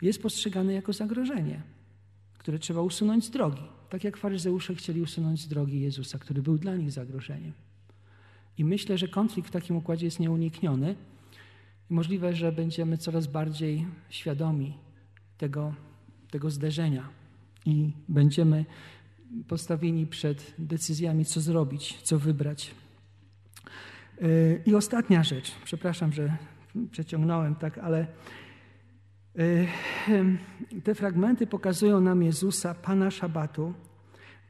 jest 0.03 0.23
postrzegane 0.23 0.73
jako 0.73 0.93
zagrożenie, 0.93 1.63
które 2.39 2.59
trzeba 2.59 2.81
usunąć 2.81 3.25
z 3.25 3.31
drogi. 3.31 3.63
Tak 3.91 4.05
jak 4.05 4.17
faryzeusze 4.17 4.75
chcieli 4.75 5.03
usunąć 5.03 5.41
z 5.41 5.49
drogi 5.49 5.81
Jezusa, 5.81 6.19
który 6.19 6.43
był 6.43 6.59
dla 6.59 6.77
nich 6.77 6.93
zagrożeniem. 6.93 7.53
I 8.59 8.65
myślę, 8.65 8.99
że 8.99 9.09
konflikt 9.09 9.49
w 9.49 9.53
takim 9.53 9.77
układzie 9.77 10.07
jest 10.07 10.21
nieunikniony. 10.21 10.95
Możliwe, 11.91 12.33
że 12.33 12.53
będziemy 12.53 12.99
coraz 12.99 13.27
bardziej 13.27 13.87
świadomi 14.09 14.79
tego, 15.39 15.75
tego 16.31 16.51
zderzenia 16.51 17.09
i 17.67 17.93
będziemy 18.09 18.65
postawieni 19.49 20.07
przed 20.07 20.55
decyzjami, 20.59 21.25
co 21.25 21.41
zrobić, 21.41 21.99
co 22.03 22.19
wybrać. 22.19 22.75
Yy, 24.21 24.63
I 24.67 24.75
ostatnia 24.75 25.23
rzecz, 25.23 25.53
przepraszam, 25.65 26.13
że 26.13 26.37
przeciągnąłem 26.91 27.55
tak, 27.55 27.79
ale 27.79 28.07
te 30.85 30.95
fragmenty 30.95 31.47
pokazują 31.47 32.01
nam 32.01 32.23
Jezusa, 32.23 32.75
Pana 32.75 33.11
Szabatu, 33.11 33.75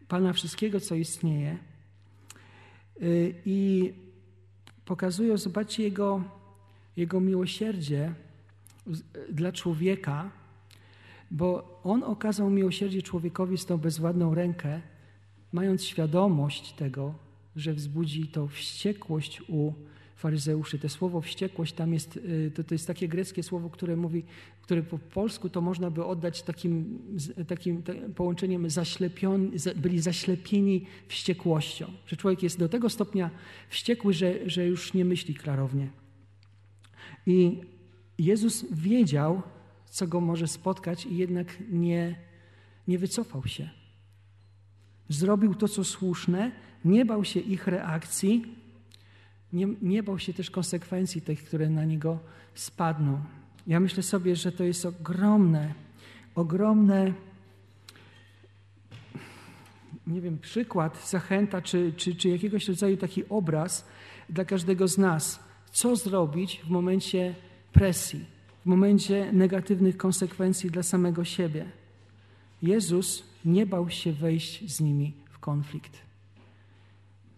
Pana 0.09 0.33
wszystkiego, 0.33 0.81
co 0.81 0.95
istnieje. 0.95 1.59
Yy, 3.01 3.35
I 3.47 3.93
pokazują, 4.85 5.37
zobaczcie, 5.37 5.83
Jego 5.83 6.25
jego 6.97 7.21
miłosierdzie 7.21 8.15
dla 9.33 9.53
człowieka, 9.53 10.31
bo 11.31 11.81
On 11.85 12.03
okazał 12.03 12.51
miłosierdzie 12.51 13.03
człowiekowi 13.03 13.59
z 13.59 13.67
tą 13.67 13.79
bezładną 13.79 14.35
rękę, 14.35 14.81
mając 15.53 15.85
świadomość 15.85 16.73
tego, 16.73 17.15
że 17.57 17.73
wzbudzi 17.73 18.29
to 18.29 18.47
wściekłość 18.49 19.43
u 19.49 19.73
faryzeuszy. 20.15 20.79
To 20.79 20.89
słowo 20.89 21.21
wściekłość 21.21 21.73
tam 21.73 21.93
jest, 21.93 22.17
y, 22.17 22.53
to, 22.55 22.65
to 22.65 22.75
jest 22.75 22.87
takie 22.87 23.09
greckie 23.09 23.43
słowo, 23.43 23.71
które 23.71 23.97
mówi, 23.97 24.25
które 24.63 24.83
po 24.83 24.99
polsku 24.99 25.49
to 25.49 25.61
można 25.61 25.91
by 25.91 26.05
oddać 26.05 26.43
takim, 26.43 26.99
takim 27.49 27.83
połączeniem 28.15 28.71
zaślepiony, 28.71 29.51
byli 29.77 30.01
zaślepieni 30.01 30.87
wściekłością. 31.09 31.93
Że 32.07 32.17
człowiek 32.17 32.43
jest 32.43 32.59
do 32.59 32.69
tego 32.69 32.91
stopnia 32.91 33.31
wściekły, 33.69 34.13
że, 34.13 34.51
że 34.51 34.67
już 34.67 34.95
nie 34.95 35.05
myśli 35.05 35.35
klarownie. 35.35 35.89
I 37.27 37.61
Jezus 38.19 38.65
wiedział, 38.73 39.43
co 39.87 40.07
go 40.07 40.21
może 40.21 40.49
spotkać 40.49 41.07
i 41.07 41.17
jednak 41.17 41.47
nie, 41.71 42.17
nie 42.89 42.99
wycofał 42.99 43.47
się. 43.47 43.71
Zrobił 45.09 45.55
to, 45.55 45.69
co 45.69 45.85
słuszne, 45.85 46.53
nie 46.85 47.05
bał 47.05 47.25
się 47.25 47.41
ich 47.41 47.67
reakcji, 47.67 48.45
nie, 49.55 49.67
nie 49.83 50.03
bał 50.03 50.19
się 50.19 50.35
też 50.35 50.51
konsekwencji 50.51 51.21
tych, 51.21 51.45
które 51.45 51.71
na 51.71 51.85
niego 51.85 52.19
spadną. 52.55 53.21
Ja 53.67 53.81
myślę 53.81 54.03
sobie, 54.03 54.37
że 54.37 54.53
to 54.53 54.65
jest 54.65 54.87
ogromne, 54.87 55.75
ogromne, 56.35 57.13
nie 60.07 60.21
wiem, 60.21 60.39
przykład, 60.39 61.09
zachęta, 61.09 61.63
czy, 61.63 61.93
czy, 61.97 62.15
czy 62.15 62.29
jakiegoś 62.29 62.69
rodzaju 62.69 62.97
taki 62.97 63.29
obraz 63.29 63.89
dla 64.31 64.45
każdego 64.45 64.89
z 64.89 64.99
nas. 64.99 65.41
Co 65.73 65.97
zrobić 65.97 66.61
w 66.65 66.71
momencie 66.71 67.35
presji, 67.73 68.25
w 68.63 68.67
momencie 68.67 69.33
negatywnych 69.33 69.97
konsekwencji 69.97 70.71
dla 70.71 70.83
samego 70.83 71.25
siebie? 71.25 71.65
Jezus 72.63 73.23
nie 73.45 73.67
bał 73.67 73.91
się 73.91 74.13
wejść 74.13 74.73
z 74.73 74.81
nimi 74.81 75.13
w 75.31 75.39
konflikt. 75.39 76.14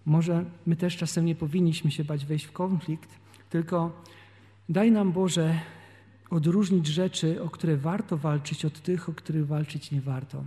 Może 0.07 0.44
my 0.66 0.76
też 0.76 0.96
czasem 0.96 1.24
nie 1.24 1.34
powinniśmy 1.34 1.90
się 1.90 2.04
bać 2.04 2.26
wejść 2.26 2.44
w 2.44 2.52
konflikt, 2.52 3.09
tylko 3.50 4.02
daj 4.68 4.90
nam 4.92 5.12
Boże 5.12 5.61
odróżnić 6.30 6.86
rzeczy, 6.86 7.42
o 7.42 7.50
które 7.50 7.76
warto 7.76 8.16
walczyć, 8.16 8.64
od 8.64 8.80
tych, 8.80 9.09
o 9.09 9.12
których 9.12 9.46
walczyć 9.46 9.90
nie 9.90 10.00
warto. 10.00 10.44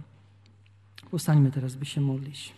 Postańmy 1.12 1.52
teraz, 1.52 1.76
by 1.76 1.86
się 1.86 2.02
modlić. 2.02 2.54